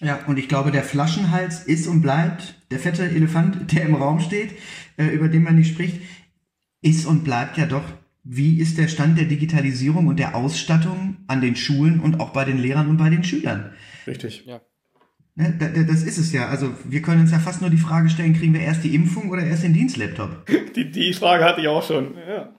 Ja, 0.00 0.18
und 0.26 0.38
ich 0.38 0.48
glaube, 0.48 0.72
der 0.72 0.82
Flaschenhals 0.82 1.62
ist 1.62 1.86
und 1.86 2.00
bleibt 2.00 2.54
der 2.70 2.78
fette 2.78 3.04
Elefant, 3.04 3.72
der 3.72 3.82
im 3.82 3.94
Raum 3.94 4.18
steht, 4.20 4.52
über 5.08 5.28
den 5.28 5.42
man 5.42 5.56
nicht 5.56 5.72
spricht, 5.72 6.00
ist 6.82 7.06
und 7.06 7.24
bleibt 7.24 7.56
ja 7.56 7.66
doch, 7.66 7.84
wie 8.22 8.60
ist 8.60 8.78
der 8.78 8.88
Stand 8.88 9.18
der 9.18 9.24
Digitalisierung 9.24 10.06
und 10.06 10.18
der 10.18 10.34
Ausstattung 10.34 11.16
an 11.26 11.40
den 11.40 11.56
Schulen 11.56 12.00
und 12.00 12.20
auch 12.20 12.30
bei 12.30 12.44
den 12.44 12.58
Lehrern 12.58 12.88
und 12.88 12.96
bei 12.96 13.08
den 13.08 13.24
Schülern? 13.24 13.72
Richtig. 14.06 14.44
Ja. 14.46 14.60
Ne, 15.36 15.56
das 15.88 16.02
ist 16.02 16.18
es 16.18 16.32
ja. 16.32 16.48
Also 16.48 16.74
wir 16.84 17.02
können 17.02 17.22
uns 17.22 17.30
ja 17.30 17.38
fast 17.38 17.60
nur 17.60 17.70
die 17.70 17.78
Frage 17.78 18.10
stellen, 18.10 18.34
kriegen 18.34 18.52
wir 18.52 18.60
erst 18.60 18.84
die 18.84 18.94
Impfung 18.94 19.30
oder 19.30 19.42
erst 19.42 19.62
den 19.62 19.72
Dienstlaptop? 19.72 20.46
Die, 20.76 20.90
die 20.90 21.12
Frage 21.14 21.44
hatte 21.44 21.60
ich 21.60 21.66
auch 21.66 21.84
schon. 21.84 22.14
Ja. 22.16 22.54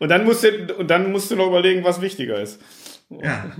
Und 0.00 0.08
dann 0.08 0.24
musst 0.24 0.42
du, 0.42 0.74
und 0.74 0.90
dann 0.90 1.12
musst 1.12 1.30
du 1.30 1.36
noch 1.36 1.46
überlegen, 1.46 1.84
was 1.84 2.00
wichtiger 2.00 2.40
ist. 2.40 2.60
Ja. 3.08 3.52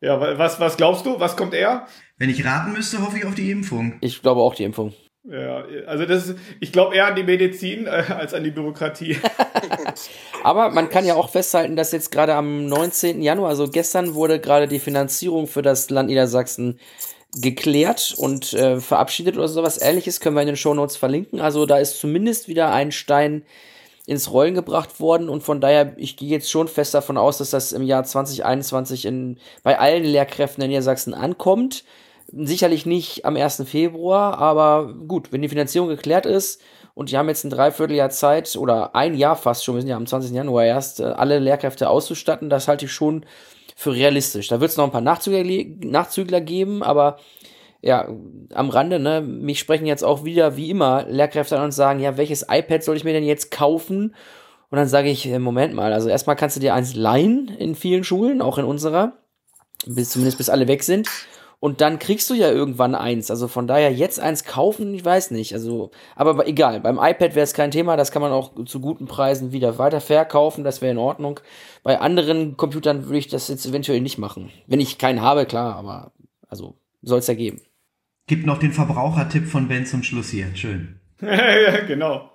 Ja, 0.00 0.20
was, 0.38 0.60
was 0.60 0.76
glaubst 0.76 1.06
du? 1.06 1.18
Was 1.18 1.36
kommt 1.36 1.54
eher? 1.54 1.86
Wenn 2.18 2.28
ich 2.28 2.44
raten 2.44 2.72
müsste, 2.72 3.00
hoffe 3.00 3.16
ich 3.16 3.24
auf 3.24 3.34
die 3.34 3.50
Impfung. 3.50 3.96
Ich 4.02 4.20
glaube 4.20 4.42
auch 4.42 4.54
die 4.54 4.64
Impfung. 4.64 4.92
Ja, 5.26 5.64
also 5.86 6.04
das 6.04 6.28
ist, 6.28 6.38
ich 6.60 6.70
glaube 6.70 6.94
eher 6.94 7.06
an 7.06 7.16
die 7.16 7.22
Medizin 7.22 7.86
äh, 7.86 8.04
als 8.10 8.34
an 8.34 8.44
die 8.44 8.50
Bürokratie. 8.50 9.16
Aber 10.42 10.68
man 10.68 10.90
kann 10.90 11.06
ja 11.06 11.14
auch 11.14 11.30
festhalten, 11.30 11.76
dass 11.76 11.92
jetzt 11.92 12.12
gerade 12.12 12.34
am 12.34 12.66
19. 12.66 13.22
Januar, 13.22 13.48
also 13.48 13.66
gestern, 13.68 14.14
wurde 14.14 14.38
gerade 14.38 14.68
die 14.68 14.78
Finanzierung 14.78 15.46
für 15.46 15.62
das 15.62 15.88
Land 15.88 16.10
Niedersachsen 16.10 16.78
geklärt 17.40 18.14
und 18.18 18.52
äh, 18.52 18.80
verabschiedet 18.80 19.36
oder 19.36 19.48
sowas 19.48 19.80
ähnliches, 19.80 20.20
können 20.20 20.36
wir 20.36 20.42
in 20.42 20.48
den 20.48 20.56
Shownotes 20.56 20.96
verlinken. 20.96 21.40
Also 21.40 21.64
da 21.64 21.78
ist 21.78 21.98
zumindest 21.98 22.46
wieder 22.46 22.70
ein 22.70 22.92
Stein 22.92 23.44
ins 24.06 24.30
Rollen 24.30 24.54
gebracht 24.54 25.00
worden 25.00 25.30
und 25.30 25.42
von 25.42 25.62
daher, 25.62 25.94
ich 25.96 26.18
gehe 26.18 26.28
jetzt 26.28 26.50
schon 26.50 26.68
fest 26.68 26.92
davon 26.92 27.16
aus, 27.16 27.38
dass 27.38 27.48
das 27.48 27.72
im 27.72 27.82
Jahr 27.82 28.04
2021 28.04 29.06
in, 29.06 29.38
bei 29.62 29.78
allen 29.78 30.04
Lehrkräften 30.04 30.62
in 30.62 30.68
Niedersachsen 30.68 31.14
ankommt. 31.14 31.84
Sicherlich 32.36 32.84
nicht 32.84 33.24
am 33.24 33.36
1. 33.36 33.62
Februar, 33.66 34.38
aber 34.38 34.92
gut, 35.06 35.32
wenn 35.32 35.42
die 35.42 35.48
Finanzierung 35.48 35.88
geklärt 35.88 36.26
ist 36.26 36.60
und 36.94 37.10
die 37.10 37.16
haben 37.16 37.28
jetzt 37.28 37.44
ein 37.44 37.50
Dreivierteljahr 37.50 38.10
Zeit 38.10 38.56
oder 38.56 38.94
ein 38.96 39.14
Jahr 39.14 39.36
fast 39.36 39.64
schon, 39.64 39.76
wir 39.76 39.82
sind 39.82 39.90
ja 39.90 39.96
am 39.96 40.06
20. 40.06 40.32
Januar 40.32 40.64
erst, 40.64 41.00
äh, 41.00 41.04
alle 41.04 41.38
Lehrkräfte 41.38 41.88
auszustatten, 41.88 42.50
das 42.50 42.66
halte 42.66 42.86
ich 42.86 42.92
schon 42.92 43.24
für 43.76 43.92
realistisch. 43.92 44.48
Da 44.48 44.60
wird 44.60 44.70
es 44.70 44.76
noch 44.76 44.84
ein 44.84 44.90
paar 44.90 45.00
Nachzügler, 45.00 45.44
Nachzügler 45.80 46.40
geben, 46.40 46.82
aber 46.82 47.18
ja, 47.82 48.08
am 48.54 48.70
Rande, 48.70 48.98
ne, 48.98 49.20
mich 49.20 49.58
sprechen 49.58 49.84
jetzt 49.84 50.04
auch 50.04 50.24
wieder, 50.24 50.56
wie 50.56 50.70
immer, 50.70 51.04
Lehrkräfte 51.06 51.58
an 51.58 51.66
und 51.66 51.72
sagen, 51.72 52.00
ja, 52.00 52.16
welches 52.16 52.46
iPad 52.48 52.82
soll 52.82 52.96
ich 52.96 53.04
mir 53.04 53.12
denn 53.12 53.24
jetzt 53.24 53.50
kaufen? 53.50 54.14
Und 54.70 54.78
dann 54.78 54.88
sage 54.88 55.10
ich, 55.10 55.26
äh, 55.26 55.38
Moment 55.38 55.74
mal, 55.74 55.92
also 55.92 56.08
erstmal 56.08 56.34
kannst 56.34 56.56
du 56.56 56.60
dir 56.60 56.74
eins 56.74 56.94
leihen 56.94 57.48
in 57.48 57.74
vielen 57.74 58.02
Schulen, 58.02 58.40
auch 58.40 58.56
in 58.56 58.64
unserer, 58.64 59.18
bis 59.86 60.10
zumindest 60.10 60.38
bis 60.38 60.48
alle 60.48 60.66
weg 60.66 60.82
sind. 60.82 61.08
Und 61.64 61.80
dann 61.80 61.98
kriegst 61.98 62.28
du 62.28 62.34
ja 62.34 62.50
irgendwann 62.50 62.94
eins. 62.94 63.30
Also 63.30 63.48
von 63.48 63.66
daher 63.66 63.90
jetzt 63.90 64.20
eins 64.20 64.44
kaufen, 64.44 64.92
ich 64.92 65.02
weiß 65.02 65.30
nicht. 65.30 65.54
Also, 65.54 65.92
aber 66.14 66.46
egal, 66.46 66.78
beim 66.80 66.98
iPad 66.98 67.34
wäre 67.34 67.40
es 67.40 67.54
kein 67.54 67.70
Thema, 67.70 67.96
das 67.96 68.12
kann 68.12 68.20
man 68.20 68.32
auch 68.32 68.52
zu 68.66 68.80
guten 68.80 69.06
Preisen 69.06 69.50
wieder 69.50 69.78
weiter 69.78 70.02
verkaufen, 70.02 70.62
das 70.62 70.82
wäre 70.82 70.92
in 70.92 70.98
Ordnung. 70.98 71.40
Bei 71.82 72.02
anderen 72.02 72.58
Computern 72.58 73.06
würde 73.06 73.16
ich 73.16 73.28
das 73.28 73.48
jetzt 73.48 73.64
eventuell 73.64 74.02
nicht 74.02 74.18
machen. 74.18 74.50
Wenn 74.66 74.78
ich 74.78 74.98
keinen 74.98 75.22
habe, 75.22 75.46
klar, 75.46 75.76
aber 75.76 76.12
also 76.50 76.76
soll 77.00 77.20
es 77.20 77.28
ja 77.28 77.34
geben. 77.34 77.62
Gibt 78.26 78.44
noch 78.44 78.58
den 78.58 78.72
Verbrauchertipp 78.74 79.46
von 79.46 79.66
Ben 79.66 79.86
zum 79.86 80.02
Schluss 80.02 80.28
hier. 80.28 80.54
Schön. 80.54 81.00
ja, 81.22 81.80
genau. 81.86 82.30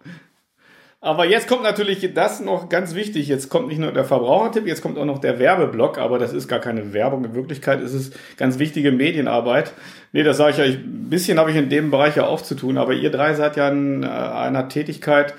Aber 1.02 1.26
jetzt 1.26 1.48
kommt 1.48 1.64
natürlich 1.64 2.14
das 2.14 2.42
noch 2.42 2.68
ganz 2.68 2.94
wichtig. 2.94 3.30
Jetzt 3.30 3.48
kommt 3.50 3.70
nicht 3.70 3.80
nur 3.80 3.94
der 3.94 4.04
Verbrauchertipp, 4.04 4.68
jetzt 4.68 4.82
kommt 4.82 4.98
auch 4.98 5.06
noch 5.06 5.20
der 5.20 5.40
Werbeblock, 5.40 5.98
aber 5.98 6.20
das 6.20 6.34
ist 6.34 6.50
gar 6.50 6.60
keine 6.60 6.92
Werbung. 6.92 7.24
In 7.24 7.36
Wirklichkeit 7.36 7.82
ist 7.82 7.94
es 7.94 8.12
ganz 8.36 8.60
wichtige 8.60 8.92
Medienarbeit. 8.92 9.72
Nee, 10.12 10.24
das 10.24 10.36
sage 10.36 10.52
ich 10.52 10.58
ja, 10.58 10.66
ein 10.66 11.10
bisschen 11.10 11.40
habe 11.40 11.52
ich 11.52 11.58
in 11.58 11.70
dem 11.70 11.90
Bereich 11.90 12.18
ja 12.18 12.26
auch 12.26 12.42
zu 12.42 12.54
tun, 12.54 12.78
aber 12.78 12.94
ihr 12.94 13.12
drei 13.12 13.34
seid 13.34 13.56
ja 13.56 13.70
in 13.70 14.04
äh, 14.04 14.08
einer 14.08 14.68
Tätigkeit, 14.68 15.36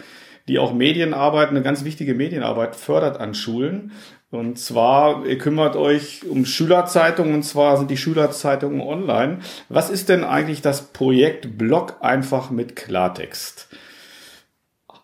die 0.49 0.59
auch 0.59 0.73
Medienarbeit, 0.73 1.51
eine 1.51 1.63
ganz 1.63 1.85
wichtige 1.85 2.15
Medienarbeit 2.15 2.75
fördert 2.75 3.21
an 3.21 3.35
Schulen. 3.35 3.93
Und 4.31 4.59
zwar, 4.59 5.27
ihr 5.27 5.37
kümmert 5.37 5.77
euch 5.77 6.23
um 6.27 6.47
Schülerzeitungen, 6.47 7.35
und 7.35 7.43
zwar 7.43 7.77
sind 7.77 7.91
die 7.91 7.97
Schülerzeitungen 7.99 8.81
online. 8.81 9.41
Was 9.69 9.91
ist 9.91 10.09
denn 10.09 10.25
eigentlich 10.25 10.63
das 10.63 10.93
Projekt 10.93 11.59
Blog 11.59 11.97
einfach 12.01 12.51
mit 12.51 12.77
Klartext? 12.77 13.69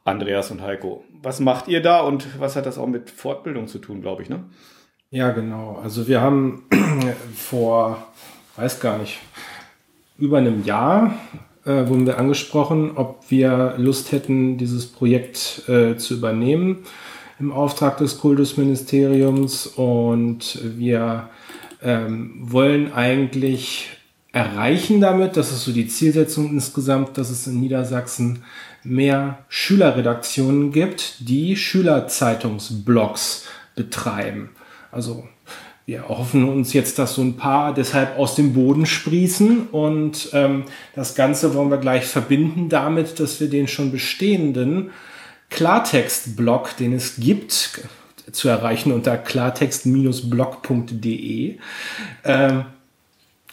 Andreas 0.07 0.51
und 0.51 0.63
Heiko, 0.63 1.05
was 1.23 1.41
macht 1.41 1.69
ihr 1.69 1.83
da 1.83 2.01
und 2.01 2.41
was 2.41 2.57
hat 2.57 2.67
das 2.67 2.79
auch 2.79 2.87
mit 2.87 3.11
Fortbildung 3.11 3.67
zu 3.67 3.79
tun, 3.79 4.01
glaube 4.01 4.23
ich, 4.23 4.29
ne? 4.29 4.45
Ja, 5.11 5.31
genau. 5.31 5.79
Also 5.83 6.09
wir 6.09 6.21
haben 6.21 6.65
vor, 7.35 8.07
weiß 8.57 8.81
gar 8.81 8.99
nicht, 8.99 9.19
über 10.19 10.39
einem 10.39 10.65
Jahr 10.65 11.15
äh, 11.65 11.89
wurden 11.89 12.07
wir 12.07 12.19
angesprochen, 12.19 12.93
ob 12.97 13.31
wir 13.31 13.75
Lust 13.77 14.13
hätten, 14.13 14.57
dieses 14.59 14.87
Projekt 14.87 15.69
äh, 15.69 15.97
zu 15.97 16.15
übernehmen 16.15 16.85
im 17.39 17.53
Auftrag 17.53 17.99
des 17.99 18.19
Kultusministeriums 18.19 19.67
und 19.67 20.59
wir 20.63 21.29
ähm, 21.83 22.33
wollen 22.41 22.93
eigentlich 22.93 23.91
erreichen 24.33 25.01
damit, 25.01 25.37
das 25.37 25.51
ist 25.51 25.65
so 25.65 25.73
die 25.73 25.89
Zielsetzung 25.89 26.51
insgesamt, 26.51 27.19
dass 27.19 27.31
es 27.31 27.47
in 27.47 27.61
Niedersachsen 27.61 28.45
mehr 28.87 29.45
Schülerredaktionen 29.49 30.73
gibt, 30.73 31.29
die 31.29 31.57
Schülerzeitungsblogs 31.57 33.47
betreiben. 33.75 34.51
Also 34.91 35.25
wir 35.87 36.09
hoffen 36.09 36.49
uns 36.49 36.73
jetzt, 36.73 36.99
dass 36.99 37.15
so 37.15 37.23
ein 37.23 37.37
paar 37.37 37.73
deshalb 37.73 38.19
aus 38.19 38.35
dem 38.35 38.55
Boden 38.55 38.87
sprießen 38.87 39.69
und 39.69 40.31
ähm, 40.33 40.65
das 40.97 41.15
Ganze 41.15 41.55
wollen 41.55 41.71
wir 41.71 41.79
gleich 41.79 42.07
verbinden 42.07 42.69
damit, 42.69 43.21
dass 43.21 43.41
wir 43.41 43.49
den 43.49 43.69
schon 43.69 43.93
bestehenden 43.93 44.91
Klartext-Blog, 45.51 46.77
den 46.77 46.93
es 46.93 47.15
gibt, 47.17 47.83
zu 48.33 48.49
erreichen 48.49 48.91
unter 48.91 49.17
klartext-blog.de. 49.17 51.59
Ähm, 52.25 52.65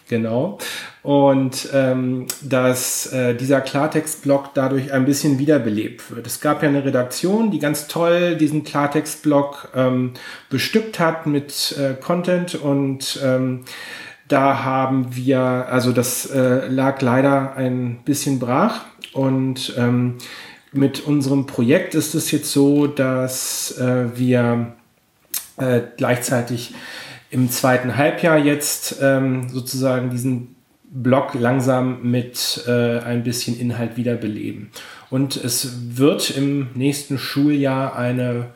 genau. 0.09 0.57
und 1.01 1.69
ähm, 1.73 2.27
dass 2.41 3.11
äh, 3.11 3.35
dieser 3.35 3.61
Klartextblock 3.61 4.53
dadurch 4.53 4.91
ein 4.93 5.05
bisschen 5.05 5.39
wiederbelebt 5.39 6.13
wird. 6.13 6.27
Es 6.27 6.39
gab 6.41 6.63
ja 6.63 6.69
eine 6.69 6.85
Redaktion, 6.85 7.51
die 7.51 7.59
ganz 7.59 7.87
toll 7.87 8.35
diesen 8.35 8.63
Klartextblock 8.63 9.69
ähm, 9.75 10.13
bestückt 10.49 10.99
hat 10.99 11.25
mit 11.25 11.75
äh, 11.77 11.93
Content 11.93 12.55
und 12.55 13.19
ähm, 13.23 13.65
da 14.27 14.63
haben 14.63 15.15
wir, 15.15 15.39
also 15.39 15.91
das 15.91 16.25
äh, 16.25 16.67
lag 16.67 17.01
leider 17.01 17.55
ein 17.55 17.99
bisschen 18.05 18.39
brach 18.39 18.85
und 19.13 19.73
ähm, 19.77 20.17
mit 20.71 21.01
unserem 21.01 21.45
Projekt 21.45 21.93
ist 21.93 22.15
es 22.15 22.31
jetzt 22.31 22.51
so, 22.51 22.87
dass 22.87 23.77
äh, 23.77 24.17
wir 24.17 24.73
äh, 25.57 25.81
gleichzeitig 25.97 26.73
im 27.33 27.49
zweiten 27.49 27.97
Halbjahr 27.97 28.37
jetzt 28.37 28.97
ähm, 29.01 29.49
sozusagen 29.49 30.11
diesen 30.11 30.55
Blog 30.83 31.33
langsam 31.33 32.03
mit 32.03 32.63
äh, 32.67 32.99
ein 32.99 33.23
bisschen 33.23 33.59
Inhalt 33.59 33.97
wiederbeleben. 33.97 34.69
Und 35.09 35.35
es 35.35 35.97
wird 35.97 36.29
im 36.29 36.67
nächsten 36.75 37.17
Schuljahr 37.17 37.95
eine 37.95 38.51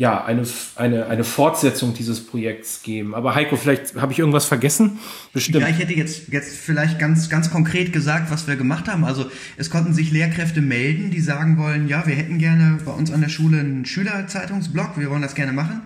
ja, 0.00 0.24
eine, 0.24 0.44
eine, 0.76 1.08
eine 1.08 1.24
Fortsetzung 1.24 1.92
dieses 1.92 2.24
Projekts 2.24 2.82
geben. 2.82 3.14
Aber 3.14 3.34
Heiko, 3.34 3.56
vielleicht 3.56 3.96
habe 3.96 4.12
ich 4.12 4.18
irgendwas 4.18 4.46
vergessen? 4.46 4.98
Bestimmt. 5.34 5.60
Ja, 5.60 5.68
ich 5.68 5.78
hätte 5.78 5.92
jetzt, 5.92 6.28
jetzt 6.28 6.56
vielleicht 6.56 6.98
ganz, 6.98 7.28
ganz 7.28 7.50
konkret 7.50 7.92
gesagt, 7.92 8.30
was 8.30 8.48
wir 8.48 8.56
gemacht 8.56 8.88
haben. 8.88 9.04
Also 9.04 9.26
es 9.58 9.68
konnten 9.68 9.92
sich 9.92 10.10
Lehrkräfte 10.10 10.62
melden, 10.62 11.10
die 11.10 11.20
sagen 11.20 11.58
wollen, 11.58 11.86
ja, 11.86 12.06
wir 12.06 12.14
hätten 12.14 12.38
gerne 12.38 12.78
bei 12.82 12.92
uns 12.92 13.12
an 13.12 13.20
der 13.20 13.28
Schule 13.28 13.60
einen 13.60 13.84
Schülerzeitungsblog, 13.84 14.92
wir 14.96 15.10
wollen 15.10 15.20
das 15.20 15.34
gerne 15.34 15.52
machen. 15.52 15.82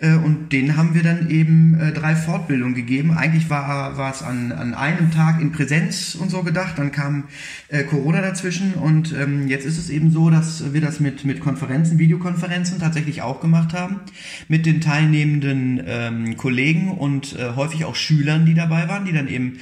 Äh, 0.00 0.16
und 0.16 0.52
denen 0.52 0.76
haben 0.76 0.94
wir 0.94 1.04
dann 1.04 1.30
eben 1.30 1.78
äh, 1.78 1.92
drei 1.92 2.16
Fortbildungen 2.16 2.74
gegeben. 2.74 3.12
Eigentlich 3.12 3.48
war, 3.48 3.96
war 3.96 4.12
es 4.12 4.22
an, 4.22 4.50
an 4.50 4.74
einem 4.74 5.12
Tag 5.12 5.40
in 5.40 5.52
Präsenz 5.52 6.16
und 6.16 6.32
so 6.32 6.42
gedacht, 6.42 6.78
dann 6.78 6.90
kam 6.90 7.24
äh, 7.68 7.84
Corona 7.84 8.20
dazwischen 8.22 8.74
und 8.74 9.14
ähm, 9.14 9.46
jetzt 9.46 9.64
ist 9.64 9.78
es 9.78 9.88
eben 9.88 10.10
so, 10.10 10.30
dass 10.30 10.72
wir 10.74 10.80
das 10.80 10.98
mit, 10.98 11.24
mit 11.24 11.38
Konferenzen, 11.38 12.00
Videokonferenzen 12.00 12.80
tatsächlich 12.80 13.22
auch 13.22 13.40
gemacht 13.40 13.51
haben, 13.52 14.00
mit 14.48 14.66
den 14.66 14.80
teilnehmenden 14.80 15.82
ähm, 15.86 16.36
Kollegen 16.36 16.90
und 16.90 17.36
äh, 17.38 17.54
häufig 17.56 17.84
auch 17.84 17.94
Schülern, 17.94 18.46
die 18.46 18.54
dabei 18.54 18.88
waren, 18.88 19.04
die 19.04 19.12
dann 19.12 19.28
eben 19.28 19.58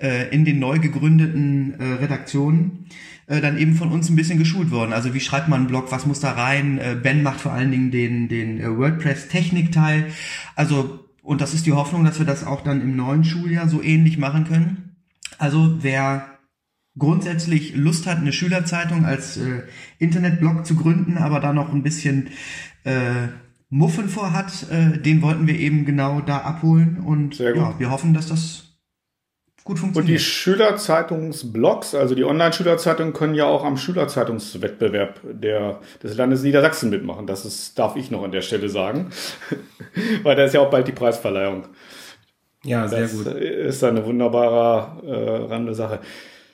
äh, 0.00 0.28
in 0.34 0.44
den 0.44 0.58
neu 0.58 0.78
gegründeten 0.78 1.74
äh, 1.78 1.84
Redaktionen 1.94 2.86
äh, 3.26 3.40
dann 3.40 3.58
eben 3.58 3.74
von 3.74 3.90
uns 3.90 4.10
ein 4.10 4.16
bisschen 4.16 4.38
geschult 4.38 4.70
worden. 4.70 4.92
Also 4.92 5.14
wie 5.14 5.20
schreibt 5.20 5.48
man 5.48 5.60
einen 5.60 5.68
Blog, 5.68 5.90
was 5.90 6.06
muss 6.06 6.20
da 6.20 6.32
rein? 6.32 6.78
Äh, 6.78 6.96
ben 7.00 7.22
macht 7.22 7.40
vor 7.40 7.52
allen 7.52 7.70
Dingen 7.70 7.90
den, 7.90 8.28
den 8.28 8.60
äh, 8.60 8.76
WordPress-Technik-Teil. 8.76 10.06
Also, 10.56 11.08
und 11.22 11.40
das 11.40 11.54
ist 11.54 11.66
die 11.66 11.72
Hoffnung, 11.72 12.04
dass 12.04 12.18
wir 12.18 12.26
das 12.26 12.44
auch 12.44 12.62
dann 12.62 12.80
im 12.80 12.96
neuen 12.96 13.24
Schuljahr 13.24 13.68
so 13.68 13.82
ähnlich 13.82 14.18
machen 14.18 14.44
können. 14.44 14.96
Also 15.38 15.78
wer 15.82 16.38
grundsätzlich 16.98 17.74
Lust 17.74 18.06
hat, 18.06 18.18
eine 18.18 18.32
Schülerzeitung 18.32 19.04
als 19.04 19.36
äh, 19.38 19.62
Internetblog 19.98 20.66
zu 20.66 20.76
gründen, 20.76 21.16
aber 21.16 21.40
da 21.40 21.52
noch 21.52 21.72
ein 21.72 21.82
bisschen 21.82 22.28
äh, 22.84 23.28
Muffen 23.70 24.08
vorhat, 24.08 24.66
äh, 24.70 24.98
den 24.98 25.22
wollten 25.22 25.46
wir 25.46 25.58
eben 25.58 25.84
genau 25.84 26.20
da 26.20 26.38
abholen 26.38 27.02
und 27.06 27.38
ja, 27.38 27.78
wir 27.78 27.90
hoffen, 27.90 28.12
dass 28.12 28.28
das 28.28 28.72
gut 29.64 29.78
funktioniert. 29.78 30.10
Und 30.10 30.14
die 30.14 30.18
Schülerzeitungsblogs, 30.18 31.94
also 31.94 32.14
die 32.14 32.24
Online-Schülerzeitungen, 32.24 33.12
können 33.12 33.34
ja 33.34 33.46
auch 33.46 33.64
am 33.64 33.76
Schülerzeitungswettbewerb 33.76 35.20
der, 35.24 35.80
des 36.02 36.16
Landes 36.16 36.42
Niedersachsen 36.42 36.90
mitmachen. 36.90 37.26
Das 37.26 37.44
ist, 37.44 37.78
darf 37.78 37.96
ich 37.96 38.10
noch 38.10 38.22
an 38.22 38.32
der 38.32 38.42
Stelle 38.42 38.68
sagen. 38.68 39.10
Weil 40.22 40.36
da 40.36 40.44
ist 40.44 40.54
ja 40.54 40.60
auch 40.60 40.70
bald 40.70 40.88
die 40.88 40.92
Preisverleihung. 40.92 41.64
Ja, 42.64 42.86
sehr 42.88 43.02
das 43.02 43.12
gut. 43.12 43.26
Ist 43.26 43.82
eine 43.82 44.04
wunderbare 44.04 45.06
äh, 45.06 45.52
rande 45.52 45.74
Sache. 45.74 46.00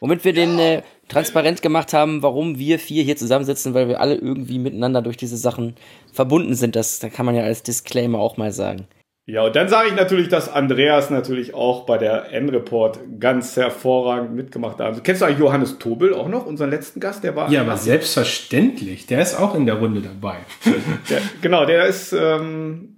Womit 0.00 0.24
wir 0.24 0.32
den 0.32 0.58
äh, 0.58 0.82
transparent 1.08 1.62
gemacht 1.62 1.92
haben, 1.92 2.22
warum 2.22 2.58
wir 2.58 2.78
vier 2.78 3.02
hier 3.02 3.16
zusammensitzen, 3.16 3.74
weil 3.74 3.88
wir 3.88 4.00
alle 4.00 4.14
irgendwie 4.14 4.58
miteinander 4.58 5.02
durch 5.02 5.16
diese 5.16 5.36
Sachen 5.36 5.74
verbunden 6.12 6.54
sind. 6.54 6.76
Das, 6.76 6.98
da 6.98 7.08
kann 7.08 7.26
man 7.26 7.34
ja 7.34 7.42
als 7.42 7.62
Disclaimer 7.62 8.18
auch 8.18 8.36
mal 8.36 8.52
sagen. 8.52 8.86
Ja, 9.30 9.42
und 9.42 9.54
dann 9.54 9.68
sage 9.68 9.88
ich 9.88 9.94
natürlich, 9.94 10.30
dass 10.30 10.50
Andreas 10.50 11.10
natürlich 11.10 11.52
auch 11.52 11.84
bei 11.84 11.98
der 11.98 12.32
N-Report 12.32 12.98
ganz 13.20 13.58
hervorragend 13.58 14.34
mitgemacht 14.34 14.78
hat. 14.78 14.86
Also, 14.86 15.02
kennst 15.02 15.20
du 15.20 15.26
eigentlich 15.26 15.40
Johannes 15.40 15.78
Tobel 15.78 16.14
auch 16.14 16.28
noch, 16.28 16.46
unseren 16.46 16.70
letzten 16.70 16.98
Gast? 16.98 17.24
Der 17.24 17.36
war. 17.36 17.50
Ja, 17.50 17.60
aber 17.60 17.76
selbstverständlich. 17.76 19.06
Der 19.06 19.20
ist 19.20 19.38
auch 19.38 19.54
in 19.54 19.66
der 19.66 19.74
Runde 19.74 20.00
dabei. 20.00 20.36
der, 21.10 21.20
genau, 21.42 21.66
der 21.66 21.84
ist 21.84 22.14
ähm, 22.14 22.96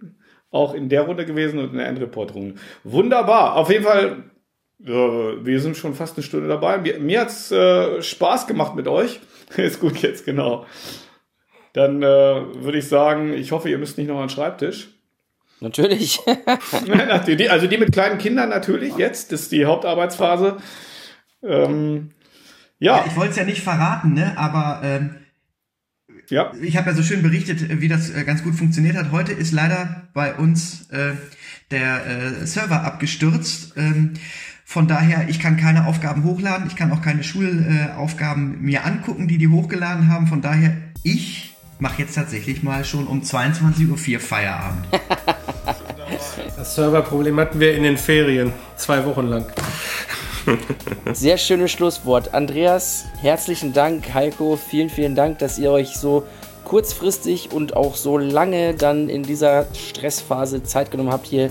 auch 0.52 0.72
in 0.74 0.88
der 0.88 1.02
Runde 1.02 1.26
gewesen 1.26 1.58
und 1.58 1.72
in 1.72 1.78
der 1.78 1.88
N-Report-Runde. 1.88 2.54
Wunderbar. 2.84 3.56
Auf 3.56 3.68
jeden 3.68 3.82
Fall, 3.82 4.29
wir 4.82 5.60
sind 5.60 5.76
schon 5.76 5.94
fast 5.94 6.16
eine 6.16 6.24
Stunde 6.24 6.48
dabei. 6.48 6.78
Mir, 6.78 6.98
mir 6.98 7.20
hat's 7.20 7.50
äh, 7.50 8.02
Spaß 8.02 8.46
gemacht 8.46 8.74
mit 8.74 8.88
euch. 8.88 9.20
ist 9.56 9.80
gut 9.80 9.98
jetzt, 9.98 10.24
genau. 10.24 10.66
Dann 11.72 12.02
äh, 12.02 12.06
würde 12.06 12.78
ich 12.78 12.88
sagen, 12.88 13.32
ich 13.32 13.52
hoffe, 13.52 13.68
ihr 13.68 13.78
müsst 13.78 13.98
nicht 13.98 14.08
noch 14.08 14.16
an 14.16 14.28
den 14.28 14.30
Schreibtisch. 14.30 14.88
Natürlich. 15.60 16.20
also 17.50 17.66
die 17.66 17.76
mit 17.76 17.92
kleinen 17.92 18.18
Kindern 18.18 18.48
natürlich 18.48 18.96
jetzt, 18.96 19.30
das 19.30 19.42
ist 19.42 19.52
die 19.52 19.66
Hauptarbeitsphase. 19.66 20.56
Ähm, 21.42 22.10
ja. 22.78 22.96
ja. 22.96 23.04
Ich 23.06 23.16
wollte 23.16 23.32
es 23.32 23.36
ja 23.36 23.44
nicht 23.44 23.60
verraten, 23.62 24.14
ne? 24.14 24.38
aber 24.38 24.80
ähm, 24.82 25.16
ja. 26.30 26.52
ich 26.62 26.76
habe 26.78 26.90
ja 26.90 26.96
so 26.96 27.02
schön 27.02 27.22
berichtet, 27.22 27.80
wie 27.80 27.88
das 27.88 28.10
äh, 28.10 28.24
ganz 28.24 28.42
gut 28.42 28.54
funktioniert 28.54 28.96
hat. 28.96 29.12
Heute 29.12 29.32
ist 29.32 29.52
leider 29.52 30.08
bei 30.14 30.34
uns 30.34 30.88
äh, 30.90 31.12
der 31.70 32.06
äh, 32.06 32.46
Server 32.46 32.82
abgestürzt. 32.82 33.74
Ähm, 33.76 34.14
von 34.70 34.86
daher, 34.86 35.28
ich 35.28 35.40
kann 35.40 35.56
keine 35.56 35.88
Aufgaben 35.88 36.22
hochladen, 36.22 36.68
ich 36.68 36.76
kann 36.76 36.92
auch 36.92 37.02
keine 37.02 37.24
Schulaufgaben 37.24 38.62
mir 38.62 38.84
angucken, 38.84 39.26
die 39.26 39.36
die 39.36 39.48
hochgeladen 39.48 40.08
haben. 40.08 40.28
Von 40.28 40.42
daher, 40.42 40.76
ich 41.02 41.56
mache 41.80 42.02
jetzt 42.02 42.14
tatsächlich 42.14 42.62
mal 42.62 42.84
schon 42.84 43.08
um 43.08 43.20
22.04 43.20 44.12
Uhr 44.14 44.20
Feierabend. 44.20 44.86
Das 46.56 46.74
Serverproblem 46.74 47.38
hatten 47.40 47.58
wir 47.58 47.74
in 47.74 47.82
den 47.82 47.96
Ferien, 47.96 48.52
zwei 48.76 49.04
Wochen 49.06 49.26
lang. 49.26 49.46
Sehr 51.14 51.38
schönes 51.38 51.72
Schlusswort. 51.72 52.34
Andreas, 52.34 53.06
herzlichen 53.20 53.72
Dank. 53.72 54.12
Heiko, 54.12 54.56
vielen, 54.56 54.90
vielen 54.90 55.14
Dank, 55.14 55.38
dass 55.38 55.58
ihr 55.58 55.70
euch 55.70 55.96
so 55.96 56.26
kurzfristig 56.64 57.50
und 57.50 57.74
auch 57.74 57.96
so 57.96 58.18
lange 58.18 58.74
dann 58.74 59.08
in 59.08 59.22
dieser 59.22 59.66
Stressphase 59.74 60.62
Zeit 60.62 60.90
genommen 60.90 61.10
habt, 61.10 61.26
hier 61.26 61.50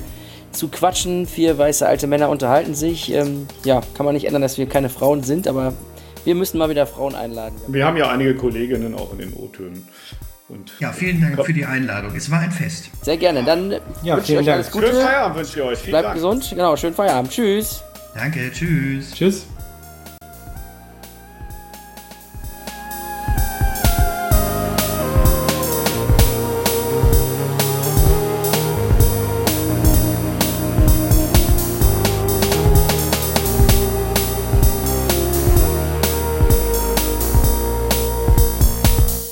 zu 0.59 0.67
quatschen. 0.67 1.25
Vier 1.25 1.57
weiße 1.57 1.87
alte 1.87 2.05
Männer 2.05 2.29
unterhalten 2.29 2.75
sich. 2.75 3.11
Ähm, 3.11 3.47
ja, 3.63 3.81
kann 3.95 4.05
man 4.05 4.13
nicht 4.13 4.25
ändern, 4.25 4.41
dass 4.41 4.57
wir 4.57 4.67
keine 4.67 4.89
Frauen 4.89 5.23
sind, 5.23 5.47
aber 5.47 5.73
wir 6.25 6.35
müssen 6.35 6.57
mal 6.57 6.69
wieder 6.69 6.85
Frauen 6.85 7.15
einladen. 7.15 7.55
Wir 7.67 7.85
haben 7.85 7.97
ja 7.97 8.09
einige 8.09 8.35
Kolleginnen 8.35 8.93
auch 8.93 9.13
in 9.13 9.19
den 9.19 9.33
O-Tönen. 9.33 9.87
Und 10.49 10.71
ja, 10.79 10.91
vielen 10.91 11.21
Dank 11.21 11.45
für 11.45 11.53
die 11.53 11.65
Einladung. 11.65 12.15
Es 12.15 12.29
war 12.29 12.39
ein 12.39 12.51
Fest. 12.51 12.89
Sehr 13.03 13.17
gerne. 13.17 13.43
Dann 13.43 13.75
ja, 14.03 14.17
wünsche 14.17 14.33
ich 14.33 14.39
euch 14.39 14.51
alles 14.51 14.71
Gute. 14.71 14.87
Schönen 14.87 15.01
Feierabend 15.01 15.37
wünsche 15.37 15.59
ich 15.59 15.65
euch. 15.65 15.79
Vielen 15.79 15.91
Bleibt 15.91 16.05
Dank. 16.05 16.15
gesund. 16.15 16.49
Genau, 16.49 16.75
schönen 16.75 16.95
Feierabend. 16.95 17.31
Tschüss. 17.31 17.83
Danke, 18.15 18.51
tschüss. 18.51 19.11
Tschüss. 19.13 19.45